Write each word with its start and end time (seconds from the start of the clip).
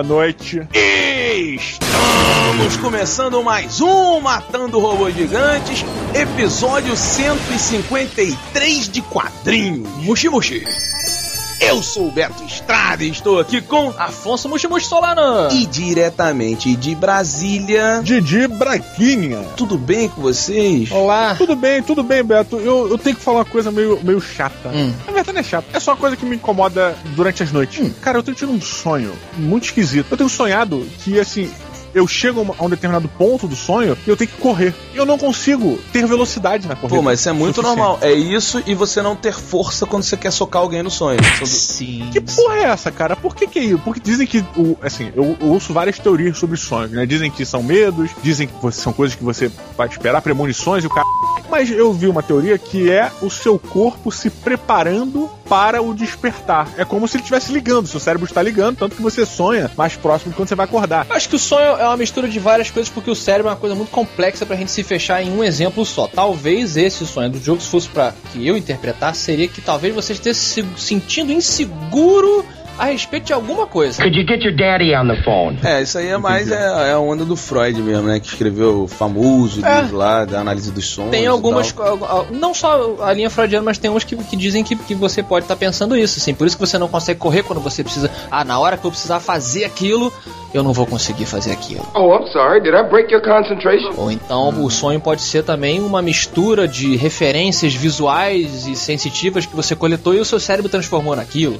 Boa 0.00 0.08
noite. 0.08 0.66
Estamos 1.26 2.76
começando 2.78 3.42
mais 3.42 3.82
um 3.82 4.18
Matando 4.18 4.78
Robôs 4.78 5.14
Gigantes, 5.14 5.84
episódio 6.14 6.96
153 6.96 8.88
de 8.88 9.02
quadrinhos. 9.02 9.86
Muxi 10.02 10.30
Muxi. 10.30 10.64
Eu 11.70 11.84
sou 11.84 12.08
o 12.08 12.10
Beto 12.10 12.42
Estrada 12.42 13.04
e 13.04 13.10
estou 13.10 13.38
aqui 13.38 13.60
com 13.60 13.94
Afonso 13.96 14.48
Muximuxi 14.48 14.88
Solano. 14.88 15.48
e 15.52 15.64
diretamente 15.66 16.74
de 16.74 16.96
Brasília. 16.96 18.00
Didi 18.02 18.48
Braquinha. 18.48 19.44
Tudo 19.56 19.78
bem 19.78 20.08
com 20.08 20.20
vocês? 20.20 20.90
Olá. 20.90 21.36
Tudo 21.36 21.54
bem, 21.54 21.80
tudo 21.80 22.02
bem, 22.02 22.24
Beto. 22.24 22.56
Eu, 22.56 22.90
eu 22.90 22.98
tenho 22.98 23.14
que 23.14 23.22
falar 23.22 23.38
uma 23.38 23.44
coisa 23.44 23.70
meio, 23.70 24.00
meio 24.02 24.20
chata. 24.20 24.68
Hum. 24.68 24.92
Na 25.06 25.12
verdade 25.12 25.32
não 25.32 25.40
é 25.40 25.44
chata. 25.44 25.68
É 25.72 25.78
só 25.78 25.92
uma 25.92 25.96
coisa 25.96 26.16
que 26.16 26.26
me 26.26 26.34
incomoda 26.34 26.98
durante 27.14 27.44
as 27.44 27.52
noites. 27.52 27.86
Hum. 27.86 27.92
Cara, 28.00 28.18
eu 28.18 28.22
tenho 28.24 28.36
tido 28.36 28.50
um 28.50 28.60
sonho 28.60 29.12
muito 29.36 29.66
esquisito. 29.66 30.08
Eu 30.10 30.16
tenho 30.16 30.28
sonhado 30.28 30.84
que, 31.04 31.20
assim, 31.20 31.48
eu 31.94 32.06
chego 32.06 32.54
a 32.58 32.64
um- 32.64 32.70
determinado 32.70 33.08
ponto 33.08 33.46
do 33.48 33.56
sonho 33.56 33.96
e 34.06 34.10
eu 34.10 34.16
tenho 34.16 34.30
que 34.30 34.36
correr. 34.36 34.74
E 34.94 34.96
eu 34.96 35.04
não 35.06 35.18
consigo 35.18 35.78
ter 35.92 36.06
velocidade 36.06 36.66
na 36.68 36.76
corrida. 36.76 36.96
Pô, 36.96 37.02
mas 37.02 37.20
isso 37.20 37.28
é 37.28 37.32
muito 37.32 37.56
Suficiente. 37.56 37.78
normal. 37.78 37.98
É 38.02 38.12
isso 38.12 38.62
e 38.66 38.74
você 38.74 39.02
não 39.02 39.16
ter 39.16 39.32
força 39.34 39.84
quando 39.86 40.02
você 40.02 40.16
quer 40.16 40.30
socar 40.30 40.62
alguém 40.62 40.82
no 40.82 40.90
sonho. 40.90 41.18
Sim. 41.44 42.08
Que 42.12 42.20
porra 42.20 42.54
é 42.56 42.62
essa, 42.64 42.90
cara? 42.90 43.16
Por 43.16 43.34
que 43.34 43.46
que 43.46 43.58
é 43.58 43.64
isso? 43.64 43.78
Porque 43.80 44.00
dizem 44.00 44.26
que, 44.26 44.38
o, 44.56 44.76
assim, 44.82 45.10
eu, 45.16 45.36
eu 45.40 45.48
ouço 45.48 45.72
várias 45.72 45.98
teorias 45.98 46.38
sobre 46.38 46.56
sonhos, 46.56 46.92
né? 46.92 47.04
Dizem 47.06 47.30
que 47.30 47.44
são 47.44 47.62
medos, 47.62 48.10
dizem 48.22 48.46
que 48.46 48.54
você- 48.62 48.80
são 48.80 48.92
coisas 48.92 49.16
que 49.16 49.24
você 49.24 49.50
vai 49.76 49.88
esperar, 49.88 50.20
premonições 50.22 50.84
e 50.84 50.86
o 50.86 50.90
cara. 50.90 51.04
Mas 51.50 51.70
eu 51.70 51.92
vi 51.92 52.06
uma 52.06 52.22
teoria 52.22 52.56
que 52.56 52.90
é 52.90 53.10
o 53.20 53.28
seu 53.28 53.58
corpo 53.58 54.12
se 54.12 54.30
preparando 54.30 55.28
para 55.48 55.82
o 55.82 55.92
despertar. 55.92 56.68
É 56.76 56.84
como 56.84 57.08
se 57.08 57.16
ele 57.16 57.22
estivesse 57.22 57.52
ligando, 57.52 57.88
seu 57.88 57.98
cérebro 57.98 58.24
está 58.24 58.40
ligando, 58.40 58.76
tanto 58.76 58.94
que 58.94 59.02
você 59.02 59.26
sonha 59.26 59.68
mais 59.76 59.96
próximo 59.96 60.30
de 60.30 60.36
quando 60.36 60.48
você 60.48 60.54
vai 60.54 60.64
acordar. 60.64 61.06
Acho 61.10 61.28
que 61.28 61.34
o 61.34 61.38
sonho 61.40 61.76
é 61.76 61.84
uma 61.84 61.96
mistura 61.96 62.28
de 62.28 62.38
várias 62.38 62.70
coisas, 62.70 62.88
porque 62.88 63.10
o 63.10 63.16
cérebro 63.16 63.48
é 63.48 63.52
uma 63.54 63.58
coisa 63.58 63.74
muito 63.74 63.90
complexa 63.90 64.46
pra 64.46 64.54
gente 64.54 64.70
se 64.70 64.84
fechar 64.84 65.20
em 65.22 65.32
um 65.32 65.42
exemplo 65.42 65.84
só. 65.84 66.06
Talvez 66.06 66.76
esse 66.76 67.04
sonho 67.04 67.30
do 67.30 67.40
jogo, 67.42 67.60
se 67.60 67.68
fosse 67.68 67.88
pra 67.88 68.14
que 68.32 68.46
eu 68.46 68.56
interpretar, 68.56 69.14
seria 69.16 69.48
que 69.48 69.60
talvez 69.60 69.92
você 69.92 70.12
esteja 70.12 70.38
se 70.38 70.64
sentindo 70.76 71.32
inseguro 71.32 72.44
a 72.80 72.86
respeito 72.86 73.24
de 73.26 73.32
alguma 73.32 73.66
coisa. 73.66 74.02
Could 74.02 74.18
you 74.18 74.26
get 74.26 74.42
your 74.42 74.56
daddy 74.56 74.94
on 74.94 75.06
the 75.06 75.22
phone? 75.22 75.58
É, 75.62 75.82
isso 75.82 75.98
aí 75.98 76.08
é 76.08 76.16
mais 76.16 76.50
é, 76.50 76.88
é 76.88 76.92
a 76.92 76.98
onda 76.98 77.24
do 77.24 77.36
Freud 77.36 77.80
mesmo, 77.82 78.08
né? 78.08 78.18
Que 78.18 78.26
escreveu 78.26 78.84
o 78.84 78.88
famoso 78.88 79.64
É. 79.64 79.82
livro 79.82 79.98
lá 79.98 80.24
da 80.24 80.40
análise 80.40 80.70
dos 80.72 80.86
sons. 80.88 81.10
Tem 81.10 81.26
algumas. 81.26 81.74
Não 82.30 82.54
só 82.54 82.96
a 83.02 83.12
linha 83.12 83.28
freudiana, 83.28 83.64
mas 83.64 83.76
tem 83.78 83.90
uns 83.90 84.02
que, 84.04 84.16
que 84.16 84.36
dizem 84.36 84.64
que, 84.64 84.74
que 84.74 84.94
você 84.94 85.22
pode 85.22 85.44
estar 85.44 85.56
pensando 85.56 85.96
isso, 85.96 86.18
assim. 86.18 86.32
Por 86.34 86.46
isso 86.46 86.56
que 86.56 86.66
você 86.66 86.78
não 86.78 86.88
consegue 86.88 87.20
correr 87.20 87.42
quando 87.42 87.60
você 87.60 87.84
precisa. 87.84 88.10
Ah, 88.30 88.44
na 88.44 88.58
hora 88.58 88.76
que 88.76 88.84
eu 88.86 88.90
precisar 88.90 89.20
fazer 89.20 89.64
aquilo, 89.64 90.12
eu 90.54 90.62
não 90.62 90.72
vou 90.72 90.86
conseguir 90.86 91.26
fazer 91.26 91.52
aquilo. 91.52 91.86
Oh, 91.94 92.16
I'm 92.16 92.32
sorry. 92.32 92.60
Did 92.62 92.72
I 92.74 92.82
break 92.88 93.12
your 93.12 93.22
concentration? 93.22 93.92
Ou 93.96 94.10
então 94.10 94.48
o 94.64 94.70
sonho 94.70 94.98
pode 95.00 95.20
ser 95.20 95.44
também 95.44 95.80
uma 95.80 96.00
mistura 96.00 96.66
de 96.66 96.96
referências 96.96 97.74
visuais 97.74 98.66
e 98.66 98.74
sensitivas 98.74 99.44
que 99.44 99.54
você 99.54 99.76
coletou 99.76 100.14
e 100.14 100.20
o 100.20 100.24
seu 100.24 100.40
cérebro 100.40 100.70
transformou 100.70 101.14
naquilo. 101.14 101.58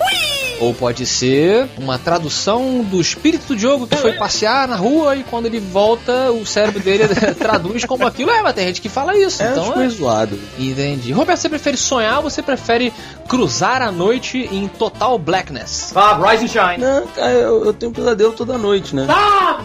Ou 0.60 0.74
pode 0.74 1.06
ser 1.06 1.66
uma 1.78 1.98
tradução 1.98 2.84
do 2.84 3.00
espírito 3.00 3.46
do 3.48 3.56
Diogo 3.56 3.86
que 3.86 3.96
foi 3.96 4.12
passear 4.12 4.68
na 4.68 4.76
rua 4.76 5.16
e 5.16 5.24
quando 5.24 5.46
ele 5.46 5.58
volta, 5.58 6.30
o 6.30 6.44
cérebro 6.44 6.80
dele 6.80 7.08
traduz 7.38 7.86
como 7.86 8.06
aquilo. 8.06 8.30
É, 8.30 8.42
mas 8.42 8.54
tem 8.54 8.66
gente 8.66 8.82
que 8.82 8.90
fala 8.90 9.16
isso. 9.16 9.42
É, 9.42 9.52
então 9.52 9.80
é. 9.80 9.88
zoado. 9.88 10.38
Entendi. 10.58 11.12
Roberto, 11.12 11.40
você 11.40 11.48
prefere 11.48 11.78
sonhar 11.78 12.18
ou 12.18 12.24
você 12.24 12.42
prefere 12.42 12.92
cruzar 13.26 13.80
a 13.80 13.90
noite 13.90 14.50
em 14.52 14.68
total 14.68 15.18
blackness? 15.18 15.92
Bob, 15.94 16.22
rise 16.28 16.44
and 16.44 16.48
shine. 16.48 16.84
Não, 16.84 17.06
cara, 17.06 17.32
eu, 17.32 17.64
eu 17.64 17.72
tenho 17.72 17.90
pesadelo 17.90 18.32
toda 18.34 18.58
noite, 18.58 18.94
né? 18.94 19.06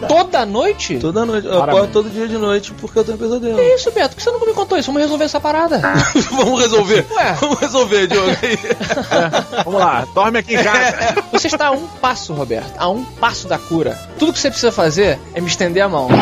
Toda 0.08 0.46
noite? 0.46 0.98
Toda 0.98 1.26
noite. 1.26 1.46
Eu 1.46 1.62
acordo 1.62 1.92
todo 1.92 2.08
dia 2.08 2.26
de 2.26 2.38
noite 2.38 2.72
porque 2.72 2.98
eu 2.98 3.04
tenho 3.04 3.18
pesadelo. 3.18 3.56
Que 3.56 3.74
isso, 3.74 3.90
Beto? 3.90 4.10
Por 4.10 4.16
que 4.16 4.22
você 4.22 4.30
nunca 4.30 4.46
me 4.46 4.54
contou 4.54 4.78
isso? 4.78 4.86
Vamos 4.86 5.02
resolver 5.02 5.24
essa 5.24 5.40
parada. 5.40 5.78
Vamos 6.32 6.58
resolver. 6.58 7.04
Ué. 7.10 7.32
Vamos 7.38 7.58
resolver, 7.58 8.06
Diogo. 8.06 8.30
Vamos 9.62 9.80
lá, 9.80 10.06
dorme 10.14 10.38
aqui 10.38 10.54
em 10.54 10.62
casa. 10.62 10.85
Você 11.32 11.46
está 11.48 11.68
a 11.68 11.70
um 11.70 11.86
passo, 11.86 12.32
Roberto, 12.32 12.72
a 12.78 12.88
um 12.88 13.04
passo 13.04 13.46
da 13.48 13.58
cura. 13.58 13.98
Tudo 14.18 14.32
que 14.32 14.38
você 14.38 14.48
precisa 14.50 14.72
fazer 14.72 15.18
é 15.34 15.40
me 15.40 15.46
estender 15.48 15.82
a 15.82 15.88
mão. 15.88 16.08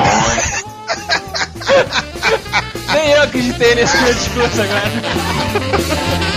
Nem 2.93 3.11
eu 3.11 3.23
acreditei 3.23 3.75
nesse 3.75 3.97
meu 3.99 4.15
discurso 4.15 4.63
agora. 4.63 6.34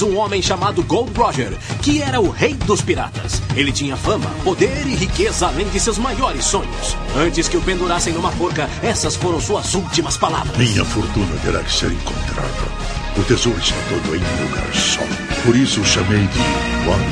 Um 0.00 0.16
homem 0.16 0.40
chamado 0.40 0.82
Gold 0.84 1.12
Roger, 1.18 1.52
que 1.82 2.00
era 2.00 2.20
o 2.20 2.30
rei 2.30 2.54
dos 2.54 2.80
piratas. 2.80 3.42
Ele 3.54 3.72
tinha 3.72 3.96
fama, 3.96 4.30
poder 4.42 4.86
e 4.86 4.94
riqueza 4.94 5.48
além 5.48 5.68
de 5.68 5.78
seus 5.78 5.98
maiores 5.98 6.44
sonhos. 6.44 6.96
Antes 7.16 7.48
que 7.48 7.56
o 7.56 7.60
pendurassem 7.60 8.14
numa 8.14 8.32
forca, 8.32 8.70
essas 8.82 9.16
foram 9.16 9.40
suas 9.40 9.74
últimas 9.74 10.16
palavras. 10.16 10.56
Minha 10.56 10.84
fortuna 10.84 11.36
terá 11.42 11.62
que 11.62 11.72
ser 11.72 11.92
encontrada. 11.92 12.92
O 13.16 13.22
tesouro 13.24 13.58
está 13.58 13.76
todo 13.90 14.16
em 14.16 14.20
um 14.20 14.48
lugar 14.48 14.74
só. 14.74 15.02
Por 15.44 15.54
isso 15.54 15.80
o 15.80 15.84
chamei 15.84 16.26
de 16.26 16.38
One 16.88 17.11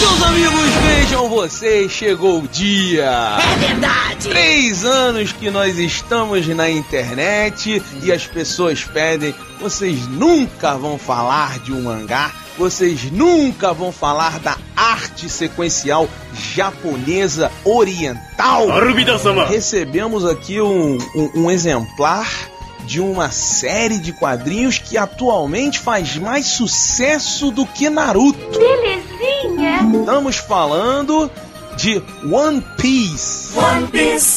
Meus 0.00 0.22
amigos, 0.22 0.70
vejam 0.84 1.28
vocês, 1.28 1.90
chegou 1.90 2.40
o 2.40 2.48
dia. 2.48 3.10
É 3.40 3.56
verdade. 3.58 4.28
Três 4.28 4.84
anos 4.84 5.32
que 5.32 5.50
nós 5.50 5.76
estamos 5.78 6.46
na 6.48 6.70
internet 6.70 7.82
e 8.02 8.12
as 8.12 8.26
pessoas 8.26 8.84
pedem, 8.84 9.34
vocês 9.60 10.06
nunca 10.08 10.76
vão 10.76 10.96
falar 10.98 11.58
de 11.60 11.72
um 11.72 11.82
mangá, 11.82 12.30
vocês 12.56 13.10
nunca 13.10 13.72
vão 13.72 13.90
falar 13.90 14.38
da 14.38 14.56
arte 14.76 15.28
sequencial 15.28 16.08
japonesa 16.54 17.50
oriental. 17.64 18.70
Recebemos 19.46 20.24
aqui 20.24 20.60
um, 20.60 20.96
um- 21.14 21.30
um 21.44 21.50
exemplar 21.50 22.28
de 22.84 23.00
uma 23.00 23.32
série 23.32 23.98
de 23.98 24.12
quadrinhos 24.12 24.78
que 24.78 24.96
atualmente 24.96 25.80
faz 25.80 26.16
mais 26.18 26.46
sucesso 26.46 27.50
do 27.50 27.66
que 27.66 27.90
Naruto. 27.90 28.38
Estamos 30.00 30.36
falando 30.36 31.30
de 31.76 32.02
One 32.30 32.62
Piece. 32.76 33.56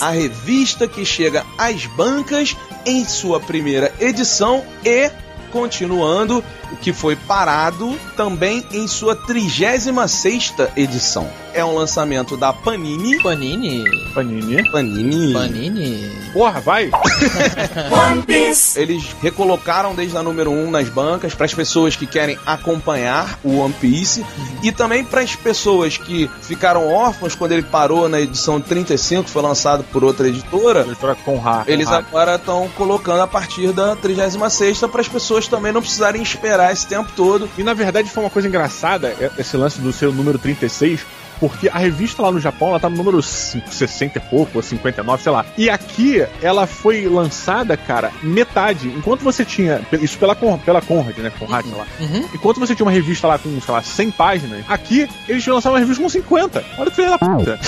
A 0.01 0.11
revista 0.11 0.87
que 0.87 1.05
chega 1.05 1.45
às 1.57 1.85
bancas 1.85 2.55
em 2.85 3.05
sua 3.05 3.39
primeira 3.39 3.93
edição 3.99 4.63
e 4.83 5.09
continuando 5.51 6.43
o 6.71 6.75
que 6.77 6.93
foi 6.93 7.15
parado 7.15 7.97
também 8.15 8.63
em 8.71 8.87
sua 8.87 9.15
36ª 9.15 10.69
edição. 10.75 11.29
É 11.53 11.63
um 11.65 11.73
lançamento 11.75 12.37
da 12.37 12.53
Panini. 12.53 13.21
Panini? 13.21 13.83
Panini. 14.13 14.71
Panini. 14.71 15.33
Panini? 15.33 16.11
Porra, 16.31 16.59
vai. 16.61 16.89
Eles 18.75 19.15
recolocaram 19.21 19.93
desde 19.95 20.15
a 20.17 20.23
número 20.23 20.51
1 20.51 20.71
nas 20.71 20.89
bancas 20.89 21.33
para 21.33 21.45
as 21.45 21.53
pessoas 21.53 21.95
que 21.95 22.05
querem 22.05 22.37
acompanhar 22.45 23.39
o 23.43 23.57
One 23.57 23.73
Piece 23.73 24.25
e 24.63 24.71
também 24.71 25.03
para 25.03 25.21
as 25.21 25.35
pessoas 25.35 25.97
que 25.97 26.29
ficaram 26.41 26.87
órfãos 26.91 27.35
quando 27.35 27.51
ele 27.53 27.63
parou 27.63 28.07
na 28.07 28.19
edição 28.21 28.59
35, 28.61 29.23
que 29.23 29.29
foi 29.29 29.41
lançado 29.41 29.83
por 29.85 30.03
outra 30.03 30.27
editora. 30.27 30.81
Editora 30.81 31.15
Conrad. 31.15 31.67
Eles 31.67 31.85
Conrad. 31.87 32.05
agora 32.07 32.35
estão 32.35 32.69
colocando 32.77 33.21
a 33.21 33.27
partir 33.27 33.71
da 33.71 33.95
36 33.95 34.79
para 34.91 35.01
as 35.01 35.07
pessoas 35.07 35.47
também 35.47 35.71
não 35.71 35.81
precisarem 35.81 36.21
esperar 36.21 36.71
esse 36.71 36.87
tempo 36.87 37.11
todo. 37.15 37.49
E 37.57 37.63
na 37.63 37.73
verdade 37.73 38.09
foi 38.09 38.23
uma 38.23 38.29
coisa 38.29 38.47
engraçada, 38.47 39.09
é- 39.19 39.31
esse 39.37 39.57
lance 39.57 39.79
do 39.81 39.91
seu 39.91 40.11
número 40.11 40.37
36, 40.37 41.01
porque 41.39 41.69
a 41.69 41.77
revista 41.77 42.21
lá 42.21 42.31
no 42.31 42.39
Japão, 42.39 42.69
ela 42.69 42.79
tá 42.79 42.89
no 42.89 42.97
número 42.97 43.21
5, 43.21 43.73
60 43.73 44.17
e 44.17 44.21
pouco, 44.21 44.51
ou 44.55 44.61
59, 44.61 45.23
sei 45.23 45.31
lá. 45.31 45.45
E 45.57 45.69
aqui, 45.69 46.25
ela 46.41 46.67
foi 46.67 47.07
lançada, 47.07 47.75
cara, 47.77 48.11
metade. 48.21 48.87
Enquanto 48.89 49.21
você 49.21 49.45
tinha, 49.45 49.81
isso 49.93 50.17
pela, 50.17 50.35
pela 50.35 50.81
Conrad, 50.81 51.17
né, 51.17 51.31
Conrad, 51.37 51.65
sei 51.65 51.75
lá. 51.75 51.87
Uhum. 51.99 52.29
Enquanto 52.33 52.59
você 52.59 52.75
tinha 52.75 52.85
uma 52.85 52.91
revista 52.91 53.27
lá 53.27 53.37
com, 53.37 53.59
sei 53.61 53.73
lá, 53.73 53.81
100 53.81 54.11
páginas, 54.11 54.63
aqui 54.67 55.07
eles 55.27 55.43
tinham 55.43 55.55
lançado 55.55 55.73
uma 55.73 55.79
revista 55.79 56.03
com 56.03 56.09
50. 56.09 56.65
Olha 56.77 56.89
que 56.89 56.95
filha 56.95 57.09
da 57.09 57.17
puta. 57.17 57.59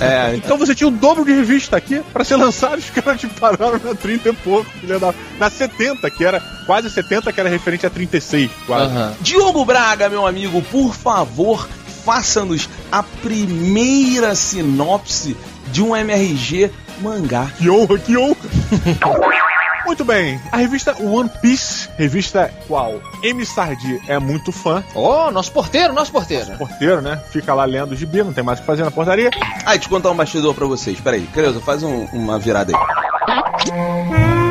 É, 0.00 0.36
Então 0.46 0.58
você 0.58 0.74
tinha 0.74 0.88
o 0.88 0.90
dobro 0.90 1.24
de 1.24 1.32
revista 1.32 1.76
aqui 1.76 2.02
pra 2.12 2.24
ser 2.24 2.36
lançado, 2.36 2.78
os 2.78 2.90
caras 2.90 3.20
te 3.20 3.26
pararam 3.26 3.80
na 3.82 3.94
30 3.94 4.28
e 4.28 4.32
pouco, 4.32 4.70
filha 4.80 4.98
da... 4.98 5.14
Na 5.38 5.50
70, 5.50 6.10
que 6.10 6.24
era 6.24 6.40
quase 6.66 6.90
70, 6.90 7.32
que 7.32 7.40
era 7.40 7.48
referente 7.48 7.86
a 7.86 7.90
36, 7.90 8.50
quase. 8.66 8.84
Aham. 8.92 9.14
Diogo 9.20 9.64
Braga, 9.64 10.08
meu 10.08 10.26
amigo, 10.26 10.62
por 10.62 10.94
favor, 10.94 11.68
faça-nos 12.06 12.70
a 12.92 13.02
primeira 13.02 14.34
sinopse 14.36 15.36
de 15.72 15.82
um 15.82 15.94
MRG 15.96 16.70
mangá. 17.00 17.50
Que 17.58 17.68
honra, 17.68 17.98
que 17.98 18.16
honra! 18.16 18.36
Muito 19.84 20.04
bem, 20.04 20.40
a 20.50 20.56
revista 20.56 20.96
One 21.00 21.28
Piece, 21.40 21.88
revista 21.96 22.52
qual 22.66 23.00
M. 23.22 23.46
Sardi 23.46 24.00
é 24.08 24.18
muito 24.18 24.50
fã, 24.50 24.82
Ô, 24.92 25.30
nosso 25.30 25.52
porteiro, 25.52 25.92
nosso 25.94 26.10
porteiro. 26.10 26.56
porteiro, 26.58 27.00
né? 27.00 27.20
Fica 27.30 27.54
lá 27.54 27.64
lendo 27.64 27.92
o 27.92 27.96
gibi, 27.96 28.20
não 28.24 28.32
tem 28.32 28.42
mais 28.42 28.58
o 28.58 28.62
que 28.62 28.66
fazer 28.66 28.82
na 28.82 28.90
portaria. 28.90 29.30
Ah, 29.64 29.70
deixa 29.74 29.84
eu 29.86 29.90
contar 29.90 30.10
um 30.10 30.16
bastidor 30.16 30.54
pra 30.56 30.66
vocês. 30.66 30.98
Peraí, 31.00 31.22
Creuza, 31.32 31.60
faz 31.60 31.84
um- 31.84 32.04
uma 32.12 32.36
virada 32.36 32.72
aí. 32.76 34.45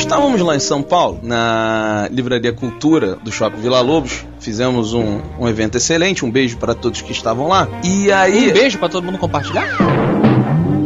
Estávamos 0.00 0.40
lá 0.40 0.56
em 0.56 0.60
São 0.60 0.82
Paulo, 0.82 1.20
na 1.22 2.08
Livraria 2.10 2.52
Cultura 2.52 3.16
do 3.16 3.30
Shopping 3.30 3.60
Vila 3.60 3.80
Lobos. 3.80 4.24
Fizemos 4.40 4.94
um, 4.94 5.20
um 5.38 5.46
evento 5.46 5.76
excelente. 5.76 6.24
Um 6.24 6.30
beijo 6.30 6.56
para 6.56 6.74
todos 6.74 7.02
que 7.02 7.12
estavam 7.12 7.46
lá. 7.46 7.68
E 7.84 8.10
aí. 8.10 8.48
Um 8.48 8.52
beijo 8.54 8.78
pra 8.78 8.88
todo 8.88 9.04
mundo 9.04 9.18
compartilhar. 9.18 10.09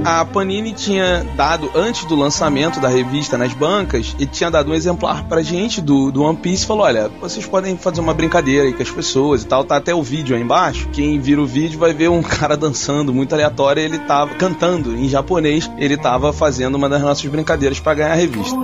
A 0.05 0.25
Panini 0.25 0.73
tinha 0.73 1.25
dado, 1.35 1.71
antes 1.75 2.05
do 2.05 2.15
lançamento 2.15 2.79
da 2.79 2.89
revista 2.89 3.39
nas 3.39 3.55
bancas, 3.55 4.15
e 4.19 4.27
tinha 4.27 4.51
dado 4.51 4.71
um 4.71 4.75
exemplar 4.75 5.25
pra 5.25 5.43
gente 5.43 5.81
do, 5.81 6.11
do 6.11 6.23
One 6.23 6.37
Piece 6.37 6.67
falou: 6.67 6.85
olha, 6.85 7.11
vocês 7.21 7.47
podem 7.47 7.77
fazer 7.77 8.01
uma 8.01 8.13
brincadeira 8.13 8.65
aí 8.65 8.73
com 8.73 8.83
as 8.83 8.91
pessoas 8.91 9.43
e 9.43 9.47
tal. 9.47 9.65
Tá 9.65 9.77
até 9.77 9.95
o 9.95 10.03
vídeo 10.03 10.37
aí 10.37 10.43
embaixo. 10.43 10.89
Quem 10.93 11.19
vira 11.19 11.41
o 11.41 11.47
vídeo 11.47 11.79
vai 11.79 11.95
ver 11.95 12.09
um 12.11 12.21
cara 12.23 12.57
dançando 12.57 13.15
muito 13.15 13.33
aleatório. 13.33 13.83
Ele 13.83 13.99
tava 14.01 14.35
cantando 14.35 14.95
em 14.95 15.09
japonês. 15.09 15.71
Ele 15.79 15.97
tava 15.97 16.33
fazendo 16.33 16.75
uma 16.75 16.89
das 16.89 17.01
nossas 17.01 17.25
brincadeiras 17.25 17.81
pra 17.81 17.95
ganhar 17.95 18.13
a 18.13 18.17
revista. 18.17 18.57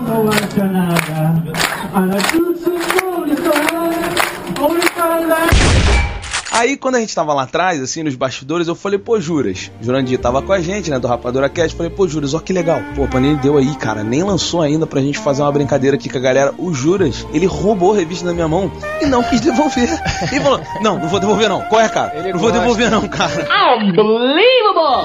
Aí, 6.60 6.76
quando 6.76 6.96
a 6.96 7.00
gente 7.00 7.14
tava 7.14 7.32
lá 7.32 7.44
atrás, 7.44 7.80
assim, 7.80 8.02
nos 8.02 8.14
bastidores, 8.14 8.68
eu 8.68 8.74
falei, 8.74 8.98
pô, 8.98 9.18
Juras. 9.18 9.70
Jurandir 9.80 10.18
tava 10.18 10.42
com 10.42 10.52
a 10.52 10.60
gente, 10.60 10.90
né, 10.90 10.98
do 10.98 11.08
Rapadura 11.08 11.48
Cast. 11.48 11.74
Falei, 11.76 11.90
pô, 11.90 12.06
Juras, 12.06 12.34
ó 12.34 12.38
que 12.38 12.52
legal. 12.52 12.80
Pô, 12.94 13.04
a 13.04 13.08
Panini 13.08 13.36
deu 13.36 13.56
aí, 13.56 13.74
cara. 13.76 14.04
Nem 14.04 14.22
lançou 14.22 14.60
ainda 14.60 14.86
pra 14.86 15.00
gente 15.00 15.18
fazer 15.18 15.40
uma 15.42 15.50
brincadeira 15.52 15.96
aqui 15.96 16.08
com 16.10 16.18
a 16.18 16.20
galera. 16.20 16.52
O 16.58 16.74
Juras, 16.74 17.26
ele 17.32 17.46
roubou 17.46 17.92
a 17.94 17.96
revista 17.96 18.26
da 18.26 18.34
minha 18.34 18.46
mão 18.46 18.70
e 19.00 19.06
não 19.06 19.22
quis 19.22 19.40
devolver. 19.40 19.88
Ele 20.30 20.40
falou, 20.40 20.60
não, 20.82 20.98
não 20.98 21.08
vou 21.08 21.18
devolver 21.18 21.48
não. 21.48 21.62
Qual 21.62 21.80
é, 21.80 21.88
cara? 21.88 22.12
Ele 22.18 22.32
não 22.32 22.38
vou 22.38 22.50
gosta. 22.50 22.58
devolver 22.60 22.90
não, 22.90 23.08
cara. 23.08 23.46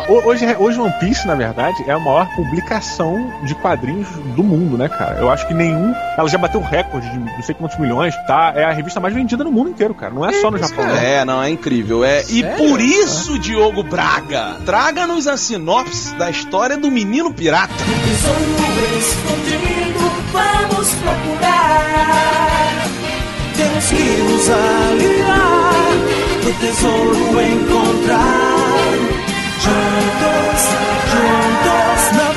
Ho- 0.10 0.25
Hoje, 0.25 0.46
hoje 0.60 0.80
One 0.80 0.94
Piece, 1.00 1.25
na 1.28 1.36
verdade, 1.36 1.78
é 1.88 1.92
a 1.92 2.00
maior 2.00 2.28
publicação 2.36 3.31
de 3.46 3.56
quadrinhos 3.56 4.07
do 4.36 4.44
mundo, 4.44 4.78
né, 4.78 4.90
cara? 4.90 5.19
Eu 5.19 5.30
acho 5.30 5.48
que 5.48 5.54
nenhum. 5.54 5.94
Ela 6.18 6.28
já 6.28 6.38
bateu 6.38 6.60
um 6.60 6.63
recorde 6.63 7.10
de 7.10 7.18
não 7.19 7.44
sei 7.44 7.56
quantos 7.56 7.78
milhões, 7.80 8.13
tá? 8.28 8.52
É 8.56 8.63
a 8.66 8.72
revista 8.72 9.00
mais 9.00 9.13
vendida 9.13 9.44
no 9.44 9.52
mundo 9.52 9.69
inteiro, 9.69 9.94
cara. 9.94 10.13
Não 10.13 10.25
é 10.25 10.34
só 10.34 10.50
no 10.52 10.57
Japão. 10.57 10.86
né? 10.86 11.16
É, 11.16 11.25
não, 11.25 11.44
é 11.45 11.50
incrível. 11.50 12.03
É, 12.03 12.24
e 12.30 12.44
por 12.57 12.81
isso, 12.81 13.38
Diogo 13.39 13.83
Braga, 13.83 14.57
traga-nos 14.65 15.27
a 15.27 15.38
sinopse 15.38 16.13
da 16.15 16.30
história 16.30 16.77
do 16.77 16.92
menino 16.92 17.33
pirata. 17.33 17.74
Tesouro 17.74 18.97
escondido, 18.97 20.12
vamos 20.31 20.89
procurar. 20.95 21.86
Temos 23.56 23.86
que 23.86 24.03
nos 24.24 24.50
aliar 24.50 25.65
pro 26.42 26.53
tesouro 26.53 27.42
encontrar. 27.42 28.65
Juntos, 29.62 30.62
juntos 31.12 32.18
navegar. 32.18 32.35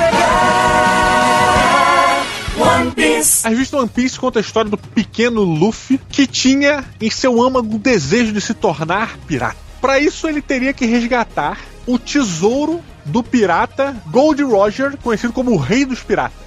Piece. 3.19 3.45
A 3.45 3.49
revista 3.49 3.77
One 3.77 3.89
Piece 3.89 4.19
conta 4.19 4.39
a 4.39 4.41
história 4.41 4.71
do 4.71 4.77
pequeno 4.77 5.41
Luffy 5.41 5.99
que 6.09 6.25
tinha 6.25 6.85
em 7.01 7.09
seu 7.09 7.41
âmago 7.41 7.75
o 7.75 7.79
desejo 7.79 8.31
de 8.31 8.41
se 8.41 8.53
tornar 8.53 9.17
pirata. 9.27 9.57
Para 9.81 9.99
isso, 9.99 10.27
ele 10.27 10.41
teria 10.41 10.73
que 10.73 10.85
resgatar 10.85 11.59
o 11.89 11.97
tesouro 11.97 12.81
do 13.03 13.23
pirata 13.23 13.95
Gold 14.11 14.43
Roger, 14.43 14.95
conhecido 14.97 15.33
como 15.33 15.51
o 15.51 15.57
Rei 15.57 15.85
dos 15.85 16.01
Piratas. 16.01 16.37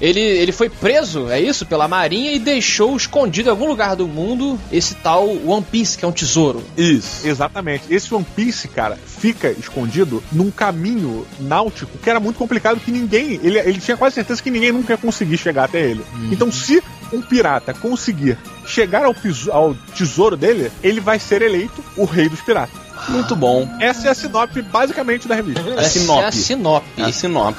Ele, 0.00 0.20
ele 0.20 0.52
foi 0.52 0.70
preso, 0.70 1.28
é 1.28 1.40
isso? 1.40 1.66
Pela 1.66 1.86
marinha 1.86 2.32
e 2.32 2.38
deixou 2.38 2.96
escondido 2.96 3.48
em 3.48 3.50
algum 3.50 3.66
lugar 3.66 3.94
do 3.96 4.06
mundo 4.06 4.58
esse 4.70 4.94
tal 4.94 5.28
One 5.28 5.66
Piece, 5.70 5.98
que 5.98 6.04
é 6.04 6.08
um 6.08 6.12
tesouro. 6.12 6.64
Isso. 6.76 7.26
Exatamente. 7.26 7.92
Esse 7.92 8.14
One 8.14 8.24
Piece, 8.36 8.68
cara, 8.68 8.96
fica 9.04 9.50
escondido 9.50 10.22
num 10.32 10.50
caminho 10.50 11.26
náutico 11.38 11.98
que 11.98 12.08
era 12.08 12.20
muito 12.20 12.36
complicado 12.36 12.80
que 12.80 12.90
ninguém. 12.90 13.40
Ele, 13.42 13.58
ele 13.58 13.80
tinha 13.80 13.96
quase 13.96 14.14
certeza 14.14 14.42
que 14.42 14.50
ninguém 14.50 14.72
nunca 14.72 14.94
ia 14.94 14.98
conseguir 14.98 15.36
chegar 15.36 15.64
até 15.64 15.80
ele. 15.80 16.04
Então, 16.30 16.50
se 16.50 16.82
um 17.12 17.20
pirata 17.20 17.74
conseguir 17.74 18.38
chegar 18.64 19.04
ao, 19.04 19.14
ao 19.50 19.74
tesouro 19.94 20.36
dele, 20.36 20.70
ele 20.82 21.00
vai 21.00 21.18
ser 21.18 21.42
eleito 21.42 21.84
o 21.96 22.04
rei 22.04 22.28
dos 22.28 22.40
piratas. 22.40 22.81
Muito 23.08 23.36
bom. 23.36 23.68
Essa 23.80 24.08
é 24.08 24.10
a 24.10 24.14
sinopse 24.14 24.62
basicamente 24.62 25.28
da 25.28 25.34
revista. 25.34 25.60
É 25.76 25.82
Sinop. 25.84 26.22
É 26.22 26.26
a 26.26 26.32
Sinop. 26.32 26.84
É 26.96 27.02
a 27.02 27.12
Sinop. 27.12 27.56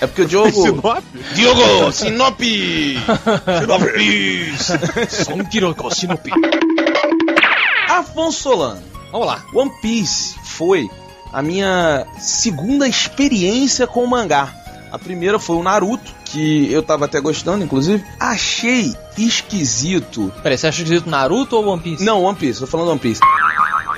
É 0.00 0.06
porque 0.06 0.22
o 0.22 0.26
Diogo. 0.26 0.50
Sinop? 0.50 1.04
Diogo! 1.34 1.92
Sinop! 1.92 2.40
Sinop! 5.08 5.92
Sinop. 5.92 6.26
Afonso 7.88 8.42
Solano. 8.42 8.82
Vamos 9.10 9.26
lá. 9.26 9.42
One 9.54 9.70
Piece 9.80 10.36
foi 10.42 10.88
a 11.32 11.42
minha 11.42 12.06
segunda 12.18 12.88
experiência 12.88 13.86
com 13.86 14.04
o 14.04 14.08
mangá. 14.08 14.52
A 14.90 14.98
primeira 14.98 15.38
foi 15.38 15.56
o 15.56 15.62
Naruto, 15.62 16.12
que 16.26 16.70
eu 16.70 16.82
tava 16.82 17.06
até 17.06 17.18
gostando, 17.18 17.64
inclusive. 17.64 18.04
Achei 18.20 18.94
esquisito. 19.16 20.30
Peraí, 20.42 20.58
você 20.58 20.66
acha 20.66 20.82
esquisito 20.82 21.08
Naruto 21.08 21.56
ou 21.56 21.66
One 21.66 21.80
Piece? 21.82 22.04
Não, 22.04 22.22
One 22.22 22.36
Piece, 22.36 22.60
tô 22.60 22.66
falando 22.66 22.90
One 22.90 23.00
Piece. 23.00 23.20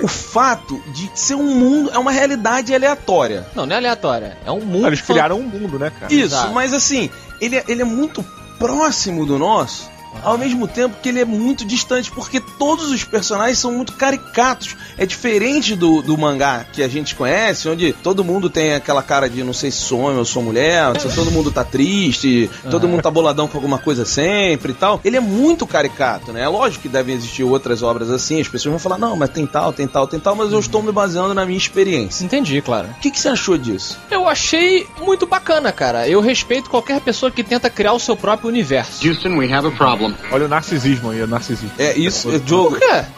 O 0.01 0.07
fato 0.07 0.81
de 0.87 1.09
ser 1.15 1.35
um 1.35 1.55
mundo, 1.55 1.91
é 1.93 1.97
uma 1.99 2.11
realidade 2.11 2.73
aleatória. 2.73 3.45
Não, 3.55 3.65
não 3.65 3.73
é 3.75 3.77
aleatória. 3.77 4.37
É 4.45 4.51
um 4.51 4.61
mundo. 4.61 4.87
Eles 4.87 5.01
criaram 5.01 5.39
um 5.39 5.43
mundo, 5.43 5.77
né, 5.79 5.89
cara? 5.91 6.13
Isso, 6.13 6.35
Exato. 6.35 6.53
mas 6.53 6.73
assim, 6.73 7.09
ele, 7.39 7.55
é- 7.57 7.63
ele 7.67 7.81
é 7.81 7.85
muito 7.85 8.23
próximo 8.59 9.25
do 9.25 9.37
nosso, 9.37 9.89
ao 10.23 10.37
mesmo 10.37 10.67
tempo 10.67 10.97
que 11.01 11.09
ele 11.09 11.19
é 11.19 11.25
muito 11.25 11.65
distante, 11.65 12.11
porque 12.11 12.39
todos 12.39 12.91
os 12.91 13.03
personagens 13.03 13.59
são 13.59 13.71
muito 13.71 13.93
caricatos. 13.93 14.75
É 14.97 15.05
diferente 15.05 15.75
do, 15.75 16.01
do 16.01 16.17
mangá 16.17 16.65
que 16.71 16.81
a 16.81 16.87
gente 16.87 17.15
conhece, 17.15 17.69
onde 17.69 17.93
todo 17.93 18.23
mundo 18.23 18.49
tem 18.49 18.73
aquela 18.73 19.03
cara 19.03 19.29
de 19.29 19.43
não 19.43 19.53
sei 19.53 19.71
se 19.71 19.77
sou 19.77 19.99
homem 19.99 20.17
ou 20.17 20.25
sou 20.25 20.41
mulher, 20.41 20.99
se 20.99 21.13
todo 21.13 21.31
mundo 21.31 21.51
tá 21.51 21.63
triste, 21.63 22.49
todo 22.69 22.87
mundo 22.87 23.01
tá 23.01 23.11
boladão 23.11 23.47
com 23.47 23.57
alguma 23.57 23.77
coisa 23.77 24.05
sempre 24.05 24.71
e 24.71 24.75
tal. 24.75 24.99
Ele 25.03 25.17
é 25.17 25.21
muito 25.21 25.65
caricato, 25.67 26.31
né? 26.31 26.41
É 26.41 26.47
lógico 26.47 26.83
que 26.83 26.89
devem 26.89 27.15
existir 27.15 27.43
outras 27.43 27.83
obras 27.83 28.09
assim, 28.09 28.39
as 28.41 28.47
pessoas 28.47 28.71
vão 28.71 28.79
falar, 28.79 28.97
não, 28.97 29.15
mas 29.15 29.29
tem 29.29 29.45
tal, 29.45 29.73
tem 29.73 29.87
tal, 29.87 30.07
tem 30.07 30.19
tal, 30.19 30.35
mas 30.35 30.51
eu 30.51 30.59
estou 30.59 30.81
me 30.81 30.91
baseando 30.91 31.33
na 31.33 31.45
minha 31.45 31.57
experiência. 31.57 32.23
Entendi, 32.23 32.61
claro. 32.61 32.87
O 32.89 32.99
que, 33.01 33.11
que 33.11 33.19
você 33.19 33.29
achou 33.29 33.57
disso? 33.57 33.99
Eu 34.09 34.27
achei 34.27 34.87
muito 35.01 35.25
bacana, 35.25 35.71
cara. 35.71 36.07
Eu 36.07 36.21
respeito 36.21 36.69
qualquer 36.69 37.01
pessoa 37.01 37.31
que 37.31 37.43
tenta 37.43 37.69
criar 37.69 37.93
o 37.93 37.99
seu 37.99 38.15
próprio 38.15 38.49
universo. 38.49 39.07
Houston, 39.07 39.37
we 39.37 39.51
have 39.51 39.67
a 39.67 39.71
problem. 39.71 40.04
Olha 40.31 40.45
o 40.45 40.47
narcisismo 40.47 41.11
aí, 41.11 41.21
o 41.21 41.27
narcisismo. 41.27 41.71
É 41.77 41.97
isso, 41.97 42.29
é, 42.33 42.39
Diogo. 42.39 42.77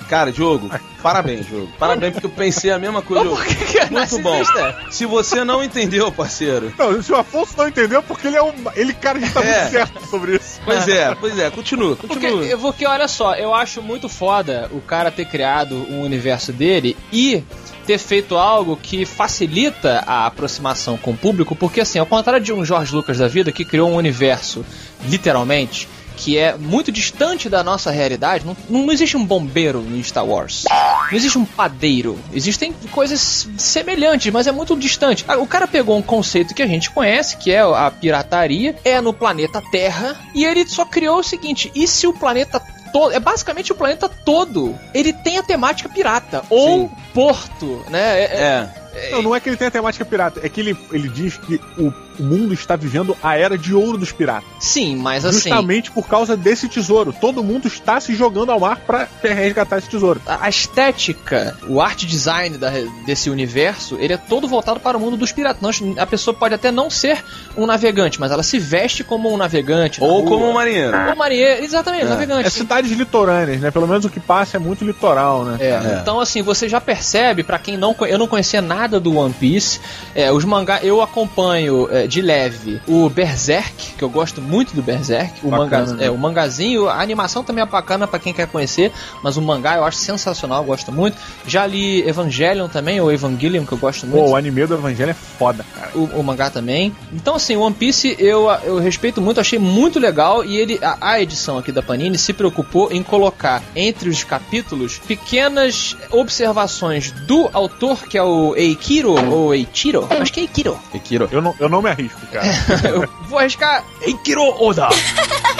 Cara, 0.09 0.31
Diogo, 0.31 0.69
parabéns, 1.01 1.45
Diogo. 1.45 1.69
Parabéns, 1.79 2.13
porque 2.13 2.25
eu 2.25 2.31
pensei 2.31 2.71
a 2.71 2.79
mesma 2.79 3.01
coisa. 3.01 3.25
Por 3.29 3.45
que 3.45 3.55
que 3.65 3.77
é 3.79 3.89
Muito 3.89 4.19
bom. 4.19 4.29
narcisista? 4.37 4.77
Se 4.91 5.05
você 5.05 5.43
não 5.43 5.63
entendeu, 5.63 6.11
parceiro. 6.11 6.71
Não, 6.77 7.01
se 7.01 7.11
o 7.11 7.15
Afonso 7.15 7.53
não 7.57 7.67
entendeu, 7.67 8.01
porque 8.03 8.27
ele 8.27 8.37
é 8.37 8.43
um. 8.43 8.53
Ele, 8.75 8.93
cara, 8.93 9.19
já 9.19 9.29
tá 9.31 9.41
É. 9.43 9.59
muito 9.59 9.71
certo 9.71 10.07
sobre 10.09 10.35
isso. 10.35 10.59
Pois 10.63 10.87
é, 10.87 11.15
pois 11.15 11.37
é, 11.39 11.49
continua, 11.49 11.95
Porque, 11.95 12.29
continua. 12.29 12.57
porque, 12.57 12.85
olha 12.85 13.07
só, 13.07 13.35
eu 13.35 13.53
acho 13.53 13.81
muito 13.81 14.07
foda 14.09 14.69
o 14.71 14.81
cara 14.81 15.09
ter 15.11 15.25
criado 15.25 15.75
um 15.89 16.01
universo 16.01 16.51
dele 16.51 16.95
e 17.11 17.43
ter 17.85 17.97
feito 17.97 18.35
algo 18.35 18.75
que 18.81 19.05
facilita 19.05 20.03
a 20.05 20.25
aproximação 20.25 20.97
com 20.97 21.11
o 21.11 21.17
público, 21.17 21.55
porque 21.55 21.79
assim, 21.79 21.97
ao 21.99 22.05
contrário 22.05 22.43
de 22.43 22.51
um 22.51 22.65
George 22.65 22.93
Lucas 22.93 23.17
da 23.19 23.29
vida 23.29 23.49
que 23.49 23.63
criou 23.63 23.89
um 23.89 23.95
universo, 23.95 24.65
literalmente, 25.07 25.87
que 26.17 26.37
é 26.37 26.57
muito 26.57 26.91
distante 26.91 27.47
da 27.47 27.63
nossa 27.63 27.91
realidade, 27.91 28.45
não, 28.45 28.57
não 28.69 28.91
existe 28.91 29.15
um 29.15 29.23
bombeiro 29.25 29.79
em 29.91 30.01
Star 30.03 30.25
Wars. 30.25 30.65
Não 31.09 31.15
existe 31.17 31.37
um 31.37 31.45
padeiro. 31.45 32.19
Existem 32.33 32.73
coisas 32.91 33.47
semelhantes, 33.57 34.31
mas 34.33 34.47
é 34.47 34.51
muito 34.51 34.75
distante. 34.75 35.23
Ah, 35.27 35.37
O 35.37 35.47
cara 35.47 35.67
pegou 35.67 35.95
um 35.97 36.01
conceito 36.01 36.53
que 36.53 36.61
a 36.63 36.67
gente 36.67 36.89
conhece, 36.89 37.37
que 37.37 37.51
é 37.51 37.59
a 37.61 37.89
pirataria, 37.91 38.75
é 38.83 38.99
no 38.99 39.13
planeta 39.13 39.61
Terra, 39.71 40.17
e 40.33 40.43
ele 40.43 40.67
só 40.67 40.83
criou 40.83 41.19
o 41.19 41.23
seguinte: 41.23 41.71
e 41.75 41.87
se 41.87 42.07
o 42.07 42.13
planeta 42.13 42.59
todo, 42.91 43.13
é 43.13 43.19
basicamente 43.19 43.71
o 43.71 43.75
planeta 43.75 44.09
todo, 44.09 44.77
ele 44.93 45.13
tem 45.13 45.37
a 45.37 45.43
temática 45.43 45.87
pirata 45.87 46.43
ou 46.49 46.91
porto, 47.13 47.85
né? 47.89 48.19
É- 48.21 48.23
é- 48.23 48.87
É, 48.99 49.11
Não, 49.11 49.21
não 49.21 49.35
é 49.35 49.39
que 49.39 49.47
ele 49.47 49.55
tem 49.57 49.67
a 49.67 49.71
temática 49.71 50.03
pirata, 50.03 50.39
é 50.43 50.49
que 50.49 50.59
ele, 50.59 50.75
ele 50.91 51.07
diz 51.07 51.37
que 51.37 51.61
o, 51.77 51.93
o 52.19 52.23
mundo 52.23 52.53
está 52.53 52.75
vivendo 52.75 53.15
a 53.21 53.37
era 53.37 53.57
de 53.57 53.73
ouro 53.73 53.97
dos 53.97 54.11
piratas. 54.11 54.47
sim, 54.59 54.95
mas 54.95 55.25
assim, 55.25 55.37
Justamente 55.49 55.91
por 55.91 56.07
causa 56.07 56.35
desse 56.37 56.67
tesouro. 56.67 57.13
Todo 57.13 57.43
mundo 57.43 57.67
está 57.67 57.99
se 57.99 58.15
jogando 58.15 58.51
ao 58.51 58.59
mar 58.59 58.77
pra 58.85 59.07
resgatar 59.21 59.77
esse 59.77 59.89
tesouro. 59.89 60.21
a 60.25 60.49
estética, 60.49 61.57
o 61.67 61.81
art 61.81 62.03
design 62.05 62.57
da- 62.57 62.71
desse 63.05 63.29
universo, 63.29 63.97
ele 63.99 64.13
é 64.13 64.17
todo 64.17 64.47
voltado 64.47 64.79
para 64.79 64.97
o 64.97 64.99
mundo 64.99 65.17
dos 65.17 65.31
piratas. 65.31 65.81
A 65.97 66.05
pessoa 66.05 66.33
pode 66.33 66.53
até 66.55 66.71
não 66.71 66.89
ser 66.89 67.23
um 67.55 67.65
navegante, 67.65 68.19
mas 68.19 68.31
ela 68.31 68.43
se 68.43 68.57
veste 68.59 69.03
como 69.03 69.31
um 69.33 69.37
navegante. 69.37 69.99
na 70.01 70.07
ou 70.07 70.21
rua. 70.21 70.29
como 70.29 70.49
um 70.49 70.53
marinheiro. 70.53 70.95
Ou 71.09 71.15
marinheiro, 71.15 71.63
exatamente, 71.63 72.05
navegante. 72.05 72.47
É 72.47 72.49
cidades 72.49 72.91
litorâneas, 72.91 73.59
né? 73.61 73.71
Pelo 73.71 73.87
menos 73.87 74.05
o 74.05 74.09
que 74.09 74.19
passa 74.19 74.57
é 74.57 74.59
muito 74.59 74.83
litoral, 74.85 75.43
né? 75.43 75.57
É, 75.59 75.67
É. 75.69 75.99
Então, 76.01 76.19
assim, 76.19 76.41
você 76.41 76.67
já 76.69 76.79
percebe, 76.79 77.43
pra 77.43 77.59
quem 77.59 77.75
não 77.77 77.95
eu 78.07 78.17
não 78.17 78.27
conhecia 78.27 78.61
nada 78.61 78.99
do 78.99 79.15
One 79.17 79.33
Piece, 79.33 79.79
é, 80.15 80.31
os 80.31 80.45
mangá 80.45 80.79
eu 80.81 81.01
acompanho 81.01 81.87
é, 81.91 82.06
de 82.07 82.21
leve 82.21 82.81
o 82.87 83.09
Berserk, 83.09 83.93
que 83.97 84.03
eu 84.03 84.09
gosto 84.09 84.41
muito 84.41 84.73
do 84.73 84.81
Berserk. 84.81 85.45
O, 85.45 85.49
Bacana, 85.49 85.85
manga, 85.85 85.93
né? 85.93 86.05
é, 86.05 86.11
o 86.11 86.17
mangazinho, 86.17 86.87
a 86.87 87.01
animação 87.01 87.43
também 87.43 87.61
é 87.61 87.65
bacana 87.65 88.07
pra 88.07 88.19
quem 88.19 88.33
quer 88.33 88.47
conhecer, 88.47 88.91
mas 89.21 89.37
o 89.37 89.41
mangá 89.41 89.75
eu 89.75 89.83
acho 89.83 89.97
sensacional, 89.97 90.61
eu 90.61 90.65
gosto 90.65 90.91
muito. 90.91 91.17
Já 91.45 91.65
li 91.65 92.07
Evangelion 92.07 92.67
também, 92.67 92.99
ou 93.01 93.11
Evangelion, 93.11 93.65
que 93.65 93.71
eu 93.71 93.77
gosto 93.77 94.07
muito. 94.07 94.23
Pô, 94.23 94.31
o 94.31 94.35
anime 94.35 94.65
do 94.65 94.73
Evangelho 94.75 95.11
é 95.11 95.13
foda, 95.13 95.65
cara. 95.75 95.91
o, 95.95 96.03
o 96.19 96.23
mangá 96.23 96.49
também. 96.49 96.95
Então, 97.11 97.35
assim, 97.35 97.55
One 97.55 97.75
Piece 97.75 98.15
eu, 98.19 98.49
eu 98.63 98.79
respeito 98.79 99.21
muito, 99.21 99.39
achei 99.39 99.59
muito 99.59 99.99
legal. 99.99 100.43
E 100.43 100.57
ele, 100.57 100.79
a, 100.81 100.97
a 101.01 101.21
edição 101.21 101.57
aqui 101.57 101.71
da 101.71 101.81
Panini 101.81 102.17
se 102.17 102.33
preocupou 102.33 102.91
em 102.91 103.03
colocar 103.03 103.61
entre 103.75 104.09
os 104.09 104.23
capítulos 104.23 104.99
pequenas 104.99 105.95
observações 106.11 107.11
do 107.11 107.49
autor, 107.53 108.03
que 108.07 108.17
é 108.17 108.23
o 108.23 108.55
Eikiro, 108.55 109.13
ou 109.31 109.53
Eichiro. 109.53 110.07
Acho 110.09 110.31
que 110.31 110.39
é 110.39 110.43
Eikiro. 110.43 110.77
Ekiro. 110.93 111.27
Eu 111.31 111.41
não, 111.41 111.55
eu 111.59 111.69
não 111.69 111.81
me 111.81 111.89
arrisco, 111.97 112.19
cara. 112.27 112.47
Eu 112.87 113.09
vou 113.27 113.39
arriscar 113.39 113.83
Eikiro 114.01 114.43
Oda. 114.43 114.87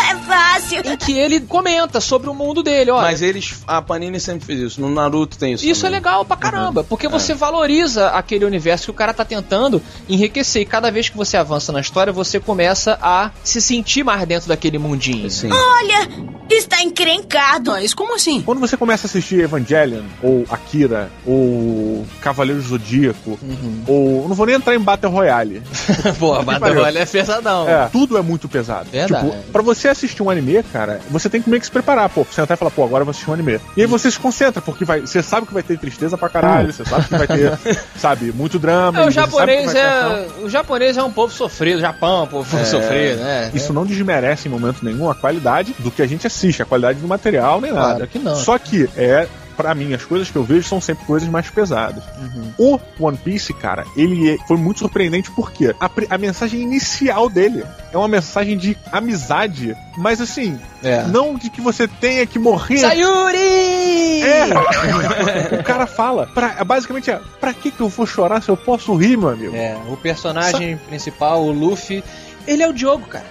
É 0.10 0.16
fácil. 0.16 0.82
em 0.86 0.96
que 0.96 1.12
ele 1.20 1.42
comenta 1.42 2.00
sobre 2.00 2.30
o 2.30 2.34
mundo 2.34 2.64
dele, 2.64 2.92
olha. 2.92 3.02
Mas 3.02 3.22
eles. 3.22 3.62
A 3.68 3.82
Panini 3.82 4.22
sempre 4.22 4.46
fez 4.46 4.60
isso. 4.60 4.80
No 4.80 4.90
Naruto 4.90 5.38
tem 5.38 5.52
isso. 5.52 5.66
Isso 5.66 5.82
é 5.86 5.90
também. 5.90 6.00
legal 6.00 6.24
pra 6.24 6.38
caramba, 6.38 6.82
porque 6.82 7.10
você 7.10 7.34
valoriza 7.34 8.08
aquele 8.12 8.46
universo 8.46 8.86
que 8.86 8.92
o 8.92 8.94
cara 8.94 9.14
tá 9.14 9.26
tentando 9.26 9.82
enriquecer. 10.08 10.62
E 10.62 10.66
cada 10.66 10.90
vez 10.90 11.10
que 11.10 11.18
você 11.18 11.36
avança 11.36 11.74
na 11.74 11.82
história, 11.82 12.14
você 12.14 12.40
começa 12.40 12.98
a 13.02 13.32
se 13.44 13.60
sentir 13.60 14.04
mais 14.06 14.26
dentro 14.26 14.48
daquele 14.48 14.78
mundinho. 14.78 15.30
Sim. 15.30 15.50
Olha, 15.52 16.08
está 16.50 16.82
encrencado. 16.82 17.72
Mas 17.72 17.94
como 17.94 18.16
assim? 18.16 18.42
Quando 18.42 18.60
você 18.60 18.78
começa 18.78 19.08
a 19.08 19.10
assistir 19.10 19.42
Evangelion, 19.42 20.04
ou 20.24 20.46
Akira, 20.50 21.12
ou 21.26 22.06
Cavaleiro 22.22 22.62
do 22.62 22.68
Zodíaco, 22.68 23.38
ou. 23.86 24.26
Não 24.30 24.36
vou 24.36 24.46
nem 24.46 24.56
entrar 24.56 24.74
em 24.74 24.80
Battle 24.80 25.12
Royale. 25.12 25.62
Pô, 26.28 26.52
a 26.52 26.90
é 26.90 27.06
pesadão. 27.06 27.68
É, 27.68 27.88
tudo 27.92 28.18
é 28.18 28.22
muito 28.22 28.48
pesado. 28.48 28.90
Verdade. 28.90 29.30
Tipo, 29.30 29.52
pra 29.52 29.62
você 29.62 29.88
assistir 29.88 30.22
um 30.24 30.30
anime, 30.30 30.62
cara, 30.64 31.00
você 31.10 31.30
tem 31.30 31.42
que 31.42 31.50
meio 31.50 31.60
que 31.60 31.66
se 31.66 31.72
preparar, 31.72 32.10
pô. 32.10 32.26
Sentar 32.32 32.56
e 32.56 32.58
falar, 32.58 32.72
pô, 32.72 32.84
agora 32.84 33.02
eu 33.02 33.06
vou 33.06 33.12
assistir 33.12 33.30
um 33.30 33.34
anime. 33.34 33.60
E 33.76 33.82
aí 33.82 33.88
você 33.88 34.10
se 34.10 34.20
concentra, 34.20 34.62
porque 34.62 34.86
vai, 34.86 35.02
você 35.02 35.22
sabe 35.22 35.48
que 35.48 35.54
vai 35.54 35.64
ter 35.64 35.78
tristeza 35.78 36.18
pra 36.18 36.30
caralho, 36.30 36.72
você 36.72 36.86
sabe 36.86 37.08
que 37.08 37.18
vai 37.18 37.28
ter, 37.28 37.58
sabe, 37.98 38.32
muito 38.32 38.60
drama. 38.60 39.02
É, 39.02 39.08
o 39.08 39.12
japonês 39.12 39.74
é. 39.74 40.28
O 40.42 40.50
japonês 40.50 40.98
é 40.98 41.04
um 41.04 41.12
povo 41.12 41.34
sofrido, 41.34 41.78
o 41.78 41.82
Japão 41.82 42.22
é 42.22 42.24
um 42.24 42.28
povo 42.28 42.66
sofrido, 42.66 43.22
né? 43.22 43.52
Isso 43.54 43.74
não 43.74 43.86
desmerece 43.86 44.48
em 44.48 44.52
momento 44.52 44.84
nenhum 44.84 45.10
a 45.10 45.16
qualidade 45.16 45.76
do 45.80 45.92
que 45.92 46.02
a 46.02 46.08
gente 46.08 46.28
assiste, 46.28 46.62
a 46.62 46.66
qualidade 46.66 47.00
do 47.00 47.08
material, 47.08 47.62
nem 47.62 47.72
Claro 47.72 47.88
nada. 47.88 48.08
que 48.08 48.20
não. 48.20 48.36
Só 48.36 48.58
que 48.58 48.90
é. 48.96 49.28
Pra 49.58 49.74
mim, 49.74 49.94
as 49.94 50.06
coisas 50.06 50.30
que 50.30 50.36
eu 50.38 50.44
vejo 50.44 50.68
são 50.68 50.80
sempre 50.80 51.04
coisas 51.06 51.28
mais 51.28 51.50
pesadas. 51.50 52.04
Uhum. 52.20 52.54
O 53.00 53.06
One 53.08 53.18
Piece, 53.18 53.52
cara, 53.54 53.84
ele 53.96 54.30
é- 54.36 54.38
foi 54.48 54.56
muito 54.56 54.80
surpreendente 54.80 55.32
porque 55.32 55.76
a, 55.80 55.90
a 56.12 56.18
mensagem 56.18 56.62
inicial 56.62 57.28
dele 57.28 57.64
é 57.92 57.98
uma 57.98 58.08
mensagem 58.08 58.56
de 58.56 58.78
amizade, 58.92 59.76
mas 59.98 60.22
assim, 60.22 60.60
É. 60.84 61.02
não 61.08 61.36
de 61.36 61.50
que 61.50 61.60
você 61.60 61.88
tenha 61.88 62.26
que 62.28 62.38
morrer. 62.38 62.78
Sayuri! 62.78 64.22
É! 64.22 65.58
o 65.60 65.64
cara 65.64 65.88
fala, 65.88 66.28
pra, 66.28 66.64
basicamente 66.64 67.10
é, 67.10 67.20
pra 67.40 67.54
que 67.54 67.72
que 67.72 67.82
eu 67.82 67.90
vou 67.90 68.06
chorar 68.06 68.42
se 68.42 68.50
eu 68.50 68.58
posso 68.58 68.96
rir, 68.96 69.18
meu 69.18 69.30
amigo? 69.30 69.56
É, 69.56 69.76
o 69.90 69.98
personagem 69.98 70.78
principal, 70.88 71.44
o 71.44 71.52
Luffy, 71.52 72.04
ele 72.48 72.64
é 72.64 72.68
o 72.68 72.74
Diogo, 72.74 73.08
cara. 73.08 73.26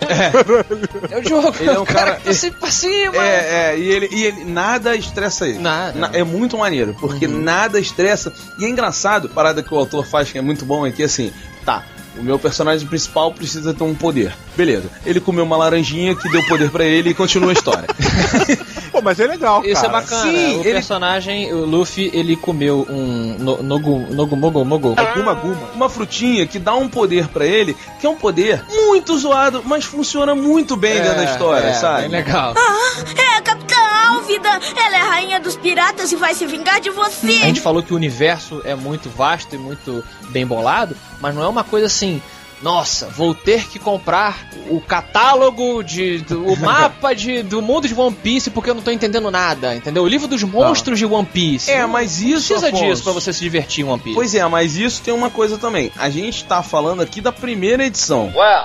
É, 1.10 1.18
o 1.18 1.22
Diogo. 1.22 1.54
Ele 1.58 1.70
é 1.70 1.78
um 1.78 1.82
o 1.82 1.86
cara, 1.86 1.98
cara- 1.98 2.16
que 2.16 2.24
tá 2.24 2.34
sempre 2.34 2.60
pra 2.60 2.70
cima. 2.70 3.16
É, 3.16 3.72
é, 3.74 3.78
e 3.78 3.88
ele, 3.88 4.08
e 4.12 4.24
ele 4.24 4.44
nada 4.44 4.94
estressa 4.94 5.46
ele. 5.48 5.58
Nada. 5.58 5.98
Na- 5.98 6.10
é 6.12 6.22
muito 6.22 6.56
maneiro, 6.58 6.94
porque 7.00 7.26
nada 7.26 7.78
estressa. 7.80 8.32
E 8.58 8.64
é 8.64 8.68
engraçado, 8.68 9.28
parada 9.28 9.62
que 9.62 9.72
o 9.72 9.76
autor 9.76 10.06
faz, 10.06 10.30
que 10.30 10.38
é 10.38 10.42
muito 10.42 10.64
bom, 10.64 10.86
é 10.86 10.90
que 10.92 11.02
assim, 11.02 11.32
tá. 11.64 11.82
O 12.18 12.22
meu 12.22 12.38
personagem 12.38 12.86
principal 12.88 13.30
precisa 13.32 13.74
ter 13.74 13.84
um 13.84 13.94
poder. 13.94 14.32
Beleza. 14.56 14.88
Ele 15.04 15.20
comeu 15.20 15.44
uma 15.44 15.56
laranjinha 15.56 16.14
que 16.16 16.30
deu 16.30 16.42
poder 16.46 16.70
pra 16.70 16.82
ele 16.84 17.10
e 17.10 17.14
continua 17.14 17.50
a 17.50 17.52
história. 17.52 17.86
Pô, 18.96 19.02
mas 19.02 19.20
é 19.20 19.26
legal, 19.26 19.62
Isso 19.62 19.74
cara. 19.74 19.86
é 19.88 19.90
bacana. 19.90 20.22
Sim, 20.22 20.56
o 20.56 20.60
ele- 20.60 20.72
personagem, 20.72 21.52
o 21.52 21.66
Luffy, 21.66 22.10
ele 22.14 22.34
comeu 22.34 22.86
um 22.88 23.36
no, 23.38 23.62
nogu, 23.62 24.06
nogu 24.10 24.36
mogo 24.36 24.64
mogo. 24.64 24.94
Guma 25.14 25.34
Guma. 25.34 25.70
Uma 25.74 25.88
frutinha 25.90 26.46
que 26.46 26.58
dá 26.58 26.74
um 26.74 26.88
poder 26.88 27.28
pra 27.28 27.44
ele, 27.44 27.76
que 28.00 28.06
é 28.06 28.08
um 28.08 28.16
poder 28.16 28.64
muito 28.86 29.18
zoado, 29.18 29.62
mas 29.66 29.84
funciona 29.84 30.34
muito 30.34 30.76
bem 30.76 30.94
dentro 30.94 31.16
da 31.16 31.24
história, 31.24 31.66
é, 31.66 31.74
sabe? 31.74 32.02
Bem 32.02 32.10
legal. 32.10 32.54
Ah, 32.56 33.04
é 33.20 33.36
a 33.36 33.42
Capitã 33.42 33.76
Álvida. 34.08 34.48
Ela 34.76 34.96
é 34.96 35.00
a 35.00 35.04
rainha 35.10 35.40
dos 35.40 35.56
piratas 35.56 36.10
e 36.10 36.16
vai 36.16 36.32
se 36.34 36.46
vingar 36.46 36.80
de 36.80 36.88
A 36.88 36.92
você. 36.92 37.26
gente 37.40 37.60
falou 37.60 37.82
que 37.82 37.92
o 37.92 37.96
universo 37.96 38.62
é 38.64 38.74
muito 38.74 39.10
vasto 39.10 39.54
e 39.54 39.58
muito 39.58 40.02
bem 40.30 40.46
bolado, 40.46 40.96
mas 41.20 41.34
não 41.34 41.42
é 41.42 41.48
uma 41.48 41.64
coisa 41.64 41.86
assim. 41.86 42.22
Nossa, 42.66 43.06
vou 43.10 43.32
ter 43.32 43.68
que 43.68 43.78
comprar 43.78 44.48
o 44.68 44.80
catálogo 44.80 45.84
de. 45.84 46.18
do- 46.18 46.44
o 46.48 46.56
mapa 46.58 47.14
de, 47.14 47.44
do 47.44 47.62
mundo 47.62 47.86
de 47.86 47.94
One 47.94 48.12
Piece 48.16 48.50
porque 48.50 48.68
eu 48.68 48.74
não 48.74 48.82
tô 48.82 48.90
entendendo 48.90 49.30
nada, 49.30 49.76
entendeu? 49.76 50.02
O 50.02 50.08
livro 50.08 50.26
dos 50.26 50.42
monstros 50.42 50.98
de 50.98 51.06
One 51.06 51.24
Piece. 51.24 51.70
É, 51.70 51.86
mas 51.86 52.20
isso, 52.20 52.48
precisa 52.48 52.66
Afonso, 52.66 52.84
disso 52.84 53.04
pra 53.04 53.12
você 53.12 53.32
se 53.32 53.38
divertir 53.38 53.84
em 53.84 53.88
One 53.88 54.02
Piece. 54.02 54.16
Pois 54.16 54.34
é, 54.34 54.44
mas 54.48 54.76
isso 54.76 55.00
tem 55.00 55.14
uma 55.14 55.30
coisa 55.30 55.56
também. 55.58 55.92
A 55.96 56.10
gente 56.10 56.44
tá 56.44 56.60
falando 56.60 57.02
aqui 57.02 57.20
da 57.20 57.30
primeira 57.30 57.86
edição. 57.86 58.32
Well, 58.34 58.64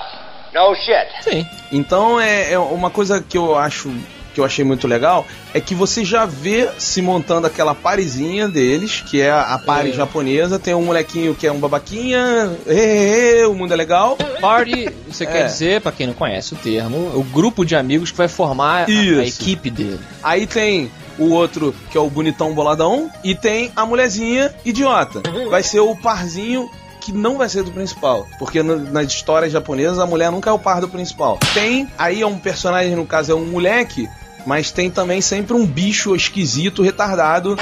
no 0.52 0.74
shit. 0.74 1.22
Sim. 1.22 1.46
Então 1.70 2.20
é, 2.20 2.54
é 2.54 2.58
uma 2.58 2.90
coisa 2.90 3.22
que 3.22 3.38
eu 3.38 3.56
acho 3.56 3.88
que 4.34 4.40
eu 4.40 4.44
achei 4.44 4.64
muito 4.64 4.86
legal 4.88 5.26
é 5.54 5.60
que 5.60 5.74
você 5.74 6.04
já 6.04 6.24
vê 6.24 6.68
se 6.78 7.02
montando 7.02 7.46
aquela 7.46 7.74
parezinha 7.74 8.48
deles, 8.48 9.02
que 9.06 9.20
é 9.20 9.30
a, 9.30 9.58
pare 9.64 9.90
É. 9.90 9.92
japonesa, 9.92 10.58
tem 10.58 10.74
um 10.74 10.82
molequinho 10.82 11.34
que 11.34 11.46
é 11.46 11.52
um 11.52 11.58
babaquinha, 11.60 12.50
ê, 12.66 13.44
o 13.46 13.54
mundo 13.54 13.72
é 13.72 13.76
legal. 13.76 14.16
Party, 14.40 14.88
você 15.08 15.26
quer 15.26 15.42
É. 15.42 15.44
dizer, 15.46 15.80
pra 15.80 15.92
quem 15.92 16.06
não 16.06 16.14
conhece 16.14 16.54
o 16.54 16.56
termo, 16.56 17.12
o 17.14 17.22
grupo 17.22 17.64
de 17.64 17.76
amigos 17.76 18.10
que 18.10 18.16
vai 18.16 18.28
formar 18.28 18.82
a- 18.82 18.86
a, 18.86 19.26
equipe 19.26 19.70
dele. 19.70 20.00
Aí 20.22 20.46
tem 20.46 20.90
o 21.18 21.30
outro 21.30 21.74
que 21.90 21.98
é 21.98 22.00
o 22.00 22.08
bonitão 22.08 22.54
boladão 22.54 23.10
e 23.22 23.34
tem 23.34 23.70
a 23.76 23.84
mulherzinha 23.84 24.52
idiota. 24.64 25.22
Vai 25.50 25.62
ser 25.62 25.80
o 25.80 25.94
parzinho 25.94 26.70
que 27.00 27.12
não 27.12 27.36
vai 27.36 27.48
ser 27.48 27.64
do 27.64 27.72
principal, 27.72 28.28
porque 28.38 28.62
no- 28.62 28.78
nas 28.78 29.08
histórias 29.08 29.52
japonesas 29.52 29.98
a 29.98 30.06
mulher 30.06 30.30
nunca 30.30 30.48
é 30.50 30.52
o 30.52 30.58
par 30.58 30.80
do 30.80 30.88
principal. 30.88 31.36
Tem, 31.52 31.88
aí 31.98 32.22
é 32.22 32.26
um 32.26 32.38
personagem, 32.38 32.94
no 32.94 33.04
caso 33.04 33.32
é 33.32 33.34
um 33.34 33.44
moleque, 33.44 34.08
mas 34.46 34.70
tem 34.70 34.90
também 34.90 35.20
sempre 35.20 35.54
um 35.54 35.66
bicho 35.66 36.14
esquisito, 36.14 36.82
retardado 36.82 37.56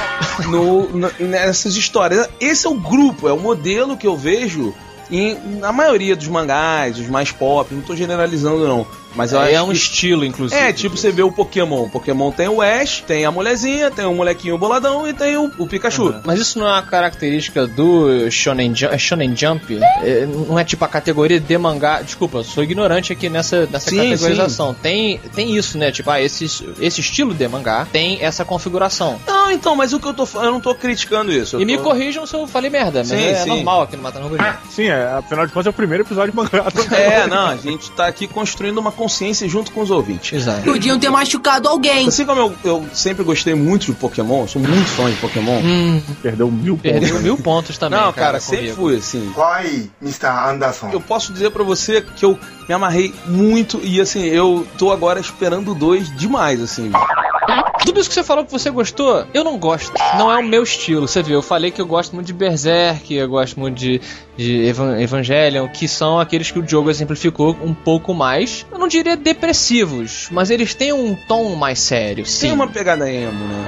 no, 0.49 0.89
nessas 1.19 1.77
histórias. 1.77 2.29
Esse 2.41 2.67
é 2.67 2.71
o 2.71 2.75
grupo, 2.75 3.29
é 3.29 3.33
o 3.33 3.39
modelo 3.39 3.97
que 3.97 4.07
eu 4.07 4.17
vejo 4.17 4.75
em, 5.11 5.35
na 5.59 5.73
maioria 5.73 6.15
dos 6.15 6.29
mangás, 6.29 6.99
os 6.99 7.09
mais 7.09 7.33
pop, 7.33 7.75
não 7.75 7.83
tô 7.83 7.97
generalizando 7.97 8.67
não. 8.67 8.87
Mas 9.15 9.33
eu 9.33 9.41
é 9.43 9.55
acho 9.57 9.65
um 9.65 9.69
que- 9.69 9.77
estilo, 9.77 10.25
inclusive. 10.25 10.61
é, 10.61 10.73
tipo, 10.73 10.97
você 10.97 11.11
vê 11.11 11.23
o 11.23 11.33
Pokémon. 11.33 11.85
O 11.85 11.91
Pokémon 11.91 12.31
tem 12.31 12.49
o 12.49 12.61
Ash, 12.63 13.03
tem 13.07 13.25
a 13.25 13.31
mulherzinha, 13.31 13.91
tem 13.91 14.05
o 14.05 14.15
molequinho 14.15 14.57
boladão 14.57 15.07
e 15.09 15.13
tem 15.13 15.37
o, 15.37 15.51
o 15.59 15.67
Pikachu. 15.67 16.15
Mas 16.25 16.41
isso 16.41 16.59
não 16.59 16.67
é 16.69 16.73
uma 16.73 16.83
característica 16.83 17.67
do 17.67 18.31
Shonen, 18.31 18.75
Ju- 18.75 18.87
é 18.87 18.99
Shonen 18.99 19.35
Jump? 19.37 19.79
É, 20.03 20.27
não 20.27 20.59
é 20.59 20.65
tipo 20.65 20.85
a 20.85 20.89
categoria 20.89 21.41
de 21.41 21.59
mangá. 21.59 22.03
Desculpa, 22.03 22.39
eu 22.39 22.45
sou 22.45 22.63
ignorante 22.63 23.13
aqui 23.13 23.29
nessa, 23.29 23.67
nessa 23.67 23.91
Sim, 23.91 23.97
categorização. 24.11 24.75
Tem, 24.75 25.19
tem 25.35 25.57
isso, 25.57 25.77
né? 25.79 25.91
Tipo, 25.91 26.11
ah, 26.11 26.21
esse, 26.21 26.45
esse 26.81 27.01
estilo 27.01 27.35
de 27.35 27.47
mangá 27.49 27.87
tem 27.93 28.19
essa 28.23 28.45
configuração. 28.45 29.21
Não, 29.27 29.51
então, 29.51 29.75
mas 29.75 29.93
o 29.93 29.99
que 30.01 30.07
eu 30.07 30.15
tô 30.15 30.25
falando, 30.27 30.47
eu 30.49 30.53
não 30.53 30.61
tô 30.61 30.75
criticando 30.75 31.33
isso. 31.33 31.57
eu 31.57 31.61
E 31.61 31.65
me 31.65 31.77
tô- 31.77 31.83
corrijam 31.85 32.25
se 32.27 32.35
eu 32.35 32.47
falei 32.47 32.71
merda, 32.71 33.01
mas 33.01 33.09
Sim, 33.09 33.25
é 33.25 33.35
sim. 33.35 33.49
normal 33.49 33.83
aqui 33.83 33.97
no 33.97 34.03
Matando 34.03 34.29
Robô. 34.29 34.43
Sim, 34.71 34.87
é, 34.89 35.05
afinal 35.19 35.47
de 35.47 35.53
contas 35.53 35.67
é 35.67 35.71
o 35.71 35.73
primeiro 35.73 36.05
episódio 36.05 36.31
de 36.31 36.37
mangá. 36.37 36.65
É, 36.97 37.27
não, 37.27 37.49
a 37.49 37.57
gente 37.57 37.91
tá 37.93 38.07
aqui 38.07 38.27
construindo 38.27 38.79
uma 38.79 38.93
consciência 39.01 39.49
junto 39.49 39.73
com 39.73 39.81
os 39.81 39.91
ouvintes. 39.91 40.33
Exato. 40.33 40.63
Podiam 40.63 40.99
ter 40.99 41.09
machucado 41.09 41.69
alguém. 41.69 42.07
Assim 42.09 42.27
como 42.27 42.39
eu, 42.41 42.55
eu 42.65 42.87
sempre 42.93 43.25
gostei 43.25 43.55
muito 43.55 43.87
de 43.87 43.93
Pokémon, 43.93 44.47
sou 44.47 44.61
muito 44.61 44.87
fã 44.91 45.11
de 45.11 45.17
Pokémon. 45.17 45.59
Hum, 45.61 46.03
Perdeu 46.23 46.51
mil 46.51 46.77
pontos. 46.77 46.91
perdeu 47.01 47.21
mil 47.21 47.37
pontos 47.39 47.79
também. 47.79 47.99
não, 47.99 48.13
cara, 48.13 48.39
comigo. 48.39 48.63
sempre 48.63 48.73
fui 48.77 48.97
assim. 48.97 49.33
Why, 49.37 49.91
Mr. 50.03 50.27
Anderson? 50.27 50.91
Eu 50.93 51.01
posso 51.01 51.33
dizer 51.33 51.51
pra 51.51 51.65
você 51.65 52.03
que 52.03 52.25
eu 52.25 52.39
me 52.69 52.75
amarrei 52.75 53.15
muito 53.27 53.81
e 53.83 54.01
assim, 54.01 54.23
eu 54.25 54.67
tô 54.77 54.93
agora 54.93 55.19
esperando 55.19 55.75
dois 55.75 56.15
demais, 56.17 56.61
assim. 56.61 56.91
Tudo 57.85 58.01
isso 58.01 58.09
que 58.09 58.15
você 58.15 58.23
falou 58.23 58.45
que 58.45 58.53
você 58.53 58.71
gostou, 58.71 59.25
eu 59.35 59.43
não 59.43 59.59
gosto. 59.59 59.93
Não 60.17 60.31
é 60.31 60.39
o 60.39 60.45
meu 60.45 60.63
estilo. 60.63 61.09
Você 61.09 61.23
viu, 61.23 61.35
eu 61.37 61.43
falei 61.43 61.71
que 61.71 61.81
eu 61.81 61.87
gosto 61.87 62.15
muito 62.15 62.27
de 62.27 62.33
Berserk, 62.33 63.13
eu 63.15 63.29
gosto 63.29 63.59
muito 63.59 63.77
de, 63.79 64.01
de 64.37 64.67
Evan- 64.67 65.01
Evangelion, 65.01 65.69
que 65.69 65.89
são 65.89 66.19
aqueles 66.21 66.51
que 66.51 66.59
o 66.59 66.63
Diogo 66.63 66.91
exemplificou 66.91 67.57
um 67.63 67.75
pouco 67.75 68.13
mais. 68.15 68.67
Eu 68.71 68.79
não 68.79 68.89
diria 68.89 69.17
depressivos, 69.17 70.29
mas 70.31 70.51
eles 70.51 70.75
têm 70.75 70.93
um 70.93 71.15
tom 71.29 71.55
mais 71.57 71.81
sério, 71.81 72.25
sim. 72.27 72.47
Tem 72.49 72.53
uma 72.53 72.69
pegada 72.69 73.11
emo, 73.11 73.45
né? 73.45 73.67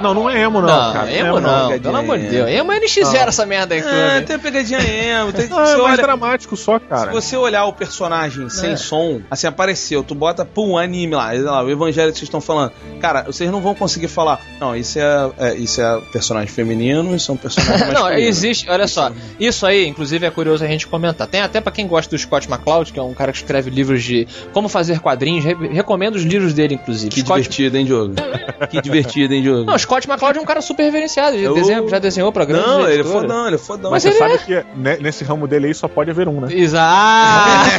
Não, 0.00 0.14
não 0.14 0.28
é 0.30 0.40
emo, 0.42 0.60
não, 0.60 0.68
Não, 0.68 0.92
cara. 0.92 1.12
emo 1.12 1.40
não, 1.40 1.50
pegadinha 1.68 1.80
pelo 1.80 1.96
amor 1.96 2.18
de 2.18 2.24
emo. 2.24 2.30
Deus. 2.32 2.50
Emo 2.50 2.72
é 2.72 2.80
NX0 2.80 3.28
essa 3.28 3.46
merda 3.46 3.74
aí, 3.74 3.80
É, 3.80 4.20
tem 4.20 4.38
pegadinha 4.38 4.78
emo. 4.80 5.32
Tem, 5.32 5.48
Não, 5.50 5.60
é 5.60 5.66
você 5.66 5.76
mais 5.76 5.92
olha- 5.94 6.02
dramático 6.02 6.56
só, 6.56 6.78
cara. 6.78 7.06
Se 7.08 7.12
você 7.12 7.36
olhar 7.36 7.64
o 7.64 7.72
personagem 7.72 8.48
sem 8.48 8.72
É. 8.72 8.76
som, 8.76 9.20
assim, 9.30 9.46
apareceu, 9.46 10.02
tu 10.02 10.14
bota, 10.14 10.44
pum, 10.44 10.76
anime 10.76 11.14
lá, 11.14 11.32
lá, 11.32 11.62
o 11.62 11.70
evangelho 11.70 12.12
que 12.12 12.18
vocês 12.18 12.26
estão 12.28 12.40
falando. 12.40 12.72
Cara, 13.00 13.22
vocês 13.24 13.50
não 13.50 13.60
vão 13.60 13.74
conseguir 13.74 14.08
falar, 14.08 14.40
não, 14.60 14.74
isso 14.76 14.98
é, 14.98 15.30
é, 15.38 15.54
isso 15.54 15.80
é 15.80 16.00
personagem 16.12 16.48
feminino, 16.48 17.14
isso 17.14 17.30
é 17.30 17.34
um 17.34 17.36
personagem 17.38 17.86
Não, 17.92 18.02
masculino. 18.02 18.20
existe, 18.28 18.68
olha 18.70 18.86
só. 18.88 19.10
Isso 19.38 19.64
aí, 19.66 19.86
inclusive, 19.86 20.26
é 20.26 20.30
curioso 20.30 20.64
a 20.64 20.68
gente 20.68 20.86
comentar. 20.86 21.26
Tem 21.26 21.40
até 21.40 21.60
pra 21.60 21.72
quem 21.72 21.86
gosta 21.86 22.14
do 22.14 22.18
Scott 22.18 22.48
McCloud, 22.48 22.92
que 22.92 22.98
é 22.98 23.02
um 23.02 23.14
cara 23.14 23.32
que 23.32 23.38
escreve 23.38 23.70
livros 23.70 24.02
de 24.02 24.26
como 24.52 24.68
fazer 24.68 25.00
quadrinhos. 25.00 25.44
re- 25.44 25.68
recomendo 25.68 26.16
os 26.16 26.22
livros 26.22 26.52
dele, 26.52 26.74
inclusive. 26.74 27.10
Que 27.10 27.20
Scott... 27.20 27.40
divertido, 27.42 27.76
hein, 27.76 27.84
Diogo? 27.84 28.14
que 28.70 28.80
divertido, 28.80 29.34
hein, 29.34 29.42
Diogo? 29.42 29.64
Não, 29.64 29.76
Scott 29.86 30.08
McCloud 30.08 30.36
é 30.38 30.42
um 30.42 30.44
cara 30.44 30.60
super 30.60 30.82
reverenciado. 30.82 31.36
Ele 31.36 31.46
Eu- 31.46 31.54
desenha- 31.54 31.88
já 31.88 31.98
desenhou 32.00 32.32
pra 32.32 32.44
grandes 32.44 32.66
Não, 32.66 32.88
ele 32.88 33.00
é 33.02 33.04
fodão, 33.04 33.46
ele 33.46 33.54
é 33.54 33.58
fodão. 33.58 33.90
Mas 33.92 34.04
Mas 34.04 34.14
você 34.14 34.22
ele 34.24 34.36
sabe 34.38 34.44
que 34.44 34.66
ne- 34.78 34.96
nesse 34.98 35.22
ramo 35.24 35.46
dele 35.46 35.68
aí 35.68 35.74
só 35.74 35.86
pode 35.88 36.10
haver 36.10 36.26
um, 36.28 36.40
né? 36.40 36.48
Exato! 36.50 37.70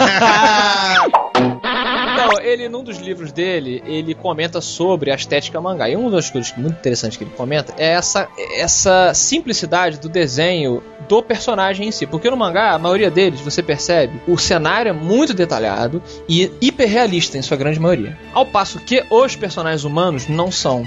Então, 2.27 2.41
ele, 2.43 2.67
num 2.69 2.83
dos 2.83 2.97
livros 2.97 3.31
dele, 3.31 3.81
ele 3.85 4.13
comenta 4.13 4.59
sobre 4.61 5.11
a 5.11 5.15
estética 5.15 5.59
mangá. 5.61 5.89
E 5.89 5.95
uma 5.95 6.11
das 6.11 6.29
coisas 6.29 6.53
muito 6.57 6.77
interessantes 6.77 7.17
que 7.17 7.23
ele 7.23 7.31
comenta 7.35 7.73
é 7.77 7.87
essa, 7.93 8.27
essa 8.57 9.13
simplicidade 9.13 9.99
do 9.99 10.09
desenho 10.09 10.83
do 11.07 11.23
personagem 11.23 11.87
em 11.87 11.91
si. 11.91 12.05
Porque 12.05 12.29
no 12.29 12.35
mangá, 12.35 12.71
a 12.73 12.79
maioria 12.79 13.09
deles, 13.09 13.39
você 13.39 13.63
percebe, 13.63 14.21
o 14.27 14.37
cenário 14.37 14.89
é 14.89 14.93
muito 14.93 15.33
detalhado 15.33 16.01
e 16.27 16.51
hiperrealista 16.59 17.37
em 17.37 17.41
sua 17.41 17.55
grande 17.55 17.79
maioria. 17.79 18.17
Ao 18.33 18.45
passo 18.45 18.79
que 18.79 19.03
os 19.09 19.35
personagens 19.35 19.83
humanos 19.85 20.27
não 20.27 20.51
são. 20.51 20.83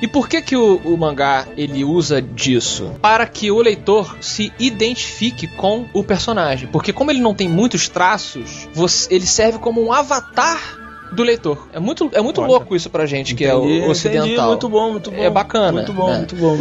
E 0.00 0.06
por 0.06 0.28
que 0.28 0.40
que 0.42 0.56
o, 0.56 0.76
o 0.84 0.96
mangá 0.96 1.46
ele 1.56 1.84
usa 1.84 2.22
disso? 2.22 2.92
Para 3.02 3.26
que 3.26 3.50
o 3.50 3.60
leitor 3.60 4.16
se 4.20 4.52
identifique 4.58 5.46
com 5.48 5.86
o 5.92 6.04
personagem. 6.04 6.68
Porque 6.68 6.92
como 6.92 7.10
ele 7.10 7.20
não 7.20 7.34
tem 7.34 7.48
muitos 7.48 7.88
traços, 7.88 8.68
você- 8.72 9.12
ele 9.14 9.26
serve 9.26 9.58
como 9.58 9.82
um 9.84 9.92
avatar 9.92 10.83
do 11.14 11.22
leitor. 11.22 11.68
É 11.72 11.78
muito, 11.80 12.10
é 12.12 12.20
muito 12.20 12.40
Olha. 12.40 12.48
louco 12.50 12.74
isso 12.76 12.90
pra 12.90 13.06
gente 13.06 13.34
que 13.34 13.44
é 13.44 13.54
Entendi, 13.54 13.80
o 13.86 13.90
ocidental. 13.90 14.26
entendi, 14.26 14.42
muito 14.46 14.68
bom, 14.68 14.90
muito 14.92 15.10
bom. 15.10 15.22
É 15.22 15.30
bacana, 15.30 15.72
Muito 15.72 15.92
bom, 15.92 16.08
né? 16.10 16.16
muito 16.18 16.36
bom. 16.36 16.58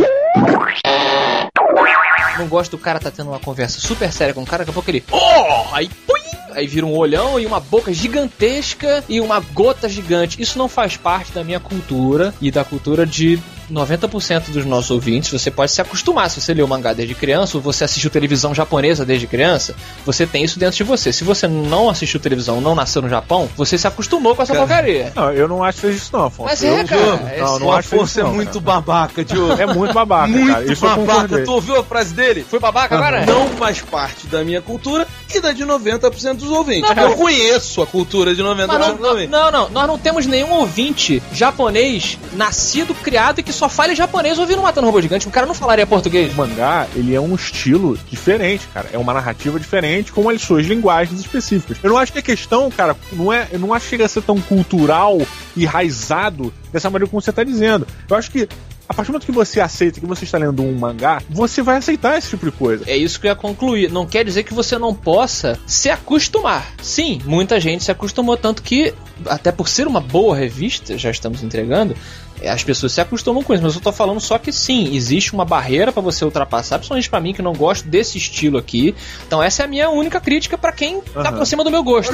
Não 2.38 2.48
gosto 2.48 2.72
do 2.72 2.78
cara 2.80 3.00
tá 3.00 3.12
tendo 3.12 3.30
uma 3.30 3.40
conversa 3.40 3.80
super 3.80 4.12
séria 4.12 4.34
com 4.34 4.42
o 4.42 4.46
cara, 4.46 4.60
daqui 4.64 4.72
a 4.72 4.74
pouco 4.74 4.90
ele. 4.90 5.04
Oh! 5.12 5.76
Aí, 5.76 5.88
pum! 6.08 6.14
Aí 6.56 6.68
vira 6.68 6.86
um 6.86 6.96
olhão 6.96 7.40
e 7.40 7.46
uma 7.48 7.60
boca 7.60 7.92
gigantesca 7.94 9.04
e 9.10 9.20
uma 9.20 9.40
gota 9.40 9.90
gigante. 9.90 10.40
Isso 10.42 10.58
não 10.58 10.68
faz 10.68 10.96
parte 10.98 11.32
da 11.32 11.44
minha 11.44 11.60
cultura 11.60 12.34
e 12.40 12.52
da 12.52 12.64
cultura 12.64 13.06
de 13.08 13.40
90% 13.72 14.50
dos 14.52 14.66
nossos 14.66 14.92
ouvintes. 14.92 15.32
Você 15.32 15.50
pode 15.52 15.72
se 15.72 15.82
acostumar 15.82 16.30
se 16.30 16.40
você 16.42 16.54
leu 16.54 16.68
mangá 16.68 16.94
desde 16.94 17.16
criança 17.16 17.58
ou 17.58 17.62
você 17.64 17.84
assistiu 17.84 18.10
televisão 18.10 18.54
japonesa 18.54 19.06
desde 19.06 19.28
criança. 19.28 19.76
Você 20.06 20.26
tem 20.26 20.44
isso 20.44 20.60
dentro 20.60 20.78
de 20.78 20.84
você. 20.84 21.12
Se 21.14 21.24
você 21.24 21.48
não 21.48 21.90
assistiu 21.90 22.20
televisão, 22.20 22.60
não 22.62 22.76
nasceu 22.76 23.02
no 23.02 23.10
Japão, 23.10 23.50
você 23.56 23.78
se 23.78 23.88
acostumou 23.88 24.36
com 24.36 24.42
essa 24.44 24.54
Cara. 24.54 24.66
porcaria. 24.66 25.12
Não, 25.16 25.32
eu 25.32 25.48
não 25.48 25.64
acho 25.64 25.88
isso, 25.90 26.10
não, 26.14 26.26
Afonso. 26.26 26.50
Mas 26.50 26.64
eu, 26.64 26.76
é, 26.78 26.84
cara. 26.84 27.02
eu- 27.38 27.44
Não, 27.46 27.60
não 27.60 27.68
o 27.68 27.72
acho 27.74 27.96
Afonso 27.96 28.20
é 28.20 28.24
não, 28.24 28.34
muito 28.34 28.62
cara. 28.62 28.82
babaca, 28.82 29.24
Diogo. 29.26 29.54
É 29.62 29.66
muito 29.66 29.94
babaca, 29.94 30.28
muito 30.28 30.52
cara. 30.54 30.72
Isso 30.72 30.86
eu 30.86 30.96
babaca. 31.06 31.44
Tu 31.44 31.52
ouviu 31.52 31.80
a 31.80 31.84
frase 31.84 32.14
dele? 32.14 32.46
Foi 32.50 32.60
babaca 32.60 32.96
agora? 32.96 33.26
Não 33.26 33.48
faz 33.50 33.82
parte 33.82 34.28
da 34.28 34.44
minha 34.44 34.62
cultura 34.62 35.08
e 35.34 35.40
da 35.40 35.52
de 35.52 35.64
90% 35.66 36.34
dos 36.36 36.50
ouvintes. 36.52 36.94
Não, 36.96 37.04
eu 37.04 37.16
conheço 37.16 37.82
a 37.82 37.88
cultura 37.88 38.34
de 38.36 38.42
90% 38.42 38.68
Mas 38.68 38.80
não, 38.80 38.92
dos 38.92 39.00
não, 39.00 39.10
ouvintes. 39.10 39.30
não, 39.32 39.52
não, 39.52 39.70
nós 39.70 39.88
não 39.88 39.98
temos 39.98 40.26
nenhum 40.26 40.52
ouvinte 40.54 41.22
japonês 41.32 42.18
nascido, 42.34 42.94
criado 42.96 43.40
e 43.40 43.44
que 43.44 43.53
só 43.54 43.70
fale 43.70 43.96
japonês 43.96 44.40
ouvindo 44.40 44.62
Matando 44.62 44.88
Robô 44.88 45.02
Gigante. 45.02 45.28
O 45.28 45.32
cara 45.32 45.46
não 45.46 45.54
falaria 45.54 45.86
português. 45.86 46.34
O 46.34 46.38
mangá, 46.38 46.88
ele 46.96 47.14
é 47.14 47.22
um 47.22 47.36
estilo 47.36 47.98
diferente, 48.10 48.68
cara. 48.74 48.90
É 48.92 48.98
uma 48.98 49.14
narrativa 49.14 49.60
diferente 49.60 50.12
com 50.12 50.30
as 50.30 50.42
suas 50.42 50.66
linguagens 50.66 51.20
específicas. 51.20 51.78
Eu 51.84 51.92
não 51.92 51.98
acho 51.98 52.12
que 52.12 52.20
a 52.20 52.24
questão, 52.24 52.70
cara, 52.70 52.96
não 53.12 53.32
é, 53.32 53.48
eu 53.52 53.60
não 53.60 53.74
acho 53.74 53.86
que 53.86 53.90
chega 53.92 54.06
a 54.06 54.10
ser 54.10 54.22
tão 54.24 54.40
cultural 54.42 55.20
e 55.56 55.66
raizado 55.66 56.54
dessa 56.72 56.90
maneira 56.90 57.10
como 57.10 57.22
você 57.22 57.32
tá 57.32 57.44
dizendo. 57.44 57.88
Eu 58.10 58.16
acho 58.16 58.32
que 58.32 58.48
a 58.88 58.94
partir 58.94 59.12
do 59.12 59.14
momento 59.14 59.26
que 59.26 59.32
você 59.32 59.60
aceita 59.60 60.00
que 60.00 60.06
você 60.06 60.26
está 60.26 60.38
lendo 60.38 60.62
um 60.62 60.74
mangá, 60.78 61.22
você 61.30 61.62
vai 61.62 61.78
aceitar 61.78 62.18
esse 62.18 62.30
tipo 62.30 62.46
de 62.46 62.52
coisa. 62.52 62.84
É 62.88 62.96
isso 62.96 63.20
que 63.20 63.28
eu 63.28 63.30
ia 63.32 63.36
concluir. 63.36 63.92
Não 63.92 64.06
quer 64.06 64.26
dizer 64.26 64.44
que 64.44 64.54
você 64.54 64.78
não 64.78 64.94
possa 64.94 65.60
se 65.66 65.90
acostumar. 65.90 66.66
Sim, 66.82 67.22
muita 67.26 67.60
gente 67.60 67.84
se 67.84 67.92
acostumou, 67.92 68.36
tanto 68.38 68.62
que, 68.62 68.94
até 69.26 69.52
por 69.52 69.68
ser 69.68 69.88
uma 69.88 70.02
boa 70.02 70.36
revista, 70.36 70.98
já 70.98 71.10
estamos 71.10 71.44
entregando, 71.44 71.96
é, 72.42 72.50
as 72.50 72.64
pessoas 72.64 72.92
se 72.92 73.00
acostumam 73.02 73.42
com 73.44 73.54
isso. 73.54 73.64
Mas 73.64 73.76
eu 73.76 73.82
tô 73.82 73.92
falando 73.92 74.20
só 74.20 74.38
que 74.38 74.52
sim, 74.52 74.96
existe 74.96 75.34
uma 75.34 75.46
barreira 75.46 75.92
pra 75.92 76.02
você 76.02 76.26
ultrapassar, 76.26 76.78
principalmente 76.78 77.10
pra 77.10 77.22
mim 77.22 77.34
que 77.34 77.42
não 77.42 77.54
gosto 77.54 77.88
desse 77.88 78.18
estilo 78.18 78.58
aqui. 78.58 78.94
Então 79.26 79.42
essa 79.42 79.64
é 79.64 79.66
a 79.66 79.68
minha 79.68 79.90
única 79.90 80.20
crítica 80.20 80.58
pra 80.58 80.72
quem 80.72 81.02
tá 81.02 81.30
Aham. 81.30 81.38
por 81.38 81.48
cima 81.48 81.64
do 81.64 81.72
meu 81.72 81.84
gosto. 81.84 82.12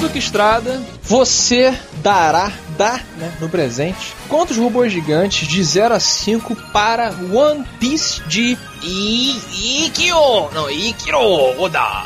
Duque 0.00 0.18
Estrada, 0.18 0.80
você 1.02 1.74
dará, 2.02 2.50
dá, 2.78 3.00
né, 3.18 3.30
no 3.40 3.48
presente, 3.50 4.14
quantos 4.28 4.56
robôs 4.56 4.90
gigantes 4.90 5.46
de 5.46 5.62
0 5.62 5.94
a 5.94 6.00
5 6.00 6.56
para 6.72 7.12
One 7.32 7.64
Piece 7.78 8.22
de 8.26 8.56
I 8.82 9.84
Ikyo? 9.86 10.48
Não, 10.54 10.70
Ikiro 10.70 11.18
Oda. 11.60 12.04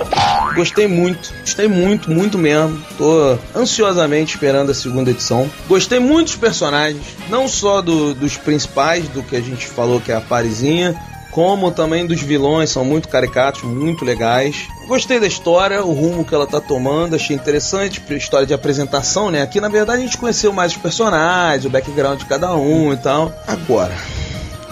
Gostei 0.57 0.88
muito, 0.88 1.33
gostei 1.42 1.68
muito, 1.68 2.11
muito 2.11 2.37
mesmo. 2.37 2.83
Tô 2.98 3.38
ansiosamente 3.54 4.35
esperando 4.35 4.70
a 4.70 4.74
segunda 4.74 5.11
edição. 5.12 5.48
Gostei 5.68 6.00
muito 6.00 6.26
dos 6.26 6.37
personagens, 6.37 7.02
não 7.28 7.46
só 7.46 7.80
do- 7.80 8.12
dos 8.14 8.37
principais, 8.37 9.07
do 9.09 9.22
que 9.22 9.37
a 9.37 9.40
gente 9.40 9.66
falou 9.68 10.00
que 10.00 10.11
é 10.11 10.16
a 10.16 10.20
Parisinha, 10.20 11.00
como 11.35 11.73
também 11.73 12.07
dos 12.07 12.23
vilões, 12.23 12.70
são 12.70 12.85
muito 12.85 13.09
caricatos, 13.09 13.64
muito 13.64 14.05
legais. 14.05 14.68
Gostei 14.87 15.18
da 15.18 15.27
história, 15.27 15.85
o 15.85 15.92
rumo 15.92 16.25
que 16.25 16.33
ela 16.33 16.47
tá 16.47 16.61
tomando, 16.61 17.16
achei 17.16 17.35
interessante, 17.35 18.01
história 18.11 18.47
de 18.47 18.55
apresentação, 18.55 19.33
né? 19.33 19.42
Aqui 19.42 19.61
na 19.61 19.68
verdade 19.68 19.99
a 19.99 20.05
gente 20.05 20.16
conheceu 20.16 20.53
mais 20.53 20.70
os 20.70 20.79
personagens, 20.79 21.64
o 21.64 21.70
background 21.70 22.20
de 22.20 22.27
cada 22.27 22.55
um 22.55 22.92
e 22.92 22.97
tal. 22.97 23.33
Agora, 23.49 23.94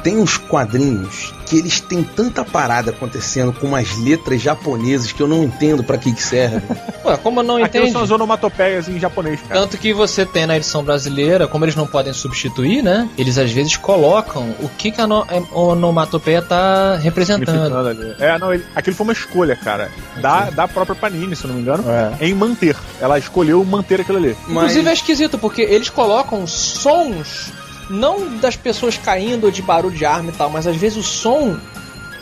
tem 0.05 0.18
uns 0.18 0.37
quadrinhos 0.37 1.35
que 1.53 1.59
eles 1.59 1.81
têm 1.81 2.03
tanta 2.03 2.43
parada 2.47 2.93
acontecendo 2.93 3.53
com 3.53 3.67
umas 3.67 3.99
letras 3.99 4.41
japonesas 4.41 5.12
que 5.12 5.23
eu 5.23 5.29
não 5.29 5.45
entendo 5.45 5.85
pra 5.85 5.99
que 5.99 6.11
que 6.11 6.23
serve. 6.23 6.62
Ué, 7.05 7.15
como 7.19 7.41
eu 7.41 7.45
não 7.45 7.57
Aquilo 7.57 7.85
entende? 7.85 7.93
são 7.93 8.03
as 8.03 8.11
onomatopeias 8.11 8.88
em 8.88 8.99
japonês, 8.99 9.38
cara. 9.47 9.61
Tanto 9.61 9.77
que 9.77 9.93
você 9.93 10.25
tem 10.25 10.47
na 10.47 10.57
edição 10.57 10.83
brasileira, 10.83 11.47
como 11.47 11.67
eles 11.67 11.77
não 11.77 11.87
podem 11.87 12.11
substituir, 12.15 12.83
né? 12.83 13.07
Eles 13.19 13.37
às 13.37 13.51
vezes 13.53 13.77
colocam 13.77 14.55
o 14.61 14.69
que, 14.79 14.91
que 14.91 15.01
a 15.01 15.07
no- 15.07 15.27
a 15.29 15.59
onomatopeia 15.59 16.41
tá 16.41 16.97
representando. 16.97 18.17
É, 18.19 18.38
não, 18.38 18.55
ele- 18.55 18.65
aquilo 18.75 18.97
foi 18.97 19.05
uma 19.05 19.12
escolha, 19.12 19.55
cara. 19.55 19.91
Da, 20.23 20.49
da 20.49 20.67
própria 20.67 20.95
Panini, 20.97 21.37
se 21.37 21.47
não 21.47 21.55
me 21.55 21.61
engano, 21.61 21.85
É. 21.87 22.25
em 22.27 22.33
manter. 22.33 22.77
Ela 22.99 23.19
escolheu 23.19 23.62
manter 23.62 24.01
aquilo 24.01 24.17
ali. 24.17 24.35
Inclusive 24.49 24.88
é 24.88 24.93
esquisito, 24.95 25.37
porque 25.37 25.61
eles 25.61 25.91
colocam 25.91 26.47
sons, 26.47 27.53
não 27.90 28.38
das 28.38 28.57
pessoas 28.57 28.97
caindo 28.97 29.45
ou 29.45 29.51
de 29.51 29.62
barulho 29.62 29.97
de 29.97 30.05
arma 30.05 30.31
e 30.31 30.33
tal, 30.35 30.49
mas 30.51 30.66
às 30.66 30.77
vezes 30.77 30.99
o 30.99 31.03
som 31.03 31.57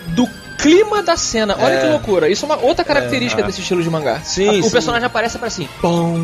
do 0.08 0.28
clima 0.58 1.02
da 1.02 1.16
cena. 1.16 1.56
Olha 1.58 1.74
É. 1.74 1.80
que 1.80 1.86
loucura. 1.88 2.28
Isso 2.28 2.44
é 2.44 2.48
uma 2.48 2.58
outra 2.62 2.84
característica 2.84 3.40
é. 3.42 3.46
desse 3.46 3.60
estilo 3.60 3.82
de 3.82 3.88
mangá. 3.90 4.20
Sim, 4.20 4.60
o 4.60 4.64
sim. 4.64 4.70
personagem 4.70 5.06
aparece 5.06 5.38
para 5.38 5.48
assim, 5.48 5.68
pom, 5.80 6.16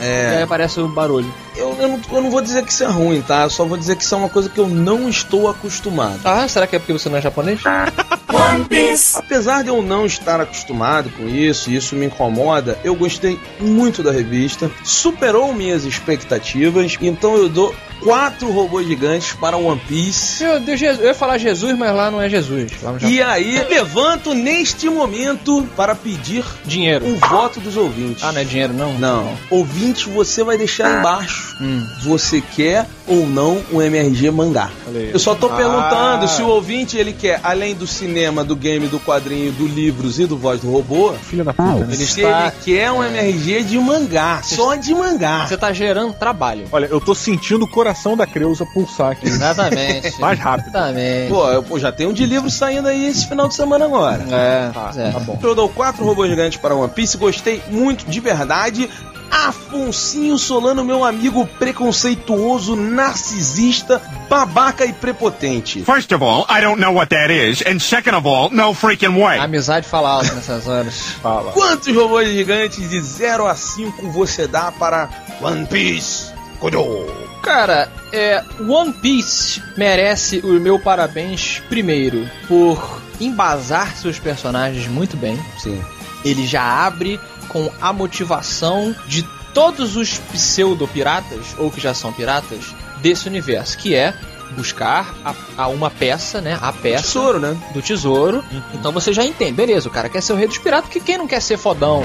e 0.00 0.02
aí 0.02 0.36
É, 0.36 0.42
aparece 0.42 0.80
o 0.80 0.88
barulho. 0.88 1.32
Eu, 1.60 1.76
eu, 1.78 1.88
não, 1.88 2.00
eu 2.12 2.22
não 2.22 2.30
vou 2.30 2.40
dizer 2.40 2.64
que 2.64 2.72
isso 2.72 2.82
é 2.84 2.86
ruim, 2.88 3.20
tá? 3.22 3.42
Eu 3.42 3.50
só 3.50 3.64
vou 3.64 3.76
dizer 3.76 3.96
que 3.96 4.02
isso 4.02 4.14
é 4.14 4.18
uma 4.18 4.28
coisa 4.28 4.48
que 4.48 4.58
eu 4.58 4.68
não 4.68 5.08
estou 5.08 5.48
acostumado. 5.48 6.20
Ah, 6.24 6.46
será 6.48 6.66
que 6.66 6.76
é 6.76 6.78
porque 6.78 6.92
você 6.92 7.08
não 7.08 7.18
é 7.18 7.22
japonês? 7.22 7.60
One 8.32 8.64
Piece. 8.64 9.18
Apesar 9.18 9.62
de 9.62 9.68
eu 9.68 9.82
não 9.82 10.06
estar 10.06 10.40
acostumado 10.40 11.10
com 11.10 11.28
isso, 11.28 11.70
e 11.70 11.76
isso 11.76 11.94
me 11.96 12.06
incomoda, 12.06 12.78
eu 12.84 12.94
gostei 12.94 13.38
muito 13.58 14.02
da 14.02 14.12
revista, 14.12 14.70
superou 14.84 15.52
minhas 15.52 15.84
expectativas, 15.84 16.96
então 17.00 17.36
eu 17.36 17.48
dou 17.48 17.74
quatro 18.02 18.50
robôs 18.50 18.86
gigantes 18.86 19.32
para 19.34 19.56
One 19.56 19.80
Piece. 19.86 20.42
Meu 20.44 20.60
Deus, 20.60 20.80
Jesus. 20.80 21.00
eu 21.00 21.06
ia 21.08 21.14
falar 21.14 21.38
Jesus, 21.38 21.76
mas 21.76 21.94
lá 21.94 22.10
não 22.10 22.20
é 22.20 22.28
Jesus. 22.28 22.72
Lá 22.82 22.92
no 22.92 22.98
Japão. 22.98 23.14
E 23.14 23.22
aí, 23.22 23.66
levanto 23.68 24.34
neste 24.34 24.88
momento 24.88 25.66
para 25.76 25.94
pedir 25.94 26.44
Dinheiro. 26.64 27.06
o 27.06 27.16
voto 27.16 27.60
dos 27.60 27.76
ouvintes. 27.76 28.22
Ah, 28.22 28.32
não 28.32 28.40
é 28.40 28.44
dinheiro, 28.44 28.72
não? 28.72 28.94
Não. 28.94 29.36
Ouvinte, 29.50 30.08
você 30.08 30.42
vai 30.42 30.56
deixar 30.56 30.98
embaixo. 30.98 31.49
Hum. 31.60 31.86
Você 32.02 32.40
quer 32.40 32.86
ou 33.06 33.26
não 33.26 33.60
um 33.72 33.80
MRG 33.82 34.30
mangá? 34.30 34.70
Eu 35.12 35.18
só 35.18 35.34
tô 35.34 35.46
Ah. 35.46 35.56
perguntando 35.56 36.26
se 36.28 36.42
o 36.42 36.48
ouvinte 36.48 36.96
ele 36.96 37.12
quer, 37.12 37.40
além 37.42 37.74
do 37.74 37.86
cinema, 37.86 38.42
do 38.44 38.56
game, 38.56 38.86
do 38.88 38.98
quadrinho, 39.00 39.52
do 39.52 39.66
livros 39.66 40.18
e 40.18 40.26
do 40.26 40.36
voz 40.36 40.60
do 40.60 40.70
robô, 40.70 41.12
Filha 41.22 41.44
da 41.44 41.52
puta. 41.52 41.84
né? 41.86 41.94
Ele 41.94 42.06
se 42.06 42.20
ele 42.22 42.50
quer 42.64 42.90
um 42.92 43.02
MRG 43.04 43.62
de 43.64 43.78
mangá, 43.78 44.40
só 44.42 44.74
de 44.74 44.94
mangá. 44.94 45.46
Você 45.46 45.56
tá 45.56 45.72
gerando 45.72 46.12
trabalho. 46.14 46.66
Olha, 46.72 46.86
eu 46.86 47.00
tô 47.00 47.14
sentindo 47.14 47.64
o 47.64 47.68
coração 47.68 47.80
coração 47.90 48.16
da 48.16 48.26
Creusa 48.26 48.64
pulsar 48.66 49.12
aqui. 49.12 49.26
Exatamente. 49.26 50.14
Mais 50.20 50.38
rápido. 50.38 50.68
Exatamente. 50.68 51.28
Pô, 51.28 51.48
eu, 51.50 51.62
pô, 51.62 51.78
já 51.78 51.90
tem 51.90 52.06
um 52.06 52.12
de 52.12 52.24
livro 52.26 52.50
saindo 52.50 52.86
aí 52.88 53.06
esse 53.06 53.26
final 53.26 53.48
de 53.48 53.54
semana 53.54 53.84
agora. 53.86 54.22
É, 54.30 54.70
Tá, 54.72 54.92
é. 54.96 55.10
tá 55.10 55.18
bom. 55.18 55.38
Eu 55.42 55.54
dou 55.54 55.68
quatro 55.68 56.04
robôs 56.04 56.30
gigantes 56.30 56.58
para 56.60 56.74
One 56.74 56.90
Piece, 56.90 57.16
gostei 57.16 57.62
muito 57.70 58.04
de 58.06 58.20
verdade. 58.20 58.88
Afonsinho 59.30 60.36
Solano, 60.36 60.84
meu 60.84 61.04
amigo 61.04 61.46
preconceituoso, 61.58 62.74
narcisista, 62.74 64.02
babaca 64.28 64.84
e 64.84 64.92
prepotente. 64.92 65.84
First 65.84 66.12
of 66.12 66.24
all, 66.24 66.46
I 66.48 66.60
don't 66.60 66.80
know 66.80 66.92
what 66.94 67.10
that 67.10 67.32
is, 67.32 67.62
and 67.66 67.78
second 67.80 68.16
of 68.16 68.26
all, 68.26 68.50
no 68.50 68.74
freaking 68.74 69.16
way. 69.20 69.38
A 69.38 69.44
amizade 69.44 69.86
fala 69.86 70.10
alto 70.10 70.34
nessas 70.34 70.66
horas. 70.66 70.94
Fala. 71.22 71.52
Quantos 71.52 71.94
robôs 71.94 72.28
gigantes 72.28 72.88
de 72.88 73.00
0 73.00 73.46
a 73.46 73.54
5 73.54 74.10
você 74.10 74.46
dá 74.46 74.72
para 74.72 75.08
One 75.40 75.66
Piece? 75.66 76.32
Kudo. 76.58 77.06
Cara, 77.42 77.90
é, 78.12 78.42
One 78.60 78.92
Piece 78.92 79.62
merece 79.76 80.40
o 80.40 80.60
meu 80.60 80.78
parabéns 80.78 81.62
primeiro 81.68 82.28
por 82.46 83.00
embasar 83.20 83.96
seus 83.96 84.18
personagens 84.18 84.86
muito 84.86 85.16
bem. 85.16 85.38
Sim. 85.58 85.80
Ele 86.24 86.46
já 86.46 86.62
abre 86.62 87.18
com 87.50 87.70
a 87.80 87.92
motivação 87.92 88.94
de 89.06 89.22
todos 89.52 89.96
os 89.96 90.18
pseudo-piratas, 90.18 91.54
ou 91.58 91.70
que 91.70 91.80
já 91.80 91.92
são 91.92 92.12
piratas, 92.12 92.74
desse 92.98 93.28
universo, 93.28 93.76
que 93.76 93.94
é 93.94 94.14
buscar 94.52 95.14
a, 95.24 95.34
a 95.56 95.68
uma 95.68 95.90
peça, 95.90 96.40
né? 96.40 96.58
A 96.60 96.72
peça 96.72 97.04
Tesouro, 97.04 97.38
né? 97.38 97.56
do 97.72 97.80
tesouro. 97.80 98.44
Então 98.74 98.92
você 98.92 99.12
já 99.12 99.24
entende, 99.24 99.52
beleza, 99.52 99.88
o 99.88 99.92
cara 99.92 100.08
quer 100.08 100.20
ser 100.22 100.32
o 100.32 100.36
rei 100.36 100.46
dos 100.46 100.58
piratas, 100.58 100.86
porque 100.86 101.00
quem 101.00 101.18
não 101.18 101.26
quer 101.26 101.40
ser 101.40 101.56
fodão? 101.56 102.02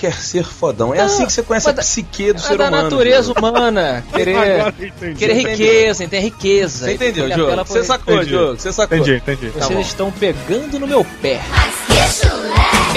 Quer 0.00 0.14
ser 0.14 0.44
fodão? 0.44 0.94
É 0.94 0.98
Não, 0.98 1.04
assim 1.04 1.26
que 1.26 1.32
você 1.32 1.42
conhece 1.42 1.68
a 1.68 1.72
da- 1.72 1.82
psique 1.82 2.32
do 2.32 2.38
É 2.38 2.42
ser 2.42 2.56
da 2.56 2.68
humano. 2.68 2.82
natureza 2.84 3.32
Diogo. 3.34 3.46
humana 3.48 4.04
querer, 4.14 4.72
querer 5.16 5.34
riqueza, 5.34 6.08
tem 6.08 6.20
riqueza. 6.22 6.86
Você 6.86 6.94
entendeu, 6.94 7.28
Diogo? 7.28 7.56
por- 7.56 7.66
Você 7.66 7.84
sacou. 7.84 8.24
Diogo? 8.24 8.58
Você 8.58 8.72
sacou. 8.72 8.96
Entendi, 8.96 9.16
entendi. 9.16 9.50
Tá 9.50 9.66
Vocês 9.66 9.74
bom. 9.74 9.80
estão 9.80 10.10
pegando 10.10 10.78
no 10.78 10.86
meu 10.86 11.04
pé. 11.20 11.40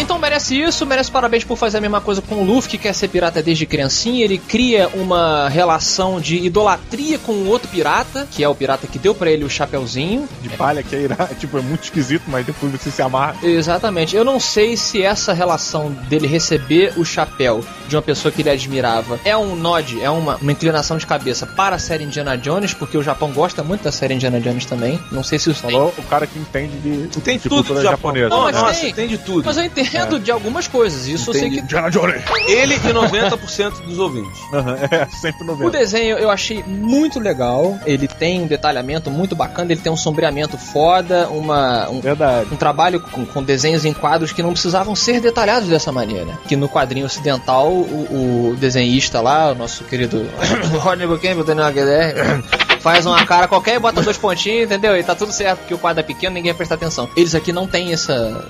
Então 0.03 0.19
merece 0.19 0.61
isso, 0.61 0.85
merece 0.85 1.09
parabéns 1.09 1.45
por 1.45 1.57
fazer 1.57 1.77
a 1.77 1.81
mesma 1.81 2.01
coisa 2.01 2.21
com 2.21 2.35
o 2.35 2.43
Luffy, 2.43 2.71
que 2.71 2.77
quer 2.77 2.93
ser 2.93 3.07
pirata 3.07 3.41
desde 3.41 3.65
criancinha. 3.65 4.21
Ele 4.25 4.37
cria 4.37 4.89
uma 4.93 5.47
relação 5.47 6.19
de 6.19 6.35
idolatria 6.35 7.17
com 7.17 7.31
o 7.31 7.47
outro 7.47 7.69
pirata, 7.69 8.27
que 8.29 8.43
é 8.43 8.49
o 8.49 8.53
pirata 8.53 8.85
que 8.85 8.99
deu 8.99 9.15
pra 9.15 9.31
ele 9.31 9.45
o 9.45 9.49
chapeuzinho. 9.49 10.27
De 10.41 10.49
palha 10.49 10.83
que 10.83 10.93
é 10.93 10.99
irá, 10.99 11.29
tipo, 11.39 11.57
é 11.57 11.61
muito 11.61 11.85
esquisito, 11.85 12.25
mas 12.27 12.45
depois 12.45 12.69
você 12.73 12.91
se 12.91 13.01
amarra. 13.01 13.37
Exatamente. 13.41 14.13
Eu 14.13 14.25
não 14.25 14.41
sei 14.41 14.75
se 14.75 15.01
essa 15.01 15.31
relação 15.31 15.89
dele 16.09 16.27
receber 16.27 16.91
o 16.97 17.05
chapéu 17.05 17.63
de 17.87 17.95
uma 17.95 18.01
pessoa 18.01 18.29
que 18.29 18.41
ele 18.41 18.49
admirava 18.49 19.17
é 19.23 19.37
um 19.37 19.55
nod, 19.55 20.01
é 20.01 20.09
uma, 20.09 20.35
uma 20.35 20.51
inclinação 20.51 20.97
de 20.97 21.07
cabeça 21.07 21.47
para 21.47 21.77
a 21.77 21.79
série 21.79 22.03
Indiana 22.03 22.37
Jones, 22.37 22.73
porque 22.73 22.97
o 22.97 23.03
Japão 23.03 23.31
gosta 23.31 23.63
muito 23.63 23.83
da 23.83 23.91
série 23.91 24.15
Indiana 24.15 24.41
Jones 24.41 24.65
também. 24.65 24.99
Não 25.09 25.23
sei 25.23 25.39
se 25.39 25.49
isso 25.49 25.61
tem. 25.61 25.71
Falou 25.71 25.93
o 25.97 26.03
cara 26.03 26.27
que 26.27 26.37
entende 26.37 26.75
de, 26.79 27.21
Tem 27.21 27.37
de 27.37 27.47
tudo 27.47 27.73
do 27.73 27.81
japonesa. 27.81 28.27
Não, 28.27 28.41
mas 28.41 28.55
Nossa, 28.57 28.81
tem. 28.81 28.93
tem 28.93 29.07
de 29.07 29.17
tudo. 29.17 29.45
Mas 29.45 29.55
eu 29.55 29.63
entendo 29.63 29.92
de 30.19 30.31
algumas 30.31 30.67
coisas. 30.67 31.07
Isso 31.07 31.29
eu 31.29 31.33
sei 31.33 31.43
Entendi. 31.43 31.57
que 31.57 31.63
Indiana 31.63 31.89
Jones. 31.89 32.23
Ele 32.47 32.75
e 32.75 32.79
90% 32.79 33.81
dos 33.85 33.99
ouvintes. 33.99 34.39
Aham, 34.53 34.77
é, 34.89 35.05
sempre 35.09 35.45
no 35.45 35.53
O 35.53 35.55
vento. 35.55 35.71
desenho 35.71 36.17
eu 36.17 36.29
achei 36.29 36.63
muito 36.63 37.19
legal. 37.19 37.77
Ele 37.85 38.07
tem 38.07 38.41
um 38.41 38.47
detalhamento 38.47 39.09
muito 39.09 39.35
bacana. 39.35 39.71
Ele 39.71 39.81
tem 39.81 39.91
um 39.91 39.97
sombreamento 39.97 40.57
foda, 40.57 41.27
uma, 41.29 41.89
um, 41.89 41.99
Verdade. 42.01 42.47
um 42.51 42.55
trabalho 42.55 42.99
com, 42.99 43.25
com 43.25 43.43
desenhos 43.43 43.85
em 43.85 43.93
quadros 43.93 44.31
que 44.31 44.41
não 44.43 44.51
precisavam 44.51 44.95
ser 44.95 45.19
detalhados 45.21 45.69
dessa 45.69 45.91
maneira. 45.91 46.37
Que 46.47 46.55
no 46.55 46.67
quadrinho 46.69 47.05
ocidental, 47.05 47.69
o, 47.71 48.51
o 48.51 48.55
desenhista 48.57 49.21
lá, 49.21 49.51
o 49.51 49.55
nosso 49.55 49.83
querido 49.85 50.25
Rodney 50.79 51.07
Buchanan, 51.07 51.43
Daniel 51.43 51.67
HDR, 51.67 52.43
faz 52.83 53.05
uma 53.05 53.25
cara 53.25 53.47
qualquer 53.47 53.75
e 53.75 53.79
bota 53.79 54.01
dois 54.01 54.17
pontinhos, 54.17 54.65
entendeu? 54.65 54.97
E 54.97 55.01
tá 55.01 55.15
tudo 55.15 55.31
certo, 55.31 55.59
porque 55.59 55.73
o 55.73 55.77
quadro 55.77 56.01
é 56.01 56.03
pequeno, 56.03 56.33
ninguém 56.33 56.53
presta 56.53 56.75
atenção. 56.75 57.09
Eles 57.15 57.33
aqui 57.33 57.53
não 57.53 57.65
têm 57.65 57.93
essa, 57.93 58.45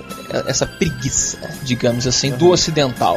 essa 0.46 0.66
preguiça, 0.66 1.38
digamos 1.62 2.04
assim, 2.04 2.32
do 2.32 2.50
ocidental. 2.50 3.16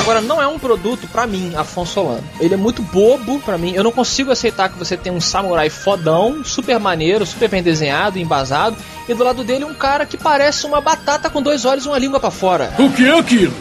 Agora, 0.00 0.22
não 0.22 0.40
é 0.40 0.46
um 0.46 0.58
produto 0.58 1.06
pra 1.08 1.26
mim, 1.26 1.54
Afonso 1.54 1.94
Solano. 1.94 2.24
Ele 2.40 2.54
é 2.54 2.56
muito 2.56 2.80
bobo 2.80 3.38
pra 3.40 3.58
mim. 3.58 3.72
Eu 3.74 3.84
não 3.84 3.92
consigo 3.92 4.30
aceitar 4.30 4.70
que 4.70 4.78
você 4.78 4.96
tem 4.96 5.12
um 5.12 5.20
samurai 5.20 5.68
fodão, 5.68 6.42
super 6.42 6.80
maneiro, 6.80 7.26
super 7.26 7.48
bem 7.48 7.62
desenhado, 7.62 8.18
embasado, 8.18 8.76
e 9.06 9.12
do 9.12 9.22
lado 9.22 9.44
dele 9.44 9.64
um 9.64 9.74
cara 9.74 10.06
que 10.06 10.16
parece 10.16 10.64
uma 10.64 10.80
batata 10.80 11.28
com 11.28 11.42
dois 11.42 11.64
olhos 11.66 11.84
e 11.84 11.88
uma 11.88 11.98
língua 11.98 12.18
pra 12.18 12.30
fora. 12.30 12.72
O 12.78 12.90
que 12.90 13.06
é 13.06 13.18
aquilo? 13.18 13.52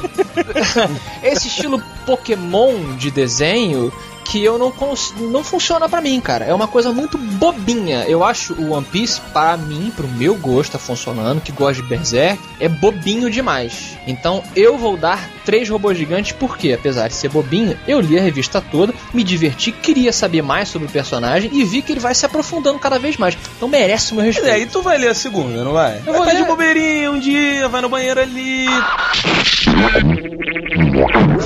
Esse 1.22 1.48
estilo 1.48 1.84
Pokémon 2.06 2.96
de 2.96 3.12
desenho 3.12 3.92
que 4.26 4.44
eu 4.44 4.58
não 4.58 4.72
cons... 4.72 5.14
não 5.18 5.44
funciona 5.44 5.88
pra 5.88 6.02
mim, 6.02 6.20
cara. 6.20 6.44
É 6.46 6.54
uma 6.54 6.68
coisa 6.68 6.92
muito 6.92 7.18
bobinha. 7.18 8.04
Eu 8.08 8.24
acho 8.24 8.54
o 8.54 8.72
One 8.74 8.86
Piece 8.86 9.22
para 9.32 9.56
mim, 9.56 9.94
pro 9.96 10.08
meu 10.08 10.36
gosto, 10.36 10.72
tá 10.74 10.80
funcionando, 10.80 11.40
que 11.42 11.52
gosta 11.52 11.82
de 11.82 11.88
Berserk, 11.88 12.40
é 12.60 12.68
bobinho 12.68 13.30
demais. 13.30 13.98
Então 14.08 14.44
eu 14.56 14.78
vou 14.78 14.98
dar 14.98 15.30
três 15.46 15.70
robôs 15.70 15.98
gigantes 15.98 16.32
porque, 16.34 16.74
apesar 16.74 17.08
de 17.08 17.14
ser 17.14 17.30
bobinho, 17.30 17.78
eu 17.88 18.00
li 18.02 18.18
a 18.18 18.22
revista 18.22 18.60
toda, 18.60 18.94
me 19.14 19.24
diverti, 19.24 19.72
queria 19.72 20.12
saber 20.12 20.42
mais 20.42 20.70
sobre 20.70 20.88
o 20.88 20.92
personagem 20.92 21.50
e 21.54 21.64
vi 21.64 21.82
que 21.84 21.92
ele 21.94 22.00
vai 22.00 22.16
se 22.16 22.26
aprofundando 22.26 22.80
cada 22.80 22.98
vez 22.98 23.18
mais. 23.18 23.38
Então 23.56 23.68
merece 23.70 24.12
o 24.12 24.16
meu 24.16 24.24
E 24.26 24.28
respeito. 24.28 24.52
aí 24.54 24.66
tu 24.66 24.82
vai 24.82 24.98
ler 24.98 25.10
a 25.10 25.16
segunda, 25.16 25.64
não 25.64 25.74
vai? 25.74 25.98
Eu 26.00 26.14
vai 26.14 26.16
vou 26.16 26.26
tá 26.26 26.32
ler. 26.34 26.42
de 26.42 26.48
bobeirinha 26.48 27.12
um 27.12 27.20
dia, 27.20 27.68
vai 27.70 27.82
no 27.82 27.90
banheiro 27.90 28.20
ali. 28.22 28.66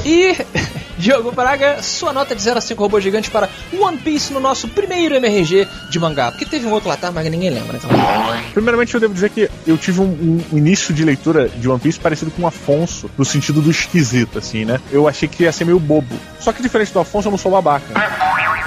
E 0.05 0.35
Diogo 0.99 1.31
Braga, 1.31 1.81
sua 1.81 2.11
nota 2.11 2.35
de 2.35 2.41
0 2.41 2.57
a 2.57 2.61
5 2.61 2.83
robôs 2.83 3.01
gigantes 3.01 3.29
para 3.29 3.47
One 3.73 3.97
Piece 3.97 4.33
no 4.33 4.39
nosso 4.41 4.67
primeiro 4.67 5.15
MRG 5.15 5.65
de 5.89 5.97
mangá. 5.97 6.29
Porque 6.29 6.45
teve 6.45 6.67
um 6.67 6.73
outro 6.73 6.89
lá, 6.89 6.97
tá? 6.97 7.09
Mas 7.09 7.25
ninguém 7.31 7.49
lembra, 7.49 7.73
né? 7.73 8.43
Primeiramente, 8.53 8.93
eu 8.93 8.99
devo 8.99 9.13
dizer 9.13 9.29
que 9.29 9.49
eu 9.65 9.77
tive 9.77 10.01
um, 10.01 10.43
um 10.51 10.57
início 10.57 10.93
de 10.93 11.05
leitura 11.05 11.47
de 11.47 11.69
One 11.69 11.79
Piece 11.79 11.97
parecido 11.97 12.29
com 12.31 12.43
o 12.43 12.47
Afonso, 12.47 13.09
no 13.17 13.23
sentido 13.23 13.61
do 13.61 13.71
esquisito, 13.71 14.39
assim, 14.39 14.65
né? 14.65 14.77
Eu 14.91 15.07
achei 15.07 15.29
que 15.29 15.43
ia 15.43 15.51
ser 15.53 15.63
meio 15.63 15.79
bobo. 15.79 16.19
Só 16.37 16.51
que 16.51 16.61
diferente 16.61 16.91
do 16.91 16.99
Afonso, 16.99 17.29
eu 17.29 17.31
não 17.31 17.37
sou 17.37 17.53
babaca. 17.53 17.93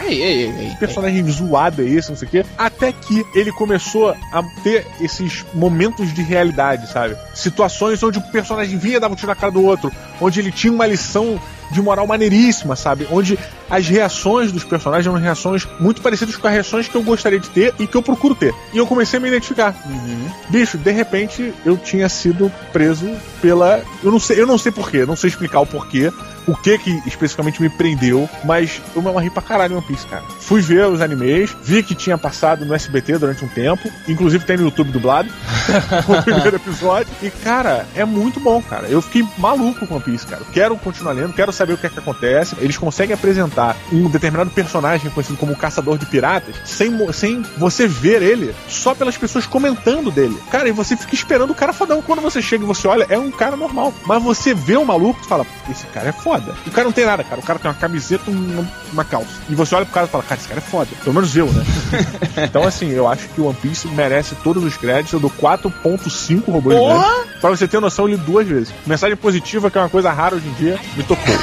Ei, 0.05 0.23
ei, 0.23 0.43
ei, 0.43 0.55
ei. 0.59 0.71
Que 0.71 0.77
personagem 0.77 1.25
zoado 1.31 1.83
é 1.83 1.87
esse, 1.87 2.11
não 2.11 2.17
sei 2.17 2.29
o 2.29 2.31
quê. 2.31 2.45
Até 2.57 2.93
que 2.93 3.25
ele 3.35 3.53
começou 3.53 4.11
a 4.11 4.43
ter 4.63 4.87
esses 5.01 5.45
momentos 5.55 6.13
de 6.13 6.23
realidade, 6.23 6.91
sabe? 6.91 7.17
Situações 7.35 8.03
onde 8.03 8.19
o 8.19 8.23
personagem 8.23 8.79
vinha 8.79 8.97
e 8.97 9.01
dava 9.01 9.15
um 9.15 9.17
tiro 9.17 9.29
na 9.29 9.35
cara 9.35 9.53
do 9.53 9.65
outro, 9.65 9.93
onde 10.21 10.41
ele 10.41 10.51
tinha 10.51 10.73
uma 10.73 10.87
lição 10.87 11.41
de 11.73 11.81
moral 11.81 12.07
maneiríssima, 12.07 12.77
sabe? 12.77 13.09
Onde 13.11 13.39
as 13.69 13.89
reações 13.89 14.53
dos 14.53 14.63
personagens 14.63 15.07
eram 15.07 15.19
reações 15.19 15.67
muito 15.81 16.03
parecidas 16.03 16.37
com 16.37 16.47
as 16.47 16.53
reações 16.53 16.87
que 16.87 16.95
eu 16.95 17.03
gostaria 17.03 17.41
de 17.41 17.49
ter 17.49 17.75
e 17.79 17.87
que 17.87 17.97
eu 17.97 18.03
procuro 18.03 18.35
ter. 18.35 18.55
E 18.73 18.79
eu 18.79 18.87
comecei 18.87 19.19
a 19.19 19.21
me 19.21 19.29
identificar. 19.29 19.75
Bicho, 20.51 20.77
de 20.77 20.93
repente 20.93 21.53
eu 21.65 21.77
tinha 21.77 22.09
sido 22.09 22.53
preso 22.73 23.11
pela. 23.41 23.83
Eu 24.03 24.13
não 24.13 24.21
sei, 24.21 24.41
eu 24.41 24.47
não 24.47 24.59
sei 24.59 24.71
porquê, 24.71 25.07
não 25.07 25.17
sei 25.17 25.29
explicar 25.29 25.61
o 25.61 25.67
porquê, 25.67 26.13
o 26.47 26.55
que 26.57 26.79
que 26.79 27.03
especificamente 27.07 27.61
me 27.61 27.69
prendeu, 27.69 28.29
mas 28.45 28.81
eu 28.95 29.03
me 29.03 29.09
amarrei 29.09 29.31
pra 29.31 29.43
caralho 29.43 29.75
em 29.75 29.77
One 29.77 29.87
Piece, 29.87 30.07
cara. 30.07 30.23
Fui 30.41 30.61
ver 30.61 30.87
os 30.87 31.01
animes, 31.01 31.55
vi 31.63 31.83
que 31.83 31.95
tinha 31.95 32.19
passado 32.19 32.65
no 32.65 32.75
SBT 32.75 33.19
durante 33.19 33.45
um 33.45 33.49
tempo, 33.49 33.91
inclusive 34.09 34.45
tem 34.45 34.57
no 34.57 34.65
YouTube 34.65 34.91
dublado, 34.91 35.29
o 36.09 36.23
primeiro 36.23 36.57
episódio. 36.57 37.13
E, 37.23 37.31
cara, 37.31 37.87
é 37.95 38.05
muito 38.05 38.41
bom, 38.41 38.61
cara. 38.63 38.89
Eu 38.89 39.01
fiquei 39.01 39.27
maluco 39.39 39.87
com 39.87 39.95
One 39.95 40.05
Piece, 40.05 40.27
cara. 40.27 40.43
Quero 40.53 40.77
continuar 40.77 41.13
lendo, 41.13 41.33
quero 41.33 41.53
saber 41.53 41.75
o 41.75 41.79
que 41.79 41.87
é 41.87 41.91
que 41.91 41.99
acontece. 41.99 42.57
Eles 42.61 42.77
conseguem 42.77 43.15
apresentar 43.15 43.77
um 43.93 44.09
determinado 44.09 44.51
personagem 44.51 45.11
conhecido 45.11 45.39
como 45.39 45.57
Caçador 45.57 45.99
de 45.99 46.07
Piratas 46.07 46.57
sem, 46.65 47.13
sem 47.13 47.43
você 47.57 47.87
ver 47.87 48.23
ele 48.23 48.55
só 48.69 48.95
pelas 48.95 49.17
pessoas 49.17 49.47
comentando 49.47 50.11
dele. 50.11 50.37
Cara, 50.51 50.69
e 50.69 50.73
você 50.73 50.97
fica 50.97 51.15
esperando 51.15 51.51
o 51.51 51.55
cara 51.55 51.73
fodão. 51.73 52.03
Quando 52.03 52.21
você 52.21 52.43
chega 52.43 52.65
e 52.65 52.67
você 52.67 52.89
olha, 52.89 53.07
é 53.09 53.19
um 53.19 53.31
cara 53.31 53.57
normal. 53.57 53.93
Mas 54.07 54.23
você 54.23 54.55
vê 54.55 54.77
o 54.77 54.85
maluco 54.85 55.21
e 55.23 55.27
fala, 55.27 55.47
esse 55.71 55.87
cara 55.89 56.09
é 56.09 56.13
foda. 56.13 56.32
O 56.67 56.71
cara 56.71 56.85
não 56.85 56.93
tem 56.93 57.05
nada, 57.05 57.25
cara. 57.25 57.41
O 57.41 57.45
cara 57.45 57.59
tem 57.59 57.71
uma 57.71 57.77
camiseta 57.77 58.31
e 58.31 58.35
uma, 58.35 58.69
uma 58.93 59.05
calça. 59.05 59.29
E 59.49 59.55
você 59.55 59.75
olha 59.75 59.85
pro 59.85 59.95
cara 59.95 60.07
e 60.07 60.11
fala, 60.11 60.25
cara, 60.25 60.41
esse 60.41 60.49
cara 60.49 60.61
é 60.61 60.63
foda. 60.63 60.89
Pelo 61.03 61.15
menos 61.15 61.37
eu, 61.37 61.47
né? 61.47 61.65
então, 62.45 62.63
assim, 62.65 62.91
eu 62.91 63.09
acho 63.09 63.29
que 63.29 63.41
o 63.41 63.47
One 63.47 63.57
Piece 63.61 63.89
merece 63.89 64.35
todos 64.37 64.63
os 64.65 64.77
créditos. 64.77 65.13
Eu 65.13 65.21
dou 65.21 65.31
4.5 65.31 66.45
robôs 66.47 66.77
Porra! 66.77 66.95
gigantes. 66.95 67.41
Pra 67.41 67.51
você 67.51 67.67
ter 67.67 67.81
noção, 67.81 68.05
eu 68.07 68.11
li 68.11 68.17
duas 68.17 68.47
vezes. 68.47 68.73
Mensagem 68.87 69.17
positiva, 69.17 69.71
que 69.71 69.79
é 69.79 69.81
uma 69.81 69.89
coisa 69.89 70.13
rara 70.13 70.37
hoje 70.37 70.47
em 70.49 70.53
dia, 70.53 70.79
me 70.97 71.03
tocou. 71.03 71.35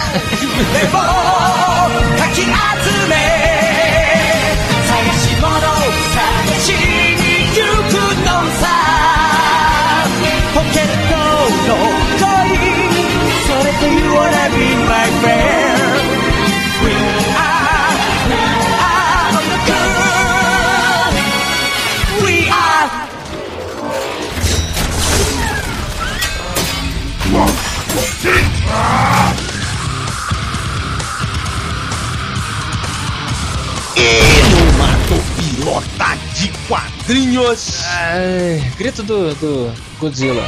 quadrinhos. 37.09 37.83
Ai, 37.85 38.71
grito 38.77 39.01
do, 39.01 39.33
do 39.35 39.73
Godzilla. 39.99 40.43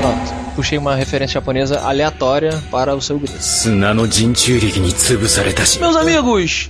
Pronto 0.00 0.38
puxei 0.58 0.76
uma 0.76 0.96
referência 0.96 1.34
japonesa 1.34 1.78
aleatória 1.78 2.50
para 2.68 2.92
o 2.92 3.00
seu 3.00 3.16
grito. 3.16 3.38
Meus 5.80 5.94
amigos, 5.94 6.68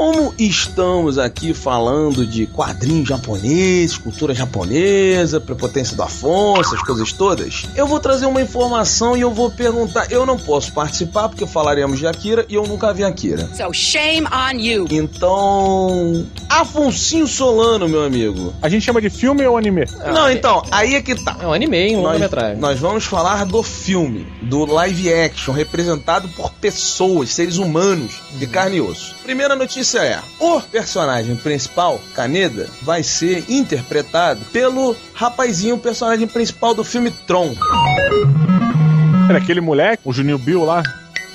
como 0.00 0.32
estamos 0.38 1.18
aqui 1.18 1.52
falando 1.52 2.26
de 2.26 2.46
quadrinhos 2.46 3.06
japoneses, 3.06 3.98
cultura 3.98 4.32
japonesa, 4.32 5.38
prepotência 5.38 5.94
do 5.94 6.02
Afonso, 6.02 6.74
as 6.74 6.82
coisas 6.82 7.12
todas, 7.12 7.66
eu 7.76 7.86
vou 7.86 8.00
trazer 8.00 8.24
uma 8.24 8.40
informação 8.40 9.14
e 9.14 9.20
eu 9.20 9.30
vou 9.30 9.50
perguntar. 9.50 10.10
Eu 10.10 10.24
não 10.24 10.38
posso 10.38 10.72
participar 10.72 11.28
porque 11.28 11.46
falaremos 11.46 11.98
de 11.98 12.06
Akira 12.06 12.46
e 12.48 12.54
eu 12.54 12.66
nunca 12.66 12.94
vi 12.94 13.04
Akira. 13.04 13.46
So 13.54 13.74
shame 13.74 14.26
on 14.28 14.58
you. 14.58 14.86
Então, 14.90 16.26
Afonsinho 16.48 17.26
Solano, 17.26 17.86
meu 17.86 18.02
amigo. 18.02 18.54
A 18.62 18.70
gente 18.70 18.82
chama 18.82 19.02
de 19.02 19.10
filme 19.10 19.46
ou 19.46 19.58
anime? 19.58 19.84
Não, 20.14 20.30
então, 20.30 20.62
aí 20.70 20.94
é 20.94 21.02
que 21.02 21.14
tá. 21.14 21.36
É 21.42 21.46
um 21.46 21.52
anime, 21.52 21.94
um 21.94 22.00
Nós, 22.00 22.12
longa-metragem. 22.14 22.56
nós 22.56 22.80
vamos 22.80 23.04
falar 23.04 23.44
do 23.44 23.62
filme, 23.62 24.26
do 24.40 24.64
live 24.64 25.12
action, 25.12 25.52
representado 25.52 26.26
por 26.30 26.50
pessoas, 26.52 27.28
seres 27.28 27.58
humanos, 27.58 28.14
de 28.38 28.46
carne 28.46 28.78
e 28.78 28.80
osso. 28.80 29.14
Primeira 29.22 29.54
notícia 29.54 29.89
é: 29.98 30.20
o 30.38 30.60
personagem 30.60 31.36
principal, 31.36 32.00
Kaneda, 32.14 32.68
vai 32.82 33.02
ser 33.02 33.44
interpretado 33.48 34.40
pelo 34.52 34.96
rapazinho, 35.12 35.78
personagem 35.78 36.26
principal 36.26 36.74
do 36.74 36.84
filme 36.84 37.10
Tron. 37.26 37.54
Era 39.28 39.38
aquele 39.38 39.60
moleque, 39.60 40.02
o 40.04 40.12
Juninho 40.12 40.38
Bill 40.38 40.64
lá. 40.64 40.82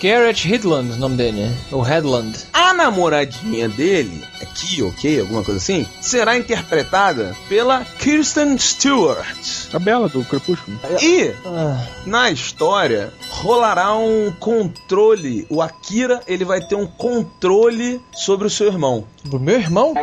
Garrett 0.01 0.53
Hedlund, 0.53 0.91
o 0.91 0.97
nome 0.97 1.15
dele, 1.15 1.41
né? 1.41 1.57
O 1.71 1.81
Headland. 1.81 2.37
A 2.75 2.77
namoradinha 2.77 3.69
dele, 3.69 4.21
aqui, 4.41 4.83
ok, 4.83 5.21
alguma 5.21 5.41
coisa 5.45 5.57
assim, 5.59 5.87
será 6.01 6.37
interpretada 6.37 7.33
pela 7.47 7.85
Kirsten 7.85 8.57
Stewart. 8.57 9.69
A 9.73 9.79
Bela 9.79 10.09
do 10.09 10.21
Crepúsculo. 10.25 10.77
E 11.01 11.31
Ah, 11.45 11.81
na 12.05 12.29
história 12.29 13.13
rolará 13.29 13.95
um 13.95 14.29
controle. 14.41 15.47
O 15.49 15.61
Akira 15.61 16.19
ele 16.27 16.43
vai 16.43 16.59
ter 16.59 16.75
um 16.75 16.85
controle 16.85 18.01
sobre 18.11 18.45
o 18.47 18.49
seu 18.49 18.67
irmão. 18.67 19.05
do 19.23 19.39
meu 19.39 19.55
irmão? 19.57 19.93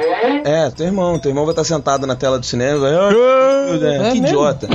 É, 0.43 0.71
teu 0.71 0.87
irmão. 0.87 1.19
Teu 1.19 1.31
irmão 1.31 1.45
vai 1.45 1.53
estar 1.53 1.65
sentado 1.65 2.07
na 2.07 2.17
tela 2.17 2.39
do 2.39 2.47
cinema. 2.47 2.79
Vai, 2.81 2.95
"Ai, 2.95 3.13
meu 3.71 3.79
Deus, 3.79 3.93
É 3.93 3.99
que 4.13 4.21
mesmo? 4.21 4.27
idiota. 4.29 4.67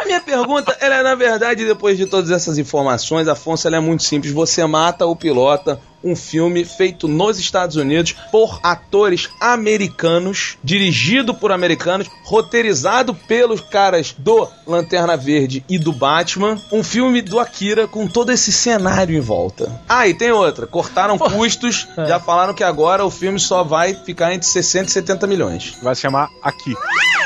A 0.00 0.04
minha 0.06 0.20
pergunta, 0.20 0.76
ela 0.80 0.96
é 0.96 1.02
na 1.02 1.14
verdade, 1.14 1.64
depois 1.64 1.96
de 1.96 2.06
todas 2.06 2.30
essas 2.30 2.56
informações, 2.58 3.28
Afonso, 3.28 3.66
ela 3.66 3.76
é 3.76 3.80
muito 3.80 4.02
simples. 4.02 4.32
Você 4.32 4.64
mata 4.66 5.06
ou 5.06 5.14
pilota 5.14 5.80
um 6.02 6.14
filme 6.14 6.64
feito 6.64 7.08
nos 7.08 7.38
Estados 7.38 7.76
Unidos 7.76 8.14
por 8.30 8.60
atores 8.62 9.28
americanos, 9.40 10.56
dirigido 10.62 11.34
por 11.34 11.52
americanos, 11.52 12.08
roteirizado 12.24 13.14
pelos 13.14 13.60
caras 13.60 14.14
do 14.16 14.48
Lanterna 14.66 15.16
Verde 15.16 15.64
e 15.68 15.78
do 15.78 15.92
Batman. 15.92 16.60
Um 16.72 16.82
filme 16.82 17.22
do 17.22 17.40
Akira 17.40 17.86
com 17.86 18.06
todo 18.06 18.32
esse 18.32 18.52
cenário 18.52 19.16
em 19.16 19.20
volta. 19.20 19.80
Ah, 19.88 20.06
e 20.06 20.14
tem 20.14 20.30
outra. 20.30 20.66
Cortaram 20.66 21.18
custos, 21.18 21.86
já 22.06 22.20
falaram 22.20 22.54
que 22.54 22.64
agora 22.64 23.04
o 23.04 23.10
filme 23.10 23.38
só 23.38 23.62
vai 23.62 23.94
ficar 23.94 24.32
entre 24.32 24.46
60 24.46 24.86
e 24.86 24.92
70 24.92 25.26
milhões. 25.26 25.76
Vai 25.82 25.94
se 25.94 26.02
chamar 26.02 26.28
Aqui. 26.42 26.74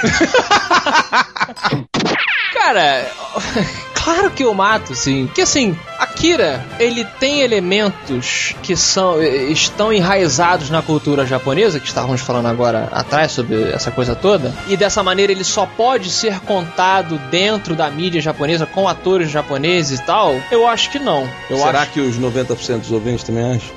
Cara, 2.52 3.10
claro 3.94 4.30
que 4.30 4.44
eu 4.44 4.54
mato, 4.54 4.94
sim. 4.94 5.26
Porque 5.26 5.42
assim, 5.42 5.78
Akira, 6.12 6.64
ele 6.78 7.04
tem 7.04 7.40
elementos 7.40 8.54
que 8.62 8.76
são 8.76 9.20
estão 9.22 9.92
enraizados 9.92 10.70
na 10.70 10.82
cultura 10.82 11.26
japonesa, 11.26 11.80
que 11.80 11.86
estávamos 11.86 12.20
falando 12.20 12.46
agora 12.46 12.88
atrás 12.92 13.32
sobre 13.32 13.70
essa 13.70 13.90
coisa 13.90 14.14
toda, 14.14 14.52
e 14.68 14.76
dessa 14.76 15.02
maneira 15.02 15.32
ele 15.32 15.42
só 15.42 15.66
pode 15.66 16.10
ser 16.10 16.38
contado 16.40 17.18
dentro 17.30 17.74
da 17.74 17.90
mídia 17.90 18.20
japonesa 18.20 18.66
com 18.66 18.86
atores 18.86 19.30
japoneses 19.30 19.98
e 19.98 20.02
tal. 20.02 20.34
Eu 20.50 20.68
acho 20.68 20.90
que 20.90 20.98
não. 20.98 21.28
Eu 21.48 21.56
Será 21.56 21.82
acho 21.82 21.92
que 21.92 22.00
os 22.00 22.18
90% 22.18 22.80
dos 22.80 22.92
ouvintes 22.92 23.24
também 23.24 23.56
acham? 23.56 23.74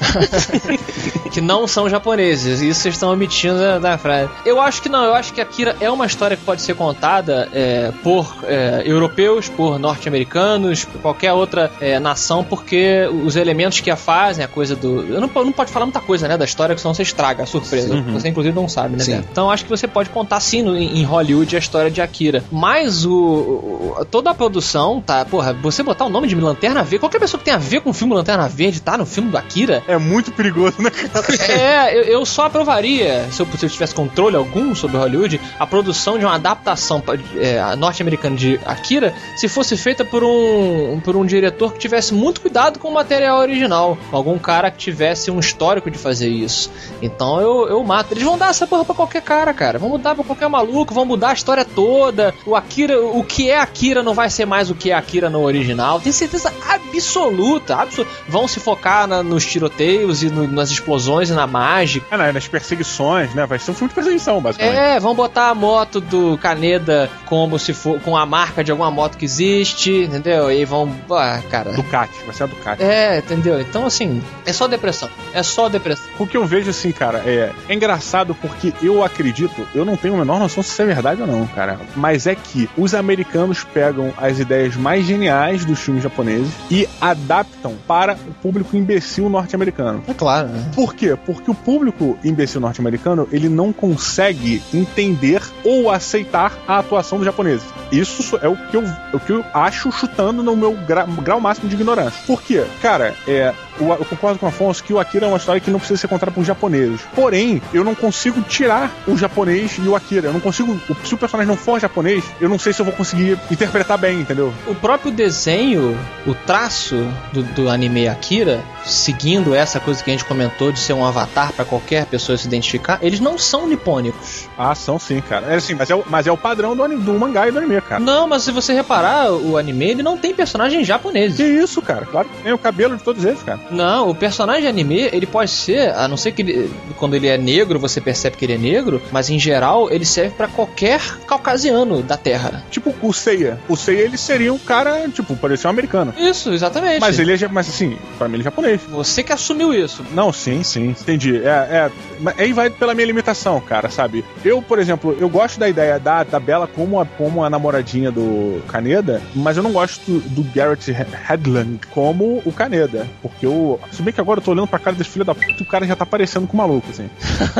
que 1.32 1.42
não 1.42 1.68
são 1.68 1.90
japoneses. 1.90 2.62
Isso 2.62 2.82
vocês 2.82 2.96
estão 2.96 3.12
omitindo 3.12 3.58
da, 3.58 3.80
da 3.80 3.98
frase. 3.98 4.30
Eu 4.46 4.62
acho 4.62 4.82
que 4.82 4.90
não. 4.90 5.04
Eu 5.04 5.16
acho 5.16 5.34
que 5.34 5.42
Akira 5.42 5.76
é 5.80 5.90
uma 5.90 6.06
história 6.06 6.38
que 6.38 6.44
pode 6.44 6.62
ser 6.62 6.76
contada 6.76 7.50
é, 7.54 7.92
por 8.04 8.38
é, 8.44 8.84
europeus, 8.86 9.50
por 9.50 9.80
norte-americanos, 9.80 10.86
por 10.86 11.02
qualquer 11.02 11.34
outra 11.34 11.72
é, 11.80 12.00
nação, 12.00 12.25
porque 12.44 13.08
os 13.26 13.36
elementos 13.36 13.80
que 13.80 13.90
a 13.92 13.96
fazem, 13.96 14.44
a 14.44 14.48
coisa 14.48 14.76
do. 14.76 15.02
Eu 15.04 15.22
não, 15.22 15.30
não 15.44 15.52
pode 15.52 15.72
falar 15.72 15.86
muita 15.86 16.00
coisa, 16.02 16.28
né, 16.28 16.38
da 16.38 16.46
história, 16.46 16.74
que 16.76 16.82
senão 16.82 16.94
você 16.94 17.04
estraga 17.04 17.44
a 17.44 17.46
surpresa. 17.46 18.02
Você, 18.14 18.28
inclusive, 18.30 18.56
não 18.56 18.68
sabe, 18.68 18.96
né? 18.98 19.04
Sim. 19.04 19.24
Então, 19.32 19.50
acho 19.52 19.64
que 19.64 19.70
você 19.70 19.88
pode 19.88 20.10
contar, 20.10 20.40
sim, 20.40 20.62
no- 20.62 20.78
em 20.78 21.04
Hollywood 21.04 21.56
a 21.56 21.60
história 21.60 21.90
de 21.92 22.02
Akira. 22.02 22.44
Mas 22.52 23.06
o, 23.06 23.14
o- 23.14 24.06
toda 24.10 24.30
a 24.30 24.34
produção, 24.34 25.02
tá? 25.02 25.24
Porra, 25.26 25.54
você 25.54 25.84
botar 25.84 26.06
o 26.06 26.10
nome 26.10 26.28
de 26.28 26.36
Lanterna 26.36 26.82
Verde, 26.84 27.00
qualquer 27.00 27.20
pessoa 27.20 27.38
que 27.40 27.46
tem 27.46 27.54
a 27.54 27.58
ver 27.58 27.82
com 27.82 27.90
o 27.90 27.94
filme 27.94 28.14
Lanterna 28.14 28.48
Verde 28.48 28.80
tá 28.82 28.98
no 28.98 29.06
filme 29.06 29.30
do 29.32 29.38
Akira, 29.38 29.84
É 29.88 29.98
muito 29.98 30.32
perigoso, 30.32 30.82
né, 30.82 30.90
cara? 30.90 31.26
é, 31.52 31.98
eu, 31.98 32.04
eu 32.04 32.26
só 32.26 32.46
aprovaria, 32.46 33.28
se 33.32 33.42
eu, 33.42 33.48
se 33.58 33.66
eu 33.66 33.70
tivesse 33.70 33.94
controle 33.94 34.36
algum 34.36 34.74
sobre 34.76 34.98
Hollywood, 34.98 35.40
a 35.60 35.66
produção 35.68 36.18
de 36.18 36.26
uma 36.26 36.36
adaptação 36.36 37.02
é, 37.38 37.76
norte-americana 37.76 38.36
de 38.36 38.60
Akira 38.66 39.14
se 39.36 39.48
fosse 39.48 39.76
feita 39.78 40.04
por 40.06 40.24
um, 40.24 41.00
por 41.04 41.16
um 41.16 41.26
diretor 41.26 41.74
que 41.74 41.80
tivesse 41.80 42.14
muito 42.16 42.42
cuidado 42.42 42.80
com 42.80 42.88
o 42.90 42.94
material 42.94 43.40
original. 43.40 43.98
Algum 44.12 44.38
cara 44.38 44.72
que 44.72 44.78
tivesse 44.78 45.30
um 45.32 45.40
histórico 45.40 45.90
de 45.92 45.98
fazer 45.98 46.30
isso. 46.30 46.72
Então 47.02 47.40
eu, 47.42 47.68
eu 47.68 47.84
mato. 47.84 48.12
Eles 48.14 48.24
vão 48.24 48.38
dar 48.38 48.50
essa 48.50 48.66
porra 48.68 48.86
pra 48.86 48.96
qualquer 48.96 49.22
cara, 49.22 49.54
cara. 49.54 49.78
Vão 49.80 49.90
mudar 49.90 50.16
pra 50.16 50.24
qualquer 50.24 50.48
maluco, 50.50 50.94
vão 50.94 51.06
mudar 51.06 51.30
a 51.30 51.34
história 51.34 51.66
toda. 51.66 52.34
O 52.46 52.56
Akira, 52.56 53.00
o 53.02 53.24
que 53.24 53.50
é 53.50 53.60
Akira 53.60 54.02
não 54.02 54.14
vai 54.14 54.30
ser 54.30 54.46
mais 54.46 54.70
o 54.70 54.76
que 54.76 54.92
é 54.92 54.94
Akira 54.94 55.30
no 55.30 55.42
original. 55.44 56.00
Tenho 56.00 56.14
certeza 56.14 56.52
absoluta. 56.70 57.76
absoluta. 57.76 58.12
Vão 58.28 58.48
se 58.48 58.60
focar 58.60 59.08
na- 59.08 59.22
nos 59.24 59.46
tiroteios 59.46 60.24
e 60.24 60.30
no- 60.30 60.48
nas 60.48 60.70
explosões 60.72 61.30
e 61.30 61.34
na 61.34 61.46
mágica. 61.48 62.06
Ah, 62.12 62.18
não, 62.18 62.34
nas 62.34 62.48
perseguições, 62.48 63.34
né? 63.34 63.46
Vai 63.46 63.60
ser 63.60 63.72
um 63.72 63.74
filme 63.74 63.90
de 63.90 63.96
perseguição, 63.96 64.42
basicamente. 64.42 64.78
É, 64.78 65.00
vão 65.00 65.14
botar 65.14 65.50
a 65.50 65.56
moto 65.56 66.00
do 66.00 66.38
Caneda 66.38 67.10
como 67.26 67.58
se 67.60 67.74
for 67.74 68.00
com 68.00 68.16
a 68.16 68.26
marca 68.26 68.64
de 68.64 68.72
alguma 68.72 68.90
moto 68.92 69.18
que 69.18 69.26
existe, 69.26 69.92
entendeu? 69.92 70.52
E 70.52 70.64
vão, 70.66 70.94
ah, 71.12 71.42
cara. 71.50 71.72
Ducati, 72.06 72.24
vai 72.26 72.36
ser 72.36 72.44
a 72.44 72.48
Ducati. 72.48 72.84
É, 72.84 73.18
entendeu? 73.20 73.60
Então 73.60 73.86
assim, 73.86 74.22
é 74.46 74.54
só 74.54 74.68
depressão. 74.68 75.10
É 75.34 75.44
só 75.44 75.68
depressão. 75.70 76.06
O 76.20 76.26
que 76.28 76.38
eu 76.38 76.46
vejo 76.46 76.70
assim, 76.70 76.92
cara, 76.92 77.20
é, 77.26 77.52
é 77.68 77.74
engraçado 77.74 78.36
porque 78.36 78.74
eu 78.82 79.04
acredito, 79.04 79.68
eu 79.74 79.84
não 79.86 79.96
tenho 79.98 80.16
a 80.16 80.18
menor 80.18 80.40
noção 80.40 80.64
se 80.64 80.70
isso 80.70 80.82
é 80.82 80.86
verdade 80.86 81.22
ou 81.22 81.28
não, 81.28 81.46
cara, 81.48 81.80
mas 81.96 82.28
é 82.28 82.36
que 82.36 82.70
os 82.78 82.94
americanos 82.94 83.64
pegam 83.64 84.14
as 84.18 84.40
ideias 84.40 84.76
mais 84.76 85.06
geniais 85.06 85.66
dos 85.66 85.80
filmes 85.80 86.04
japoneses 86.04 86.52
e 86.70 86.88
adaptam 87.02 87.76
para 87.88 88.14
o 88.28 88.34
público 88.42 88.76
imbecil 88.76 89.30
norte-americano. 89.30 90.04
É 90.08 90.14
claro, 90.14 90.48
né? 90.50 90.72
Por 90.76 90.94
quê? 90.94 91.18
Porque 91.26 91.50
o 91.50 91.56
público 91.56 92.18
imbecil 92.24 92.62
norte-americano, 92.62 93.28
ele 93.32 93.50
não 93.50 93.72
consegue 93.74 94.62
entender 94.74 95.42
ou 95.64 95.90
aceitar 95.90 96.54
a 96.68 96.80
atuação 96.80 97.18
dos 97.18 97.26
japoneses. 97.26 97.66
Isso 97.92 98.38
é 98.42 98.48
o 98.48 98.56
que 98.56 98.78
eu, 98.78 98.84
o 99.14 99.20
que 99.20 99.32
eu 99.32 99.44
acho 99.54 99.92
chutando 99.92 100.42
no 100.44 100.56
meu 100.56 100.74
gra- 100.88 101.06
grau 101.06 101.40
máximo 101.40 101.70
de 101.70 101.76
ignorância. 101.76 101.95
Por 102.28 102.42
quê? 102.42 102.64
Cara, 102.82 103.16
é, 103.28 103.54
eu 103.80 104.06
concordo 104.06 104.40
com 104.40 104.46
o 104.46 104.50
Afonso 104.50 104.84
que 104.84 104.94
o 104.94 105.00
Akira 105.00 105.26
é 105.26 105.28
uma 105.28 105.38
história 105.38 105.62
que 105.62 105.72
não 105.72 105.80
precisa 105.80 106.00
ser 106.00 106.08
contada 106.08 106.32
por 106.32 106.44
japoneses. 106.44 107.02
Porém, 107.14 107.62
eu 107.74 107.84
não 107.84 107.96
consigo 107.96 108.42
tirar 108.42 108.92
o 109.08 109.18
japonês 109.18 109.78
e 109.78 109.88
o 109.88 109.96
Akira. 109.96 110.28
Eu 110.28 110.34
não 110.34 110.40
consigo. 110.40 110.80
Se 111.04 111.14
o 111.14 111.18
personagem 111.18 111.48
não 111.48 111.58
for 111.58 111.80
japonês, 111.80 112.24
eu 112.40 112.50
não 112.50 112.60
sei 112.60 112.74
se 112.74 112.82
eu 112.82 112.86
vou 112.86 112.94
conseguir 112.94 113.38
interpretar 113.52 113.98
bem, 113.98 114.22
entendeu? 114.22 114.54
O 114.68 114.76
próprio 114.76 115.12
desenho, 115.12 115.98
o 116.26 116.34
traço 116.34 116.96
do, 117.34 117.44
do 117.44 117.70
anime 117.70 118.08
Akira, 118.08 118.64
seguindo 118.86 119.54
essa 119.54 119.80
coisa 119.80 120.04
que 120.04 120.10
a 120.10 120.14
gente 120.14 120.26
comentou 120.26 120.72
de 120.72 120.80
ser 120.80 120.94
um 120.94 121.06
avatar 121.06 121.52
pra 121.54 121.66
qualquer 121.66 122.06
pessoa 122.06 122.38
se 122.38 122.48
identificar, 122.48 123.00
eles 123.02 123.20
não 123.20 123.38
são 123.38 123.68
nipônicos. 123.68 124.48
Ah, 124.58 124.76
são 124.76 124.98
sim, 125.00 125.22
cara. 125.22 125.48
É 125.48 125.56
assim, 125.56 125.74
mas 125.74 125.90
é 125.90 125.96
o, 125.96 126.04
mas 126.10 126.28
é 126.28 126.32
o 126.32 126.38
padrão 126.38 126.76
do, 126.76 126.88
do 127.00 127.14
mangá 127.14 127.48
e 127.48 127.52
do 127.52 127.58
anime, 127.58 127.82
cara. 127.82 128.00
Não, 128.00 128.28
mas 128.28 128.44
se 128.44 128.52
você 128.52 128.74
reparar, 128.74 129.32
o 129.32 129.58
anime 129.58 129.86
ele 129.86 130.04
não 130.04 130.18
tem 130.18 130.34
personagens 130.34 130.86
japoneses. 130.86 131.38
Que 131.38 131.44
isso, 131.44 131.82
cara? 131.82 132.06
Claro 132.06 132.30
que 132.30 132.44
tem 132.44 132.54
o 132.54 132.58
cabelo 132.58 132.98
de 132.98 133.04
todos 133.04 133.24
eles, 133.26 133.42
cara. 133.44 133.60
Não, 133.72 134.10
o 134.10 134.16
personagem 134.16 134.68
anime, 134.68 135.10
ele 135.12 135.26
pode 135.26 135.52
ser, 135.52 135.90
a 135.96 136.08
não 136.08 136.18
ser 136.18 136.32
que 136.32 136.42
ele- 136.42 136.72
quando 136.98 137.16
ele 137.16 137.28
é 137.28 137.38
negro, 137.38 137.80
você 137.80 138.00
percebe 138.00 138.38
que 138.38 138.46
ele 138.46 138.54
é 138.54 138.58
negro, 138.58 139.02
mas 139.12 139.30
em 139.30 139.40
geral 139.40 139.90
ele 139.92 140.06
serve 140.06 140.32
pra 140.36 140.48
qualquer 140.48 141.02
caucasiano 141.28 142.02
da 142.02 142.18
Terra. 142.18 142.64
Tipo 142.72 142.94
o 143.02 143.14
Seiya. 143.14 143.60
O 143.68 143.76
Seiya, 143.76 144.02
ele 144.04 144.18
seria 144.18 144.54
um 144.54 144.58
cara, 144.58 145.08
tipo, 145.10 145.36
parecia 145.36 145.68
um 145.70 145.72
americano. 145.74 146.14
Isso, 146.18 146.54
exatamente. 146.54 147.00
Mas 147.02 147.20
ele 147.20 147.34
é, 147.34 147.48
mas 147.48 147.68
assim, 147.70 147.98
pra 148.18 148.28
mim 148.28 148.36
ele 148.36 148.44
é 148.44 148.46
japonês. 148.46 148.82
Você 148.90 149.24
que 149.24 149.34
assumiu 149.34 149.74
isso. 149.74 150.04
Não, 150.14 150.32
sim, 150.32 150.64
sim, 150.64 150.90
entendi. 150.90 151.38
É, 151.44 151.50
é, 151.50 151.92
aí 152.38 152.54
vai 152.54 152.70
pela 152.70 152.94
minha 152.94 153.06
limitação, 153.08 153.60
cara, 153.60 153.90
sabe? 153.90 154.24
Eu, 154.44 154.62
por 154.62 154.80
exemplo, 154.80 155.16
eu 155.20 155.28
gosto 155.30 155.60
da 155.60 155.68
ideia 155.68 156.00
da, 156.00 156.24
da 156.24 156.40
Bela 156.40 156.68
como 156.68 157.00
a, 157.00 157.06
como 157.06 157.44
a 157.44 157.50
namoradinha 157.50 158.12
do 158.12 158.62
Kaneda, 158.68 159.22
mas 159.36 159.58
eu 159.58 159.64
não 159.64 159.72
gosto 159.72 160.20
do 160.20 160.44
Garrett 160.54 160.92
He- 160.92 161.34
Hedlund 161.34 161.56
assim 161.56 161.80
como 161.92 162.42
o 162.46 162.52
Caneda. 162.52 163.08
Porque 163.22 163.46
o. 163.56 163.80
Se 163.92 164.02
bem 164.02 164.14
que 164.14 164.22
agora 164.22 164.40
eu 164.40 164.44
tô 164.44 164.52
olhando 164.52 164.68
pra 164.68 164.80
cara 164.80 164.96
desse 164.96 165.10
filho 165.10 165.26
da 165.26 165.34
puta 165.34 165.56
e 165.60 165.64
o 165.64 165.66
cara 165.66 165.86
já 165.86 165.96
tá 165.96 166.06
parecendo 166.06 166.48
com 166.48 166.54
o 166.54 166.58
maluco, 166.58 166.90
assim. 166.90 167.10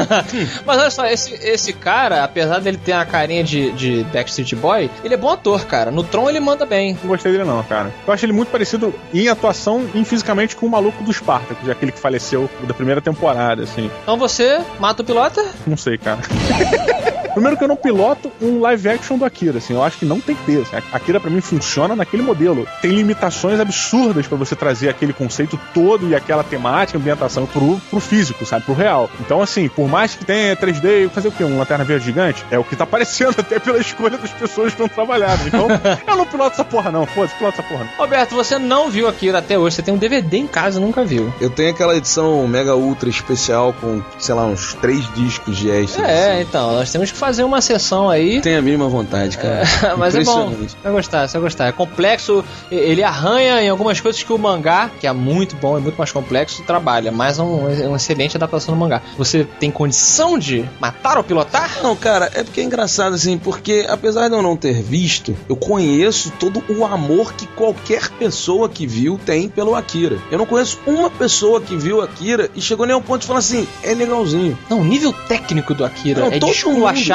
Mas 0.66 0.78
olha 0.80 0.92
só, 0.92 1.06
esse, 1.06 1.34
esse 1.34 1.74
cara, 1.74 2.24
apesar 2.24 2.60
dele 2.60 2.78
ter 2.78 2.94
uma 2.94 3.06
carinha 3.06 3.44
de, 3.44 3.72
de 3.72 4.04
Backstreet 4.06 4.56
Boy, 4.56 4.90
ele 5.04 5.14
é 5.14 5.18
bom 5.18 5.30
ator, 5.30 5.66
cara. 5.66 5.92
No 5.92 6.04
Tron 6.04 6.30
ele 6.30 6.40
manda 6.40 6.66
bem. 6.66 6.98
Não 7.02 7.10
gostei 7.10 7.32
dele, 7.32 7.44
não, 7.44 7.64
cara. 7.64 7.94
Eu 8.06 8.14
acho 8.14 8.26
ele 8.26 8.34
muito 8.34 8.50
parecido 8.50 8.94
em 9.14 9.28
atuação 9.28 9.88
e 9.94 10.04
fisicamente 10.04 10.56
com 10.56 10.66
o 10.66 10.70
maluco 10.70 11.04
do 11.04 11.14
Spartacus, 11.14 11.70
aquele 11.70 11.92
que 11.92 12.00
faleceu 12.00 12.50
da 12.64 12.74
primeira 12.74 13.02
temporada, 13.02 13.64
assim. 13.64 13.90
Então 14.04 14.18
você 14.18 14.62
mata 14.80 15.02
o 15.02 15.06
pilota? 15.06 15.46
Não 15.66 15.78
sei, 15.78 15.98
cara. 15.98 16.20
Primeiro 17.36 17.58
que 17.58 17.64
eu 17.64 17.68
não 17.68 17.76
piloto 17.76 18.32
um 18.42 18.62
live 18.62 18.90
action 18.90 19.18
do 19.18 19.26
Akira, 19.26 19.58
assim, 19.58 19.74
eu 19.74 19.84
acho 19.84 19.98
que 19.98 20.06
não 20.06 20.22
tem 20.22 20.36
que 20.36 20.44
ter. 20.46 20.62
Assim, 20.62 20.78
Akira 20.92 21.20
pra 21.20 21.30
mim 21.30 21.42
funciona 21.42 21.96
naquele 21.96 22.24
modelo. 22.24 22.66
Tem 22.82 22.92
limitações 22.92 23.60
absurdas 23.60 24.26
pra 24.26 24.38
você 24.38 24.56
trazer 24.56 24.88
aquele 24.88 25.12
conceito 25.12 25.60
todo 25.74 26.08
e 26.08 26.16
aquela 26.16 26.44
temática, 26.44 26.98
ambientação 26.98 27.46
pro, 27.46 27.78
pro 27.90 28.00
físico, 28.00 28.46
sabe, 28.46 28.64
pro 28.64 28.74
real. 28.74 29.10
Então, 29.20 29.42
assim, 29.42 29.68
por 29.68 29.88
mais 29.88 30.16
que 30.16 30.24
tenha 30.24 30.56
3D, 30.56 31.10
fazer 31.10 31.28
o 31.28 31.32
quê? 31.32 31.44
Um 31.44 31.60
Lanterna 31.60 31.84
Verde 31.84 32.06
gigante? 32.06 32.46
É 32.50 32.58
o 32.58 32.64
que 32.64 32.76
tá 32.76 32.86
aparecendo 32.86 33.36
até 33.40 33.60
pela 33.60 33.78
escolha 33.78 34.18
das 34.18 34.32
pessoas 34.32 34.74
que 34.74 34.82
estão 34.82 34.88
trabalhando. 34.88 35.46
Então, 35.46 35.68
eu 36.08 36.16
não 36.16 36.26
piloto 36.26 36.54
essa 36.54 36.64
porra 36.64 36.90
não, 36.90 37.06
foda-se, 37.06 37.36
piloto 37.36 37.60
essa 37.60 37.68
porra 37.68 37.84
não. 37.84 37.92
Roberto, 37.98 38.34
você 38.34 38.58
não 38.58 38.90
viu 38.90 39.10
Akira 39.10 39.40
até 39.40 39.60
hoje. 39.60 39.76
Você 39.76 39.82
tem 39.82 39.94
um 39.94 39.98
DVD 39.98 40.38
em 40.38 40.48
casa, 40.48 40.80
nunca 40.80 41.04
viu. 41.04 41.34
Eu 41.42 41.50
tenho 41.50 41.72
aquela 41.72 41.96
edição 41.96 42.48
mega 42.48 42.76
ultra 42.76 43.10
especial 43.10 43.74
com, 43.74 44.02
sei 44.18 44.34
lá, 44.34 44.46
uns 44.46 44.74
três 44.76 45.12
discos 45.14 45.58
de 45.58 45.70
extras. 45.70 46.08
É, 46.08 46.34
assim. 46.34 46.42
então, 46.42 46.74
nós 46.74 46.92
temos 46.92 47.12
que 47.12 47.18
fazer 47.26 47.44
uma 47.44 47.60
sessão 47.60 48.08
aí. 48.08 48.40
Tem 48.40 48.56
a 48.56 48.62
mínima 48.62 48.88
vontade, 48.88 49.36
cara. 49.38 49.64
Mas 49.98 50.16
é 50.16 50.24
bom. 50.24 50.52
Você 50.52 50.76
vai 50.84 50.92
gostar, 50.92 51.28
você 51.28 51.38
vai 51.40 51.50
gostar. 51.50 51.68
É 51.68 51.72
complexo, 51.72 52.46
ele 52.70 53.02
arranha 53.02 53.64
em 53.64 53.70
algumas 53.70 54.00
coisas 54.00 54.22
que 54.22 54.32
o 54.32 54.38
mangá, 54.38 54.92
que 55.00 55.08
é 55.08 55.12
muito 55.12 55.56
bom, 55.56 55.76
é 55.76 55.80
muito 55.80 55.98
mais 55.98 56.12
complexo, 56.12 56.62
trabalha. 56.64 57.12
Mas 57.12 57.40
é 57.40 57.42
um, 57.42 57.68
é 57.68 57.88
uma 57.88 57.98
excelente 57.98 58.38
adaptação 58.38 58.76
do 58.76 58.80
mangá. 58.80 59.02
Você 59.18 59.44
tem 59.60 59.72
condição 59.72 60.38
de 60.38 60.70
matar 60.80 61.18
ou 61.18 61.24
pilotar? 61.24 61.82
Não, 61.82 61.96
cara, 61.96 62.30
é 62.36 62.44
porque 62.44 62.62
é 62.62 62.64
engraçado 62.64 63.16
assim, 63.16 63.40
porque 63.40 63.88
apesar 63.90 64.28
de 64.28 64.36
eu 64.36 64.44
não 64.44 64.56
ter 64.56 64.84
visto, 64.84 65.36
eu 65.50 65.56
conheço 65.56 66.32
todo 66.40 66.64
o 66.70 66.86
amor 66.86 67.34
que 67.34 67.48
qualquer 67.48 68.10
pessoa 68.10 68.70
que 68.70 68.86
viu 68.86 69.20
tem 69.26 69.50
pelo 69.50 69.74
Akira. 69.74 70.20
Eu 70.30 70.38
não 70.38 70.46
conheço 70.46 70.80
uma 70.86 71.10
pessoa 71.10 71.60
que 71.60 71.76
viu 71.76 72.02
Akira 72.02 72.52
e 72.56 72.62
chegou 72.62 72.86
nem 72.86 72.94
ao 72.94 73.02
ponto 73.02 73.22
de 73.22 73.28
falar 73.28 73.40
assim, 73.40 73.68
é 73.82 73.96
legalzinho. 73.96 74.56
Não, 74.70 74.82
o 74.82 74.86
nível 74.86 75.12
técnico 75.28 75.74
do 75.74 75.84
Akira 75.84 76.22
Não, 76.22 76.32
é 76.32 76.40
todo 76.40 76.54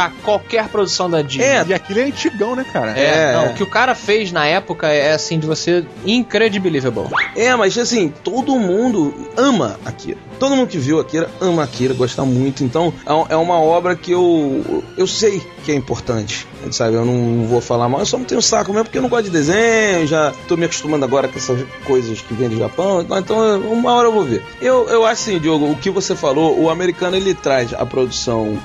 desculachar 0.09 0.13
qualquer 0.25 0.69
produção 0.69 1.11
da 1.11 1.23
Disney. 1.23 1.45
É, 1.45 1.65
E 1.67 1.75
aquele 1.75 2.01
é 2.01 2.05
antigão, 2.05 2.57
né, 2.57 2.65
cara? 2.73 2.99
É, 2.99 3.31
É. 3.31 3.33
não, 3.33 3.47
o 3.51 3.55
que 3.55 3.63
o 3.63 3.67
cara 3.67 3.95
fez 3.95 4.33
na 4.33 4.47
época 4.47 4.89
é 4.89 5.13
assim 5.13 5.39
de 5.39 5.47
você 5.47 5.85
incredibilível. 6.05 7.11
É, 7.37 7.55
mas 7.57 7.77
assim, 7.77 8.13
todo 8.25 8.59
mundo 8.59 9.15
ama 9.37 9.79
Akira. 9.85 10.19
Todo 10.41 10.57
mundo 10.57 10.69
que 10.69 10.79
viu 10.79 10.99
Akira 10.99 11.31
ama 11.41 11.63
Akira, 11.63 11.95
gosta 11.95 12.25
muito. 12.25 12.65
Então, 12.65 12.93
é- 13.07 13.35
é 13.35 13.37
uma 13.37 13.61
obra 13.61 13.95
que 13.95 14.11
eu 14.11 14.83
eu 14.97 15.07
sei 15.07 15.41
que 15.65 15.71
é 15.71 15.75
importante. 15.75 16.49
Sabe, 16.73 16.95
eu 16.95 17.05
não 17.07 17.47
vou 17.47 17.61
falar 17.61 17.89
mal, 17.89 18.01
eu 18.01 18.07
só 18.07 18.19
não 18.19 18.25
tenho 18.25 18.43
saco 18.43 18.71
mesmo 18.71 18.85
porque 18.85 18.99
eu 18.99 19.03
não 19.03 19.09
gosto 19.09 19.25
de 19.25 19.31
desenho, 19.31 20.07
já 20.07 20.31
tô 20.47 20.57
me 20.59 20.67
acostumando 20.67 21.05
agora 21.07 21.27
com 21.27 21.39
essas 21.39 21.59
coisas 21.87 22.21
que 22.21 22.35
vêm 22.35 22.51
do 22.51 22.59
Japão, 22.59 23.01
então, 23.01 23.19
então 23.19 23.61
uma 23.61 23.93
hora 23.95 24.09
eu 24.09 24.13
vou 24.13 24.25
ver. 24.25 24.43
Eu, 24.61 24.87
eu 24.91 25.07
acho 25.07 25.23
assim, 25.23 25.39
Diogo, 25.39 25.71
o 25.71 25.77
que 25.77 25.89
você 25.91 26.15
falou, 26.15 26.59
o 26.61 26.69
americano 26.69 27.17
ele 27.17 27.33
traz 27.35 27.73
a 27.73 27.87
produção 27.87 28.59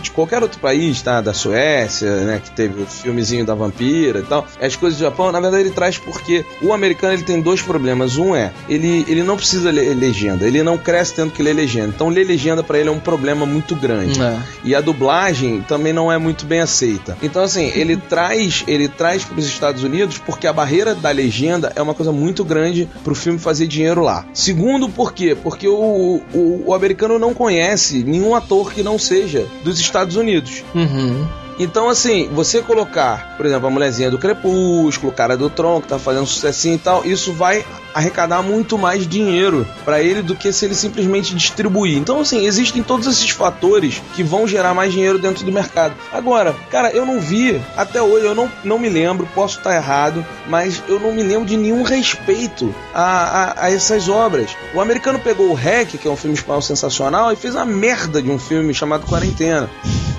de 0.00 0.10
qualquer 0.12 0.42
outro 0.42 0.60
país, 0.60 1.02
tá? 1.02 1.20
Da 1.20 1.34
Suécia, 1.34 2.08
né? 2.24 2.40
Que 2.42 2.50
teve 2.52 2.82
o 2.82 2.86
filmezinho 2.86 3.44
da 3.44 3.54
vampira 3.54 4.20
e 4.20 4.22
tal. 4.22 4.46
As 4.60 4.76
coisas 4.76 4.98
do 4.98 5.02
Japão, 5.02 5.32
na 5.32 5.40
verdade, 5.40 5.64
ele 5.64 5.70
traz 5.70 5.98
porque 5.98 6.44
o 6.62 6.72
americano 6.72 7.14
ele 7.14 7.22
tem 7.22 7.40
dois 7.40 7.60
problemas. 7.60 8.16
Um 8.16 8.34
é, 8.34 8.52
ele, 8.68 9.04
ele 9.08 9.22
não 9.22 9.36
precisa 9.36 9.70
ler 9.70 9.94
legenda, 9.96 10.46
ele 10.46 10.62
não 10.62 10.78
cresce 10.78 11.14
tendo 11.20 11.32
que 11.32 11.42
ler 11.42 11.54
legenda. 11.54 11.88
Então, 11.88 12.08
ler 12.08 12.26
legenda 12.26 12.62
pra 12.62 12.78
ele 12.78 12.88
é 12.88 12.92
um 12.92 12.98
problema 12.98 13.44
muito 13.44 13.76
grande. 13.76 14.20
É. 14.22 14.38
E 14.64 14.74
a 14.74 14.80
dublagem 14.80 15.60
também 15.62 15.92
não 15.92 16.10
é 16.10 16.16
muito 16.16 16.46
bem 16.46 16.60
aceita. 16.60 17.16
Então, 17.22 17.42
assim, 17.42 17.70
ele 17.74 17.96
traz 18.08 18.64
ele 18.66 18.88
traz 18.88 19.24
para 19.24 19.38
os 19.38 19.44
Estados 19.44 19.82
Unidos 19.82 20.18
porque 20.18 20.46
a 20.46 20.52
barreira 20.52 20.94
da 20.94 21.10
legenda 21.10 21.72
é 21.76 21.82
uma 21.82 21.94
coisa 21.94 22.12
muito 22.12 22.44
grande 22.44 22.88
pro 23.04 23.14
filme 23.14 23.38
fazer 23.38 23.66
dinheiro 23.66 24.00
lá. 24.02 24.24
Segundo, 24.32 24.88
por 24.88 25.12
quê? 25.12 25.36
Porque 25.40 25.68
o, 25.68 26.22
o, 26.32 26.62
o 26.66 26.74
americano 26.74 27.18
não 27.18 27.34
conhece 27.34 28.02
nenhum 28.02 28.34
ator 28.34 28.72
que 28.72 28.82
não 28.82 28.98
seja 28.98 29.46
dos 29.62 29.78
Estados 29.78 30.16
Unidos. 30.16 30.64
Uhum. 30.74 31.26
Então, 31.60 31.90
assim, 31.90 32.26
você 32.32 32.62
colocar, 32.62 33.36
por 33.36 33.44
exemplo, 33.44 33.66
a 33.66 33.70
mulherzinha 33.70 34.10
do 34.10 34.16
Crepúsculo, 34.16 35.12
o 35.12 35.14
cara 35.14 35.36
do 35.36 35.50
Tron, 35.50 35.82
que 35.82 35.88
tá 35.88 35.98
fazendo 35.98 36.24
sucessinho 36.26 36.76
e 36.76 36.78
tal, 36.78 37.04
isso 37.04 37.34
vai 37.34 37.66
arrecadar 37.92 38.40
muito 38.40 38.78
mais 38.78 39.06
dinheiro 39.06 39.68
pra 39.84 40.00
ele 40.00 40.22
do 40.22 40.34
que 40.34 40.50
se 40.54 40.64
ele 40.64 40.74
simplesmente 40.74 41.34
distribuir. 41.34 41.98
Então, 41.98 42.20
assim, 42.20 42.46
existem 42.46 42.82
todos 42.82 43.06
esses 43.06 43.28
fatores 43.28 44.00
que 44.14 44.22
vão 44.22 44.48
gerar 44.48 44.72
mais 44.72 44.90
dinheiro 44.90 45.18
dentro 45.18 45.44
do 45.44 45.52
mercado. 45.52 45.94
Agora, 46.10 46.56
cara, 46.70 46.92
eu 46.92 47.04
não 47.04 47.20
vi, 47.20 47.60
até 47.76 48.00
hoje, 48.00 48.24
eu 48.24 48.34
não, 48.34 48.50
não 48.64 48.78
me 48.78 48.88
lembro, 48.88 49.28
posso 49.34 49.58
estar 49.58 49.76
errado, 49.76 50.24
mas 50.48 50.82
eu 50.88 50.98
não 50.98 51.12
me 51.12 51.22
lembro 51.22 51.44
de 51.44 51.58
nenhum 51.58 51.82
respeito 51.82 52.74
a, 52.94 53.02
a, 53.02 53.64
a 53.66 53.70
essas 53.70 54.08
obras. 54.08 54.56
O 54.74 54.80
americano 54.80 55.18
pegou 55.18 55.50
o 55.50 55.54
Hack, 55.54 55.98
que 55.98 56.08
é 56.08 56.10
um 56.10 56.16
filme 56.16 56.36
espanhol 56.36 56.62
sensacional, 56.62 57.30
e 57.30 57.36
fez 57.36 57.54
uma 57.54 57.66
merda 57.66 58.22
de 58.22 58.30
um 58.30 58.38
filme 58.38 58.72
chamado 58.72 59.06
Quarentena. 59.06 59.68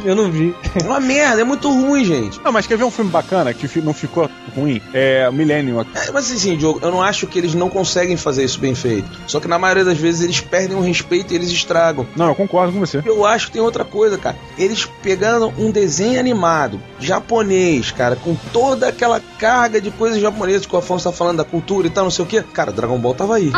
Eu 0.03 0.15
não 0.15 0.31
vi. 0.31 0.55
É 0.75 0.83
uma 0.83 0.99
merda, 0.99 1.41
é 1.41 1.43
muito 1.43 1.69
ruim, 1.69 2.03
gente. 2.05 2.39
Não, 2.43 2.51
mas 2.51 2.65
quer 2.65 2.77
ver 2.77 2.83
um 2.83 2.91
filme 2.91 3.11
bacana 3.11 3.53
que 3.53 3.81
não 3.81 3.93
ficou 3.93 4.29
ruim? 4.55 4.81
É 4.93 5.27
o 5.29 5.33
Millennium. 5.33 5.81
É, 5.81 6.11
mas 6.11 6.31
assim, 6.31 6.55
Diogo, 6.55 6.79
eu 6.81 6.91
não 6.91 7.01
acho 7.01 7.27
que 7.27 7.37
eles 7.37 7.53
não 7.53 7.69
conseguem 7.69 8.17
fazer 8.17 8.43
isso 8.43 8.59
bem 8.59 8.73
feito. 8.73 9.09
Só 9.27 9.39
que 9.39 9.47
na 9.47 9.59
maioria 9.59 9.83
das 9.83 9.97
vezes 9.97 10.21
eles 10.21 10.39
perdem 10.39 10.77
o 10.77 10.81
respeito 10.81 11.33
e 11.33 11.35
eles 11.35 11.49
estragam. 11.49 12.05
Não, 12.15 12.27
eu 12.27 12.35
concordo 12.35 12.73
com 12.73 12.79
você. 12.79 13.01
Eu 13.05 13.25
acho 13.25 13.47
que 13.47 13.53
tem 13.53 13.61
outra 13.61 13.83
coisa, 13.83 14.17
cara. 14.17 14.37
Eles 14.57 14.85
pegaram 15.03 15.53
um 15.57 15.71
desenho 15.71 16.19
animado 16.19 16.79
japonês, 16.99 17.91
cara, 17.91 18.15
com 18.15 18.35
toda 18.53 18.87
aquela 18.87 19.21
carga 19.39 19.81
de 19.81 19.91
coisas 19.91 20.21
japonesas 20.21 20.65
que 20.65 20.75
o 20.75 20.79
Afonso 20.79 21.09
tá 21.09 21.11
falando 21.15 21.37
da 21.37 21.43
cultura 21.43 21.87
e 21.87 21.89
tal, 21.89 22.05
não 22.05 22.11
sei 22.11 22.23
o 22.25 22.27
que. 22.27 22.41
Cara, 22.41 22.71
Dragon 22.71 22.97
Ball 22.97 23.13
tava 23.13 23.35
aí. 23.35 23.51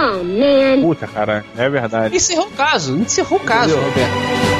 Puta, 0.81 1.07
cara, 1.07 1.45
é 1.57 1.69
verdade. 1.69 2.15
Encerrou 2.15 2.47
o 2.47 2.51
caso, 2.51 2.95
encerrou 2.97 3.39
o 3.39 3.43
caso, 3.43 3.75
Entendeu? 3.75 3.89
Roberto. 3.89 4.52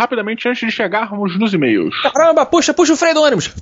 Rapidamente 0.00 0.48
antes 0.48 0.66
de 0.66 0.74
chegarmos 0.74 1.38
nos 1.38 1.52
e-mails. 1.52 1.94
Caramba, 2.02 2.46
puxa, 2.46 2.72
puxa 2.72 2.94
o 2.94 2.96
freio 2.96 3.14
do 3.14 3.22
ônibus. 3.22 3.52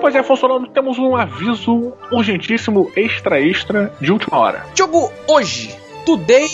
Pois 0.00 0.14
é, 0.14 0.22
Solano, 0.22 0.66
temos 0.68 0.98
um 0.98 1.14
aviso 1.14 1.92
urgentíssimo, 2.10 2.90
extra, 2.96 3.40
extra, 3.40 3.92
de 4.00 4.10
última 4.10 4.38
hora. 4.38 4.64
Diogo, 4.74 5.12
hoje, 5.28 5.74
today, 6.06 6.46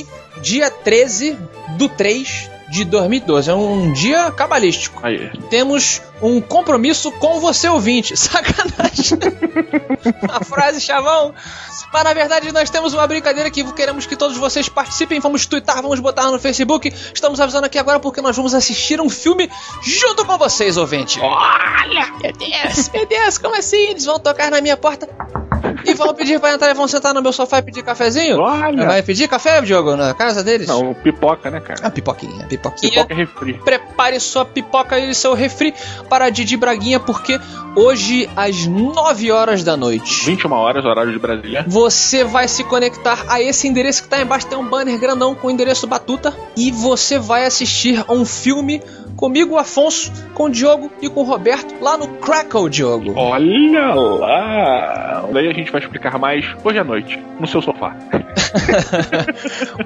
dia 0.42 0.70
13 0.70 1.38
do 1.78 1.88
3 1.88 2.50
de 2.74 2.84
2012. 2.84 3.48
É 3.48 3.54
um 3.54 3.92
dia 3.92 4.32
cabalístico. 4.32 4.98
Aí. 5.00 5.30
Temos 5.48 6.02
um 6.20 6.40
compromisso 6.40 7.12
com 7.12 7.38
você, 7.38 7.68
ouvinte. 7.68 8.16
Sacanagem. 8.18 9.16
A 10.28 10.44
frase 10.44 10.80
chavão. 10.80 11.32
Mas 11.92 12.02
na 12.02 12.12
verdade 12.12 12.50
nós 12.50 12.68
temos 12.70 12.92
uma 12.92 13.06
brincadeira 13.06 13.48
que 13.48 13.62
queremos 13.72 14.06
que 14.06 14.16
todos 14.16 14.36
vocês 14.36 14.68
participem. 14.68 15.20
Vamos 15.20 15.46
twittar, 15.46 15.80
vamos 15.80 16.00
botar 16.00 16.28
no 16.32 16.40
Facebook. 16.40 16.92
Estamos 17.14 17.40
avisando 17.40 17.66
aqui 17.66 17.78
agora 17.78 18.00
porque 18.00 18.20
nós 18.20 18.34
vamos 18.34 18.54
assistir 18.54 19.00
um 19.00 19.08
filme 19.08 19.48
junto 19.80 20.24
com 20.24 20.36
vocês, 20.36 20.76
ouvinte. 20.76 21.20
Olha! 21.20 22.12
Meu 22.20 22.32
Deus, 22.32 22.88
meu 22.88 23.06
Deus, 23.06 23.38
como 23.38 23.56
assim? 23.56 23.90
Eles 23.90 24.04
vão 24.04 24.18
tocar 24.18 24.50
na 24.50 24.60
minha 24.60 24.76
porta 24.76 25.08
e 25.86 25.94
vão 25.94 26.14
pedir 26.14 26.40
pra 26.40 26.52
entrar 26.54 26.70
e 26.70 26.74
vão 26.74 26.88
sentar 26.88 27.14
no 27.14 27.22
meu 27.22 27.32
sofá 27.32 27.58
e 27.58 27.62
pedir 27.62 27.82
cafezinho? 27.82 28.40
Olha! 28.40 28.86
Vai 28.86 29.02
pedir 29.02 29.28
café, 29.28 29.60
Diogo, 29.60 29.96
na 29.96 30.14
casa 30.14 30.42
deles? 30.42 30.66
Não, 30.68 30.94
pipoca, 30.94 31.50
né, 31.50 31.60
cara? 31.60 31.80
Ah, 31.82 31.90
pipoquinha, 31.90 32.46
pipoquinha. 32.46 32.63
Pipoca 32.70 33.12
é 33.12 33.16
refri. 33.16 33.54
Prepare 33.54 34.20
sua 34.20 34.44
pipoca 34.44 34.98
e 34.98 35.14
seu 35.14 35.34
refri 35.34 35.74
para 36.08 36.30
Didi 36.30 36.56
Braguinha, 36.56 37.00
porque 37.00 37.38
hoje, 37.76 38.28
às 38.36 38.66
9 38.66 39.30
horas 39.30 39.64
da 39.64 39.76
noite, 39.76 40.24
21 40.24 40.52
horas, 40.52 40.84
horário 40.84 41.12
de 41.12 41.18
Brasília. 41.18 41.64
você 41.66 42.24
vai 42.24 42.48
se 42.48 42.64
conectar 42.64 43.24
a 43.28 43.40
esse 43.40 43.66
endereço 43.68 44.02
que 44.02 44.08
tá 44.08 44.20
embaixo. 44.20 44.46
Tem 44.46 44.58
um 44.58 44.68
banner 44.68 44.98
grandão 44.98 45.34
com 45.34 45.48
o 45.48 45.50
endereço 45.50 45.86
Batuta. 45.86 46.34
E 46.56 46.70
você 46.70 47.18
vai 47.18 47.44
assistir 47.46 48.04
a 48.06 48.12
um 48.12 48.24
filme 48.24 48.82
comigo, 49.16 49.56
Afonso, 49.56 50.12
com 50.34 50.44
o 50.44 50.50
Diogo 50.50 50.90
e 51.00 51.08
com 51.08 51.20
o 51.20 51.24
Roberto 51.24 51.74
lá 51.80 51.96
no 51.96 52.08
Crackle, 52.08 52.68
Diogo. 52.68 53.14
Olha 53.16 53.94
lá! 53.94 55.28
Daí 55.32 55.48
a 55.48 55.52
gente 55.52 55.70
vai 55.70 55.80
explicar 55.80 56.18
mais 56.18 56.44
hoje 56.62 56.78
à 56.78 56.84
noite, 56.84 57.18
no 57.40 57.46
seu 57.46 57.62
sofá. 57.62 57.96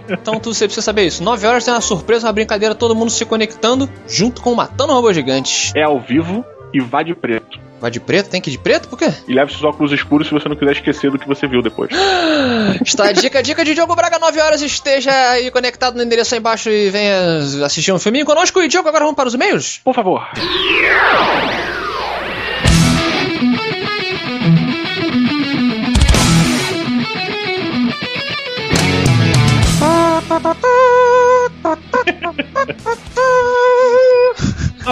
Então 0.09 0.39
tu, 0.39 0.53
você 0.53 0.64
precisa 0.64 0.85
saber 0.85 1.07
isso. 1.07 1.22
9 1.22 1.47
horas 1.47 1.64
tem 1.64 1.72
uma 1.72 1.81
surpresa, 1.81 2.26
uma 2.26 2.33
brincadeira, 2.33 2.68
todo 2.75 2.95
mundo 2.95 3.11
se 3.11 3.25
conectando 3.25 3.89
junto 4.07 4.43
com 4.43 4.53
o 4.53 4.57
Matando 4.57 4.93
Robô 4.93 5.12
Gigantes. 5.12 5.73
É 5.75 5.83
ao 5.83 6.01
vivo 6.01 6.45
e 6.73 6.81
vá 6.81 7.03
de 7.03 7.14
preto. 7.14 7.59
Vai 7.81 7.91
de 7.91 8.01
preto? 8.01 8.29
Tem 8.29 8.41
que 8.41 8.51
ir 8.51 8.53
de 8.53 8.59
preto? 8.59 8.89
Por 8.89 8.99
quê? 8.99 9.12
E 9.29 9.33
leve 9.33 9.53
seus 9.53 9.62
óculos 9.62 9.93
escuros 9.93 10.27
se 10.27 10.35
você 10.35 10.49
não 10.49 10.57
quiser 10.57 10.73
esquecer 10.73 11.11
do 11.11 11.19
que 11.19 11.29
você 11.29 11.47
viu 11.47 11.62
depois. 11.62 11.91
Está 12.85 13.09
a 13.09 13.12
dica, 13.12 13.43
dica 13.43 13.64
de 13.64 13.75
Diogo 13.75 13.95
Braga, 13.95 14.19
9 14.19 14.41
horas, 14.41 14.62
esteja 14.62 15.12
aí 15.31 15.51
conectado 15.51 15.97
no 15.97 16.03
endereço 16.03 16.35
aí 16.35 16.41
embaixo 16.41 16.69
e 16.71 16.91
venha 16.91 17.39
assistir 17.64 17.93
um 17.93 17.99
filminho 17.99 18.27
conosco. 18.27 18.61
E 18.61 18.69
Diogo, 18.69 18.89
agora 18.89 19.05
vamos 19.05 19.16
para 19.16 19.29
os 19.29 19.35
e-mails? 19.35 19.81
Por 19.85 19.95
favor. 19.95 20.27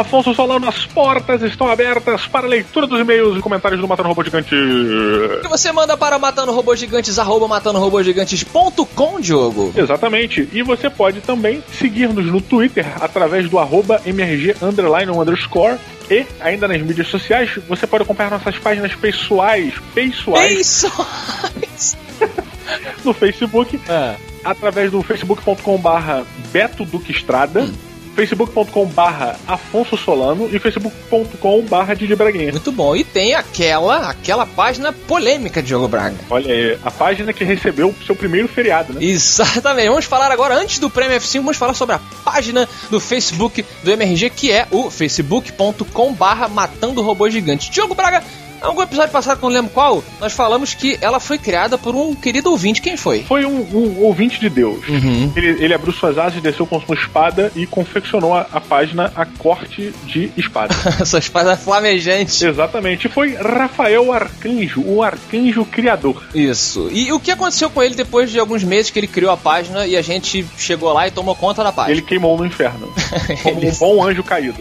Afonso 0.00 0.34
Solano, 0.34 0.68
as 0.68 0.84
portas 0.86 1.42
estão 1.42 1.68
abertas 1.70 2.26
para 2.26 2.46
a 2.46 2.48
leitura 2.48 2.86
dos 2.86 3.00
e-mails 3.00 3.36
e 3.38 3.40
comentários 3.40 3.80
do 3.80 3.88
Matando 3.88 4.08
Robô 4.08 4.22
Gigante. 4.22 4.50
Que 4.50 5.48
você 5.48 5.72
manda 5.72 5.96
para 5.96 6.18
matando 6.18 6.52
robôs 6.52 6.78
gigantes, 6.78 7.18
arroba 7.18 7.48
matandorobogigantes.com, 7.48 9.20
Diogo. 9.20 9.72
Exatamente. 9.76 10.48
E 10.52 10.62
você 10.62 10.90
pode 10.90 11.20
também 11.20 11.62
seguir-nos 11.78 12.26
no 12.26 12.40
Twitter 12.40 12.86
através 13.00 13.48
do 13.48 13.58
arroba 13.58 14.00
MRG 14.04 14.56
underline 14.62 15.10
underscore. 15.10 15.76
E, 16.10 16.24
ainda 16.40 16.68
nas 16.68 16.80
mídias 16.82 17.08
sociais, 17.08 17.58
você 17.68 17.86
pode 17.86 18.04
acompanhar 18.04 18.30
nossas 18.30 18.56
páginas 18.58 18.94
pessoais, 18.94 19.74
pessoais 19.94 20.56
Pessoais. 20.56 21.96
no 23.04 23.12
Facebook, 23.12 23.80
É. 23.88 24.14
através 24.44 24.90
do 24.92 25.02
facebook.com 25.02 25.76
barra 25.78 26.24
Beto 26.52 26.84
Duque 26.84 27.10
Estrada, 27.10 27.68
facebook.com 28.16 28.86
barra 28.86 29.38
Afonso 29.46 29.94
Solano 29.96 30.48
e 30.50 30.58
facebook.com 30.58 31.60
barra 31.66 31.94
Didi 31.94 32.16
Braguinha. 32.16 32.50
Muito 32.50 32.72
bom. 32.72 32.96
E 32.96 33.04
tem 33.04 33.34
aquela, 33.34 34.10
aquela 34.10 34.46
página 34.46 34.90
polêmica 34.90 35.60
de 35.60 35.68
Diogo 35.68 35.86
Braga. 35.86 36.16
Olha 36.30 36.52
aí, 36.52 36.78
a 36.82 36.90
página 36.90 37.32
que 37.32 37.44
recebeu 37.44 37.90
o 37.90 38.04
seu 38.04 38.16
primeiro 38.16 38.48
feriado, 38.48 38.94
né? 38.94 39.04
Exatamente. 39.04 39.88
Vamos 39.88 40.06
falar 40.06 40.32
agora, 40.32 40.54
antes 40.54 40.78
do 40.78 40.88
Prêmio 40.88 41.18
F5, 41.18 41.34
vamos 41.40 41.56
falar 41.58 41.74
sobre 41.74 41.96
a 41.96 42.00
página 42.24 42.66
do 42.90 42.98
Facebook 42.98 43.64
do 43.84 43.90
MRG, 43.90 44.30
que 44.30 44.50
é 44.50 44.66
o 44.70 44.90
facebook.com 44.90 46.14
barra 46.14 46.48
Matando 46.48 47.02
Robô 47.02 47.28
Gigante. 47.28 47.70
Diogo 47.70 47.94
Braga, 47.94 48.24
algum 48.66 48.82
episódio 48.82 49.10
passado, 49.12 49.38
que 49.38 49.44
eu 49.44 49.48
não 49.48 49.56
lembro 49.56 49.70
qual, 49.72 50.02
nós 50.20 50.32
falamos 50.32 50.74
que 50.74 50.98
ela 51.00 51.20
foi 51.20 51.38
criada 51.38 51.76
por 51.78 51.94
um 51.94 52.14
querido 52.14 52.50
ouvinte. 52.50 52.80
Quem 52.80 52.96
foi? 52.96 53.22
Foi 53.22 53.44
um, 53.44 53.60
um 53.72 54.02
ouvinte 54.04 54.38
de 54.40 54.48
Deus. 54.48 54.86
Uhum. 54.88 55.32
Ele, 55.36 55.64
ele 55.64 55.74
abriu 55.74 55.92
suas 55.92 56.18
asas, 56.18 56.40
desceu 56.42 56.66
com 56.66 56.80
sua 56.80 56.94
espada 56.94 57.50
e 57.54 57.66
confeccionou 57.66 58.34
a, 58.34 58.46
a 58.52 58.60
página 58.60 59.12
A 59.16 59.24
Corte 59.24 59.92
de 60.04 60.30
Espada. 60.36 60.74
Essa 61.00 61.18
espada 61.18 61.56
flamejante. 61.56 62.44
Exatamente. 62.44 63.08
Foi 63.08 63.34
Rafael 63.34 64.12
Arcanjo, 64.12 64.82
o 64.84 65.02
arcanjo 65.02 65.64
criador. 65.64 66.22
Isso. 66.34 66.88
E 66.92 67.12
o 67.12 67.20
que 67.20 67.30
aconteceu 67.30 67.70
com 67.70 67.82
ele 67.82 67.94
depois 67.94 68.30
de 68.30 68.38
alguns 68.38 68.62
meses 68.64 68.90
que 68.90 68.98
ele 68.98 69.06
criou 69.06 69.30
a 69.32 69.36
página 69.36 69.86
e 69.86 69.96
a 69.96 70.02
gente 70.02 70.46
chegou 70.56 70.92
lá 70.92 71.06
e 71.06 71.10
tomou 71.10 71.34
conta 71.34 71.62
da 71.62 71.72
página? 71.72 71.92
Ele 71.94 72.02
queimou 72.02 72.36
no 72.36 72.44
inferno. 72.44 72.92
Como 73.42 73.58
Ele- 73.60 73.70
um 73.70 73.74
bom 73.74 74.04
anjo 74.04 74.22
caído. 74.22 74.58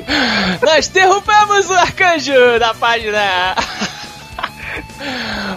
Nós 0.62 0.88
derrubamos 0.88 1.70
o 1.70 1.74
arcanjo 1.74 2.34
da 2.60 2.74
página! 2.74 3.56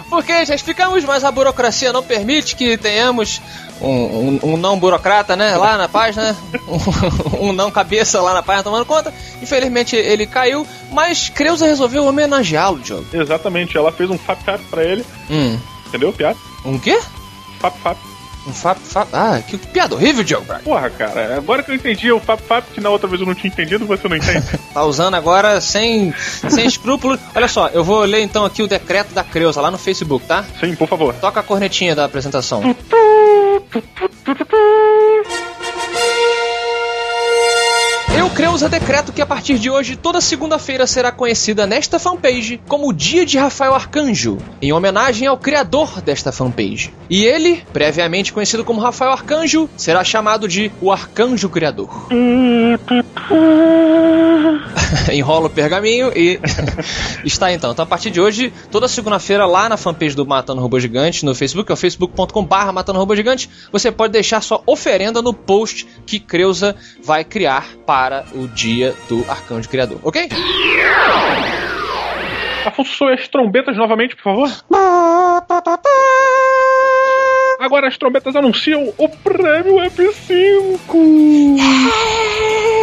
Porque 0.09 0.45
já 0.45 0.55
explicamos, 0.55 1.03
mas 1.05 1.23
a 1.23 1.31
burocracia 1.31 1.93
não 1.93 2.03
permite 2.03 2.55
que 2.55 2.77
tenhamos 2.77 3.41
um, 3.81 3.87
um- 3.89 4.39
um 4.43 4.57
não 4.57 4.77
burocrata, 4.79 5.35
né? 5.35 5.55
Lá 5.55 5.77
na 5.77 5.87
página, 5.87 6.35
um, 7.39 7.49
um 7.49 7.53
não 7.53 7.71
cabeça 7.71 8.21
lá 8.21 8.33
na 8.33 8.43
página 8.43 8.63
tomando 8.63 8.85
conta. 8.85 9.13
Infelizmente 9.41 9.95
ele 9.95 10.25
caiu, 10.25 10.65
mas 10.91 11.29
Creuza 11.29 11.65
resolveu 11.65 12.05
homenageá-lo, 12.05 12.79
Diogo. 12.79 13.05
Exatamente. 13.13 13.77
Ela 13.77 13.91
fez 13.91 14.09
um 14.09 14.17
fap 14.17 14.41
fap 14.43 14.59
pra 14.69 14.83
ele. 14.83 15.05
Hum. 15.29 15.57
Entendeu? 15.87 16.11
Piada? 16.11 16.37
Um 16.65 16.77
quê? 16.77 16.99
Fap 17.59 17.75
fap. 17.81 17.97
Um 18.49 18.53
fap, 18.53 18.79
fap. 18.79 19.07
Ah, 19.13 19.39
que 19.47 19.57
piada 19.57 19.93
horrível, 19.93 20.23
Diogo. 20.23 20.45
Braga. 20.45 20.63
Porra, 20.63 20.89
cara. 20.89 21.37
Agora 21.37 21.61
que 21.61 21.69
eu 21.69 21.75
entendi 21.75 22.11
o 22.11 22.19
fap 22.19 22.41
fap, 22.41 22.65
que 22.73 22.81
na 22.81 22.89
outra 22.89 23.07
vez 23.07 23.21
eu 23.21 23.27
não 23.27 23.35
tinha 23.35 23.51
entendido, 23.51 23.85
você 23.85 24.07
não 24.07 24.17
entende. 24.17 24.45
Tá 24.73 24.83
usando 24.83 25.15
agora 25.15 25.59
sem, 25.59 26.13
sem 26.47 26.65
escrúpulos. 26.65 27.19
Olha 27.33 27.47
só, 27.47 27.69
eu 27.69 27.83
vou 27.83 28.01
ler 28.01 28.21
então 28.21 28.45
aqui 28.45 28.61
o 28.61 28.67
decreto 28.67 29.15
da 29.15 29.23
Creuza 29.23 29.59
lá 29.59 29.71
no 29.71 29.79
Facebook, 29.79 30.25
tá? 30.27 30.45
Sim, 30.59 30.75
por 30.75 30.87
favor. 30.87 31.13
Toca 31.15 31.39
a 31.39 31.43
cornetinha 31.43 31.95
da 31.95 32.05
apresentação. 32.05 32.61
Eu, 38.49 38.53
Creuza, 38.53 38.67
decreto 38.67 39.13
que 39.13 39.21
a 39.21 39.27
partir 39.27 39.59
de 39.59 39.69
hoje, 39.69 39.95
toda 39.95 40.19
segunda-feira 40.19 40.87
será 40.87 41.11
conhecida 41.11 41.67
nesta 41.67 41.99
fanpage 41.99 42.59
como 42.67 42.89
o 42.89 42.93
Dia 42.93 43.23
de 43.23 43.37
Rafael 43.37 43.75
Arcanjo, 43.75 44.39
em 44.59 44.73
homenagem 44.73 45.27
ao 45.27 45.37
criador 45.37 46.01
desta 46.01 46.31
fanpage. 46.31 46.91
E 47.07 47.23
ele, 47.23 47.63
previamente 47.71 48.33
conhecido 48.33 48.65
como 48.65 48.81
Rafael 48.81 49.11
Arcanjo, 49.11 49.69
será 49.77 50.03
chamado 50.03 50.47
de 50.47 50.71
o 50.81 50.91
Arcanjo 50.91 51.47
Criador. 51.47 52.07
Enrola 55.11 55.47
o 55.47 55.49
pergaminho 55.49 56.11
e 56.15 56.39
está 57.23 57.53
então. 57.53 57.71
Então 57.71 57.83
a 57.83 57.87
partir 57.87 58.09
de 58.09 58.19
hoje, 58.19 58.51
toda 58.71 58.87
segunda-feira 58.87 59.45
lá 59.45 59.69
na 59.69 59.77
fanpage 59.77 60.15
do 60.15 60.25
Matando 60.25 60.61
Robô 60.61 60.79
Gigante 60.79 61.23
no 61.25 61.35
Facebook, 61.35 61.71
é 61.71 61.73
o 61.73 61.77
facebook.com/barra 61.77 62.71
Matando 62.71 62.97
Robô 62.99 63.15
Gigante, 63.15 63.49
você 63.71 63.91
pode 63.91 64.13
deixar 64.13 64.41
sua 64.41 64.61
oferenda 64.65 65.21
no 65.21 65.33
post 65.33 65.87
que 66.05 66.19
Creuza 66.19 66.75
vai 67.03 67.23
criar 67.23 67.67
para 67.85 68.25
o 68.33 68.38
dia 68.47 68.93
do 69.07 69.25
Arcanjo 69.29 69.69
Criador, 69.69 69.99
ok? 70.03 70.29
Afonso, 72.65 73.05
as 73.05 73.27
trombetas 73.27 73.75
novamente, 73.77 74.15
por 74.15 74.23
favor. 74.23 74.49
Agora 77.59 77.89
as 77.89 77.97
trombetas 77.97 78.33
anunciam 78.37 78.93
o 78.97 79.09
prêmio 79.09 79.75
F5. 79.75 80.79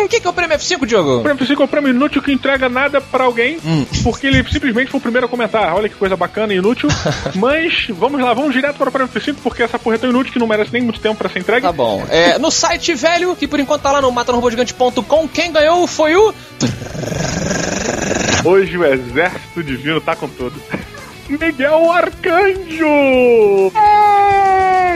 O 0.04 0.08
que, 0.08 0.20
que 0.20 0.26
é 0.26 0.30
o 0.30 0.34
prêmio 0.34 0.54
F5, 0.58 0.84
Diogo? 0.84 1.16
O 1.20 1.22
prêmio 1.22 1.42
F5 1.46 1.60
é 1.60 1.64
o 1.64 1.68
prêmio 1.68 1.90
inútil 1.90 2.20
que 2.20 2.30
entrega 2.30 2.68
nada 2.68 3.00
pra 3.00 3.24
alguém, 3.24 3.56
Hum. 3.64 3.86
porque 4.04 4.26
ele 4.26 4.44
simplesmente 4.44 4.90
foi 4.90 4.98
o 4.98 5.02
primeiro 5.02 5.24
a 5.26 5.30
comentar. 5.30 5.74
Olha 5.74 5.88
que 5.88 5.94
coisa 5.94 6.14
bacana 6.14 6.52
e 6.52 6.58
inútil. 6.58 6.90
Mas 7.34 7.86
vamos 7.88 8.20
lá, 8.20 8.34
vamos 8.34 8.52
direto 8.52 8.76
para 8.76 8.90
o 8.90 8.92
prêmio 8.92 9.10
F5, 9.10 9.36
porque 9.42 9.62
essa 9.62 9.78
porra 9.78 9.96
é 9.96 9.98
tão 9.98 10.10
inútil 10.10 10.34
que 10.34 10.38
não 10.38 10.46
merece 10.46 10.70
nem 10.74 10.82
muito 10.82 11.00
tempo 11.00 11.16
pra 11.16 11.30
ser 11.30 11.38
entregue. 11.38 11.62
Tá 11.62 11.72
bom. 11.72 12.06
É, 12.10 12.38
no 12.38 12.50
site 12.50 12.92
velho, 12.94 13.34
que 13.34 13.48
por 13.48 13.58
enquanto 13.58 13.80
tá 13.80 13.90
lá 13.90 14.02
no 14.02 14.12
matanorobodigante.com, 14.12 15.26
quem 15.28 15.52
ganhou 15.52 15.86
foi 15.86 16.14
o 16.16 16.34
Hoje 18.44 18.76
o 18.76 18.84
exército 18.84 19.62
divino 19.64 20.02
tá 20.02 20.14
com 20.14 20.28
tudo. 20.28 20.54
Miguel 21.28 21.90
Arcanjo! 21.92 23.72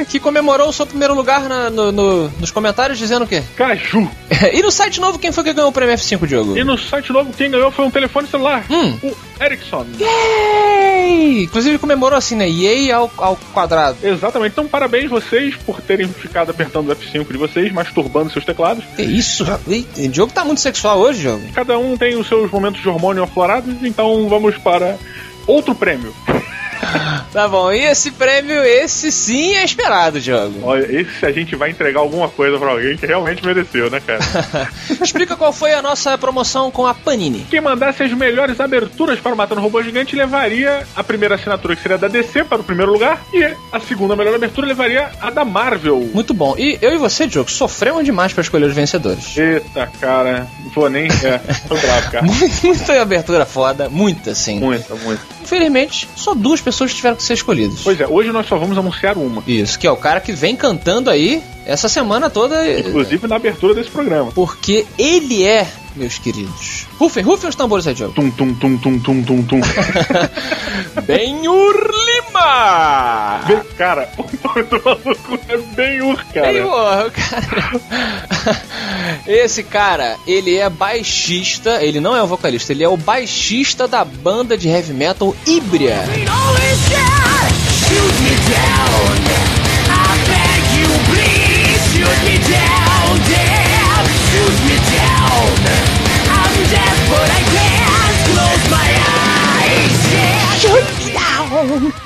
que 0.09 0.19
comemorou 0.19 0.69
o 0.69 0.73
seu 0.73 0.87
primeiro 0.87 1.15
lugar 1.15 1.43
na- 1.49 1.71
no- 1.71 1.93
no- 1.93 2.29
nos 2.41 2.51
comentários 2.51 2.99
dizendo 2.99 3.25
o 3.25 3.29
quê? 3.29 3.43
Caju! 3.57 4.11
E 4.53 4.63
no 4.63 4.71
site 4.71 5.01
novo, 5.01 5.19
quem 5.19 5.31
foi 5.31 5.45
que 5.45 5.53
ganhou 5.53 5.69
o 5.69 5.73
prêmio 5.73 5.95
F5, 5.95 6.27
Diogo? 6.27 6.57
E 6.57 6.65
no 6.65 6.77
site 6.79 7.13
novo, 7.13 7.31
quem 7.37 7.51
ganhou 7.51 7.71
foi 7.71 7.85
um 7.85 7.91
telefone 7.91 8.27
celular. 8.27 8.65
Hum. 8.71 8.97
O 9.03 9.15
Ericsson. 9.45 9.85
Yay! 10.01 11.43
Inclusive 11.45 11.77
comemorou 11.79 12.17
assim, 12.17 12.35
né? 12.37 12.49
Yay 12.49 12.91
ao, 12.91 13.11
ao 13.19 13.37
quadrado. 13.53 13.99
Exatamente. 14.03 14.53
Então, 14.53 14.67
parabéns 14.67 15.11
vocês 15.11 15.55
por 15.57 15.81
terem 15.83 16.09
ficado 16.09 16.51
apertando 16.51 16.89
o 16.91 16.97
F5 16.97 17.31
de 17.31 17.37
vocês, 17.37 17.71
masturbando 17.71 18.33
seus 18.33 18.45
teclados. 18.45 18.83
Que 18.97 19.03
isso? 19.03 19.45
Ei, 19.69 19.87
O 20.09 20.15
jogo 20.15 20.33
tá 20.33 20.43
muito 20.45 20.61
sexual 20.63 20.99
hoje, 20.99 21.23
jogo. 21.23 21.43
Cada 21.55 21.79
um 21.79 21.97
tem 21.99 22.17
os 22.17 22.27
seus 22.27 22.51
momentos 22.51 22.81
de 22.81 22.89
hormônio 22.89 23.23
aflorados, 23.23 23.75
então 23.83 24.27
vamos 24.29 24.57
para 24.57 24.97
outro 25.47 25.75
prêmio. 25.75 26.13
Tá 27.33 27.47
bom, 27.47 27.71
e 27.71 27.85
esse 27.85 28.11
prêmio, 28.11 28.61
esse 28.65 29.13
sim 29.13 29.55
é 29.55 29.65
esperado, 29.65 30.19
jogo. 30.19 30.61
Olha, 30.65 30.85
esse 30.85 31.25
a 31.25 31.31
gente 31.31 31.55
vai 31.55 31.71
entregar 31.71 32.01
alguma 32.01 32.29
coisa 32.29 32.59
pra 32.59 32.73
alguém 32.73 32.97
que 32.97 33.07
realmente 33.07 33.45
mereceu, 33.47 33.89
né, 33.89 34.01
cara? 34.05 34.21
Explica 35.01 35.37
qual 35.37 35.53
foi 35.53 35.73
a 35.73 35.81
nossa 35.81 36.19
promoção 36.19 36.73
com 36.73 36.87
a 36.87 36.93
Panini. 36.93 37.47
Quem 37.49 37.61
mandasse 37.61 38.03
as 38.03 38.13
melhores 38.13 38.59
aberturas 38.59 39.21
para 39.21 39.33
o 39.33 39.37
Matando 39.37 39.61
Robô 39.61 39.81
Gigante 39.81 40.17
levaria 40.17 40.85
a 40.97 41.05
primeira 41.05 41.37
assinatura, 41.37 41.77
que 41.77 41.83
seria 41.83 41.97
da 41.97 42.09
DC, 42.09 42.43
para 42.45 42.61
o 42.61 42.65
primeiro 42.65 42.91
lugar, 42.93 43.23
e 43.33 43.45
a 43.73 43.79
segunda 43.79 44.17
melhor 44.17 44.35
abertura 44.35 44.67
levaria 44.67 45.11
a 45.21 45.31
da 45.31 45.45
Marvel. 45.45 46.11
Muito 46.13 46.35
bom. 46.35 46.57
E 46.59 46.79
eu 46.83 46.93
e 46.93 46.99
você, 46.99 47.29
Diogo, 47.29 47.51
sofremos 47.51 48.05
demais 48.05 48.33
pra 48.33 48.43
escolher 48.43 48.67
os 48.67 48.75
vencedores. 48.75 49.37
Eita, 49.37 49.89
cara, 50.01 50.49
não 50.65 50.71
vou 50.71 50.91
nem. 50.91 51.07
É, 51.07 51.39
tô 51.69 51.77
bravo, 51.77 52.11
cara. 52.11 52.27
Muita 52.65 53.01
abertura 53.01 53.47
foda, 53.47 53.89
muita, 53.89 54.35
sim. 54.35 54.59
Muita, 54.59 54.95
muita. 54.97 55.23
Infelizmente, 55.43 56.09
só 56.17 56.35
duas 56.35 56.61
pessoas 56.61 56.70
tiveram 56.77 57.17
que 57.17 57.23
ser 57.23 57.35
escolhidas. 57.35 57.81
Pois 57.83 58.01
é, 58.01 58.07
hoje 58.07 58.31
nós 58.33 58.47
só 58.47 58.57
vamos 58.57 58.77
anunciar 58.77 59.17
uma. 59.19 59.43
Isso, 59.47 59.79
que 59.79 59.87
é 59.87 59.91
o 59.91 59.97
cara 59.97 60.21
que 60.21 60.33
vem 60.33 60.57
cantando 60.57 61.11
aí 61.11 61.43
essa 61.65 61.89
semana 61.89 62.29
toda. 62.29 62.79
Inclusive 62.79 63.27
na 63.27 63.37
abertura 63.37 63.75
desse 63.75 63.91
programa. 63.91 64.33
Porque 64.33 64.87
ele 64.99 65.45
é, 65.45 65.67
meus 65.95 66.19
queridos. 66.19 66.87
Rufem, 66.99 67.23
rufem 67.23 67.49
os 67.49 67.57
tambores 67.57 67.87
aí, 67.87 67.95
Diogo. 67.95 68.15
Tum, 68.15 68.31
tum, 68.31 68.55
tum, 68.55 68.79
tum, 68.79 68.99
tum, 68.99 69.23
tum, 69.23 69.43
tum. 69.43 69.61
Benhur! 72.41 73.47
Bem, 73.47 73.61
cara, 73.77 74.09
o 74.17 74.23
nome 74.23 74.63
do 74.65 74.83
maluco 74.85 75.39
é 75.49 75.57
Benhur, 75.57 76.25
cara. 76.33 76.53
Benhur, 76.53 77.11
cara. 77.13 78.61
Esse 79.27 79.63
cara, 79.63 80.17
ele 80.27 80.57
é 80.57 80.69
baixista, 80.69 81.83
ele 81.83 82.01
não 82.01 82.17
é 82.17 82.23
o 82.23 82.27
vocalista, 82.27 82.73
ele 82.73 82.85
é 82.85 82.89
o 82.89 82.97
baixista 82.97 83.87
da 83.87 84.05
banda 84.05 84.57
de 84.57 84.69
heavy 84.69 84.93
metal 84.93 85.35
Ibria. 85.47 86.05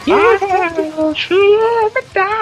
Yeah. 0.07 0.84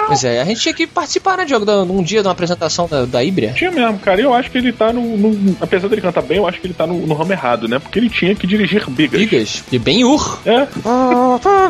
Pois 0.07 0.23
é, 0.23 0.41
a 0.41 0.45
gente 0.45 0.61
tinha 0.61 0.73
que 0.73 0.85
participar, 0.87 1.37
né, 1.37 1.45
Diogo, 1.45 1.65
de 1.65 1.71
um 1.91 2.03
dia 2.03 2.21
de 2.21 2.27
uma 2.27 2.31
apresentação 2.33 2.87
da, 2.87 3.05
da 3.05 3.23
Ibria. 3.23 3.53
Tinha 3.53 3.71
mesmo, 3.71 3.99
cara. 3.99 4.19
E 4.21 4.23
eu 4.23 4.33
acho 4.33 4.49
que 4.51 4.57
ele 4.57 4.71
tá 4.71 4.91
no, 4.93 5.17
no- 5.17 5.57
Apesar 5.59 5.87
dele 5.87 6.01
cantar 6.01 6.21
bem, 6.21 6.37
eu 6.37 6.47
acho 6.47 6.59
que 6.59 6.67
ele 6.67 6.73
tá 6.73 6.85
no, 6.85 7.05
no 7.05 7.13
ramo 7.13 7.31
errado, 7.31 7.67
né? 7.67 7.79
Porque 7.79 7.99
ele 7.99 8.09
tinha 8.09 8.35
que 8.35 8.45
dirigir 8.45 8.87
bigas. 8.89 9.19
Bigas? 9.19 9.63
E 9.71 9.79
Ben-Hur. 9.79 10.39
É. 10.45 10.67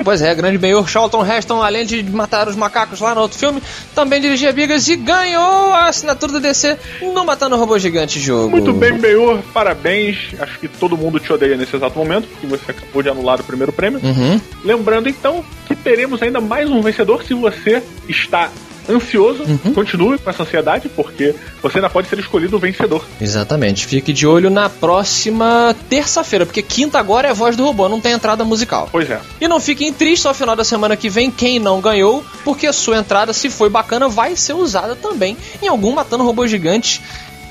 Pois 0.04 0.22
é, 0.22 0.34
grande 0.36 0.58
Ben-Hur. 0.58 0.88
Charlton 0.88 1.26
Heston, 1.26 1.62
além 1.62 1.86
de 1.86 2.04
matar 2.04 2.48
os 2.48 2.56
macacos 2.56 3.00
lá 3.00 3.16
no 3.16 3.22
outro 3.22 3.38
filme, 3.38 3.62
também 3.96 4.20
dirigia 4.22 4.52
Bigas 4.52 4.88
e 4.88 4.96
ganhou 4.96 5.74
a 5.74 5.88
assinatura 5.88 6.34
do 6.34 6.40
DC 6.40 6.78
no 7.14 7.24
Matando 7.26 7.56
o 7.56 7.60
Robô 7.60 7.78
Gigante 7.80 8.20
jogo. 8.20 8.50
Muito 8.50 8.74
bem, 8.74 8.94
Benhur, 8.98 9.40
parabéns. 9.54 10.34
Acho 10.40 10.60
que 10.60 10.68
todo 10.68 10.98
mundo 10.98 11.20
te 11.20 11.32
odeia 11.32 11.56
nesse 11.56 11.76
exato 11.76 11.98
momento, 11.98 12.28
porque 12.28 12.48
você 12.48 12.72
acabou 12.72 13.02
de 13.02 13.10
anular 13.10 13.40
o 13.40 13.44
primeiro 13.44 13.72
prêmio. 13.72 14.00
Uhum. 14.04 14.40
Lembrando 14.64 15.08
então 15.10 15.44
que 15.68 15.76
teremos 15.76 16.22
ainda 16.22 16.42
mais 16.42 16.70
um 16.70 16.82
vencedor 16.84 17.24
se 17.24 17.34
você 17.34 17.82
está 18.08 18.50
ansioso. 18.90 19.44
Uhum. 19.44 19.74
Continue 19.74 20.18
com 20.18 20.30
essa 20.30 20.44
ansiedade, 20.44 20.90
porque 20.90 21.36
você 21.62 21.78
ainda 21.78 21.90
pode 21.90 22.08
ser 22.08 22.20
escolhido 22.20 22.56
o 22.56 22.60
vencedor. 22.60 23.06
Exatamente. 23.20 23.86
Fique 23.86 24.12
de 24.12 24.28
olho 24.28 24.50
na 24.50 24.70
próxima 24.70 25.76
terça-feira, 25.90 26.46
porque 26.46 26.62
quinta 26.62 27.00
agora 27.00 27.28
é 27.28 27.34
voz 27.34 27.56
do 27.56 27.64
robô, 27.64 27.88
não 27.88 28.02
tem 28.02 28.14
entrada 28.14 28.44
musical. 28.44 28.90
Pois 28.92 29.10
é. 29.10 29.20
E 29.40 29.48
não 29.48 29.60
fiquem 29.60 29.94
tristes 29.94 30.26
ao 30.26 30.34
final 30.34 30.56
da 30.56 30.64
semana 30.64 30.96
que 30.96 31.10
vem 31.10 31.32
quem 31.32 31.60
não 31.60 31.80
ganhou, 31.80 32.26
porque 32.44 32.68
a 32.68 32.74
sua 32.74 32.98
entrada, 32.98 33.34
se 33.34 33.50
foi 33.50 33.70
bacana, 33.70 34.08
vai 34.08 34.36
ser 34.36 34.54
usada 34.54 34.96
também 34.96 35.38
em 35.62 35.68
algum 35.68 35.94
Matando 35.94 36.24
Robô 36.24 36.46
Gigante 36.48 37.02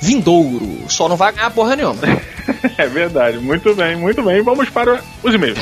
vindouro. 0.01 0.85
Só 0.89 1.09
não 1.09 1.17
vai 1.17 1.33
ganhar 1.33 1.51
porra 1.51 1.77
nenhuma. 1.77 2.01
É 2.77 2.89
verdade. 2.89 3.39
Muito 3.39 3.73
bem, 3.73 3.95
muito 3.95 4.21
bem. 4.21 4.43
Vamos 4.43 4.69
para 4.69 5.01
os 5.23 5.33
e-mails. 5.33 5.59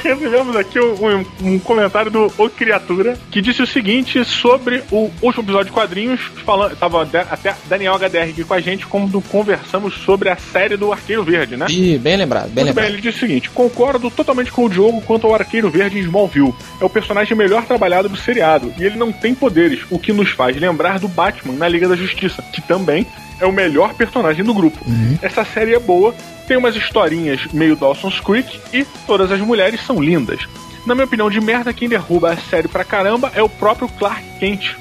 Recebemos 0.04 0.56
aqui 0.56 0.78
um, 0.80 1.24
um 1.42 1.58
comentário 1.58 2.10
do 2.10 2.32
O 2.38 2.48
Criatura 2.48 3.18
que 3.30 3.40
disse 3.40 3.62
o 3.62 3.66
seguinte 3.66 4.24
sobre 4.24 4.82
o 4.90 5.10
último 5.22 5.44
episódio 5.44 5.66
de 5.66 5.72
quadrinhos. 5.72 6.20
Falando, 6.44 6.76
tava 6.76 7.02
até 7.02 7.54
Daniel 7.68 7.94
HDR 7.98 8.30
aqui 8.30 8.44
com 8.44 8.54
a 8.54 8.60
gente 8.60 8.86
quando 8.86 9.20
conversamos 9.20 9.94
sobre 9.94 10.28
a 10.28 10.36
série 10.36 10.76
do 10.76 10.92
Arqueiro 10.92 11.22
Verde, 11.22 11.56
né? 11.56 11.66
Ih, 11.68 11.98
bem 11.98 12.16
lembrado, 12.16 12.50
bem 12.50 12.64
Muito 12.64 12.74
bem, 12.74 12.84
lembrado. 12.84 12.88
ele 12.88 13.02
disse 13.02 13.18
o 13.18 13.20
seguinte: 13.20 13.50
concordo 13.50 14.10
totalmente 14.10 14.50
com 14.50 14.64
o 14.64 14.68
Diogo 14.68 15.00
quanto 15.02 15.26
ao 15.26 15.34
Arqueiro 15.34 15.70
Verde 15.70 15.98
em 15.98 16.02
Smallville. 16.02 16.54
É 16.80 16.84
o 16.84 16.90
personagem 16.90 17.36
melhor 17.36 17.64
trabalhado 17.64 18.08
do 18.08 18.16
seriado 18.16 18.72
e 18.78 18.84
ele 18.84 18.96
não 18.96 19.12
tem 19.12 19.34
poderes, 19.34 19.80
o 19.90 19.98
que 19.98 20.12
nos 20.12 20.30
faz 20.30 20.56
lembrar 20.56 20.98
do 20.98 21.08
Batman 21.08 21.54
na 21.54 21.68
Liga 21.68 21.88
da 21.88 21.96
Justiça, 21.96 22.42
que 22.52 22.60
também 22.60 23.06
é 23.40 23.46
o 23.46 23.52
melhor 23.52 23.94
personagem 23.94 24.44
do 24.44 24.52
grupo. 24.54 24.78
Essa 25.22 25.44
série 25.44 25.74
é 25.74 25.78
boa, 25.78 26.14
tem 26.50 26.56
umas 26.56 26.74
historinhas 26.74 27.46
meio 27.52 27.76
Dawson's 27.76 28.18
Creek 28.18 28.60
e 28.72 28.84
todas 29.06 29.30
as 29.30 29.38
mulheres 29.40 29.80
são 29.86 30.02
lindas. 30.02 30.48
Na 30.84 30.96
minha 30.96 31.04
opinião 31.04 31.30
de 31.30 31.40
merda, 31.40 31.72
quem 31.72 31.88
derruba 31.88 32.32
a 32.32 32.36
série 32.36 32.66
pra 32.66 32.82
caramba 32.82 33.30
é 33.36 33.40
o 33.40 33.48
próprio 33.48 33.88
Clark 33.88 34.20
Kent. 34.40 34.76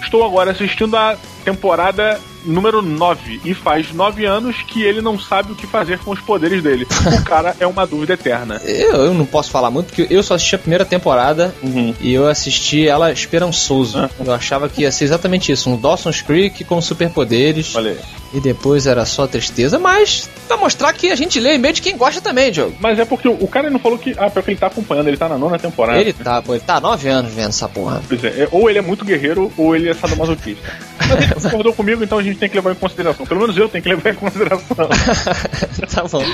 Estou 0.00 0.24
agora 0.24 0.52
assistindo 0.52 0.96
a 0.96 1.18
temporada 1.44 2.20
número 2.44 2.82
9 2.82 3.40
e 3.44 3.54
faz 3.54 3.92
9 3.92 4.24
anos 4.24 4.56
que 4.66 4.82
ele 4.82 5.00
não 5.00 5.18
sabe 5.18 5.52
o 5.52 5.54
que 5.54 5.66
fazer 5.66 5.98
com 5.98 6.10
os 6.10 6.20
poderes 6.20 6.62
dele. 6.62 6.86
O 7.20 7.22
cara 7.24 7.54
é 7.60 7.66
uma 7.66 7.86
dúvida 7.86 8.14
eterna. 8.14 8.60
Eu, 8.64 9.06
eu 9.06 9.14
não 9.14 9.26
posso 9.26 9.50
falar 9.50 9.70
muito, 9.70 9.86
porque 9.92 10.06
eu 10.12 10.22
só 10.22 10.34
assisti 10.34 10.54
a 10.54 10.58
primeira 10.58 10.84
temporada 10.84 11.54
Uhum. 11.62 11.94
e 12.00 12.12
eu 12.12 12.26
assisti 12.28 12.86
ela 12.86 13.12
esperançoso. 13.12 13.98
Ah. 13.98 14.10
Eu 14.24 14.32
achava 14.32 14.68
que 14.68 14.82
ia 14.82 14.92
ser 14.92 15.04
exatamente 15.04 15.52
isso, 15.52 15.68
um 15.70 15.76
Dawson's 15.76 16.22
Creek 16.22 16.64
com 16.64 16.80
superpoderes. 16.80 17.74
Olha 17.74 17.92
aí. 17.92 17.98
E 18.32 18.40
depois 18.40 18.86
era 18.86 19.04
só 19.04 19.26
tristeza, 19.26 19.76
mas 19.78 20.30
pra 20.46 20.56
mostrar 20.56 20.92
que 20.92 21.10
a 21.10 21.16
gente 21.16 21.40
lê 21.40 21.56
e-mail 21.56 21.74
de 21.74 21.82
quem 21.82 21.96
gosta 21.96 22.20
também, 22.20 22.52
Diogo. 22.52 22.76
Mas 22.78 22.96
é 22.98 23.04
porque 23.04 23.26
o 23.26 23.48
cara 23.48 23.68
não 23.70 23.80
falou 23.80 23.98
que. 23.98 24.14
Ah, 24.16 24.30
pior 24.30 24.42
que 24.44 24.50
ele 24.52 24.58
tá 24.58 24.68
acompanhando, 24.68 25.08
ele 25.08 25.16
tá 25.16 25.28
na 25.28 25.36
nona 25.36 25.58
temporada. 25.58 26.00
Ele 26.00 26.12
tá, 26.12 26.40
pô, 26.40 26.54
ele 26.54 26.62
tá 26.64 26.76
há 26.76 26.80
nove 26.80 27.08
anos 27.08 27.32
vendo 27.32 27.48
essa 27.48 27.68
porra. 27.68 28.00
Pois 28.06 28.22
é, 28.22 28.42
é, 28.42 28.48
ou 28.52 28.70
ele 28.70 28.78
é 28.78 28.82
muito 28.82 29.04
guerreiro 29.04 29.50
ou 29.56 29.74
ele 29.74 29.88
é 29.88 29.94
sadomasoquista. 29.94 30.62
Mas 31.10 31.10
ele 31.24 31.34
concordou 31.34 31.72
comigo, 31.72 32.04
então 32.04 32.18
a 32.18 32.22
gente 32.22 32.29
tem 32.34 32.48
que 32.48 32.56
levar 32.56 32.72
em 32.72 32.76
consideração. 32.76 33.26
Pelo 33.26 33.40
menos 33.40 33.56
eu 33.56 33.68
tenho 33.68 33.82
que 33.82 33.88
levar 33.88 34.10
em 34.10 34.14
consideração. 34.14 34.76
tá 35.92 36.02
bom. 36.10 36.24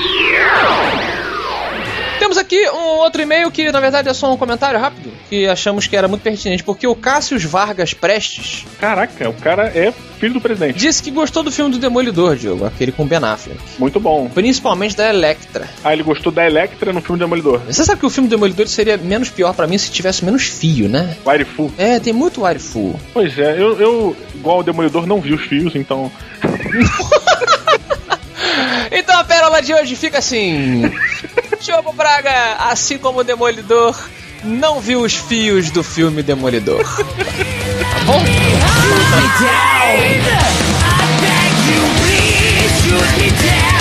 Temos 2.27 2.39
aqui 2.39 2.68
um 2.70 2.99
outro 2.99 3.22
e-mail 3.22 3.49
que 3.53 3.70
na 3.70 3.79
verdade 3.79 4.09
é 4.09 4.12
só 4.12 4.35
um 4.35 4.37
comentário 4.37 4.81
rápido, 4.81 5.12
que 5.31 5.47
achamos 5.47 5.87
que 5.87 5.97
era 5.97 6.09
muito 6.09 6.22
pertinente, 6.22 6.64
porque 6.64 6.85
o 6.85 6.93
Cássio 6.93 7.39
Vargas 7.49 7.95
Prestes 7.95 8.64
Caraca, 8.81 9.29
o 9.31 9.35
cara 9.35 9.68
é 9.68 9.93
filho 10.18 10.35
do 10.35 10.41
presidente. 10.41 10.77
disse 10.77 11.01
que 11.01 11.12
gostou 11.12 11.45
do 11.45 11.53
filme 11.53 11.70
do 11.70 11.79
Demolidor, 11.79 12.35
Diogo, 12.35 12.64
aquele 12.64 12.91
com 12.91 13.07
Ben 13.07 13.20
Affleck. 13.22 13.61
Muito 13.79 14.01
bom. 14.01 14.29
Principalmente 14.29 14.97
da 14.97 15.09
Electra. 15.09 15.68
Ah, 15.85 15.93
ele 15.93 16.03
gostou 16.03 16.33
da 16.33 16.45
Electra 16.45 16.93
no 16.93 17.01
filme 17.01 17.20
Demolidor. 17.20 17.61
Você 17.61 17.85
sabe 17.85 18.01
que 18.01 18.07
o 18.07 18.11
filme 18.11 18.29
do 18.29 18.33
Demolidor 18.33 18.66
seria 18.66 18.97
menos 18.97 19.31
pior 19.31 19.55
pra 19.55 19.68
mim 19.68 19.79
se 19.79 19.93
tivesse 19.93 20.24
menos 20.24 20.47
fio, 20.49 20.89
né? 20.89 21.16
Wire 21.24 21.45
Fu. 21.45 21.72
É, 21.79 22.01
tem 22.01 22.12
muito 22.12 22.45
wire 22.45 22.59
full. 22.59 22.99
Pois 23.14 23.39
é, 23.39 23.53
eu, 23.53 23.79
eu, 23.79 24.16
igual 24.35 24.59
o 24.59 24.62
Demolidor, 24.64 25.07
não 25.07 25.20
vi 25.20 25.33
os 25.33 25.43
fios, 25.43 25.77
então. 25.77 26.11
Então 28.91 29.18
a 29.18 29.24
pérola 29.24 29.61
de 29.61 29.74
hoje 29.74 29.97
fica 29.97 30.18
assim: 30.18 30.83
Diogo 31.61 31.93
Braga, 31.93 32.57
assim 32.71 32.99
como 32.99 33.21
o 33.21 33.25
Demolidor, 33.25 33.97
não 34.45 34.81
viu 34.81 35.03
os 35.03 35.15
fios 35.15 35.71
do 35.71 35.83
filme 35.83 36.23
Demolidor. 36.23 36.85
Tá 37.77 38.01
bom? 38.05 38.23
Shoot 42.87 43.17
me 43.17 43.29
down 43.31 43.77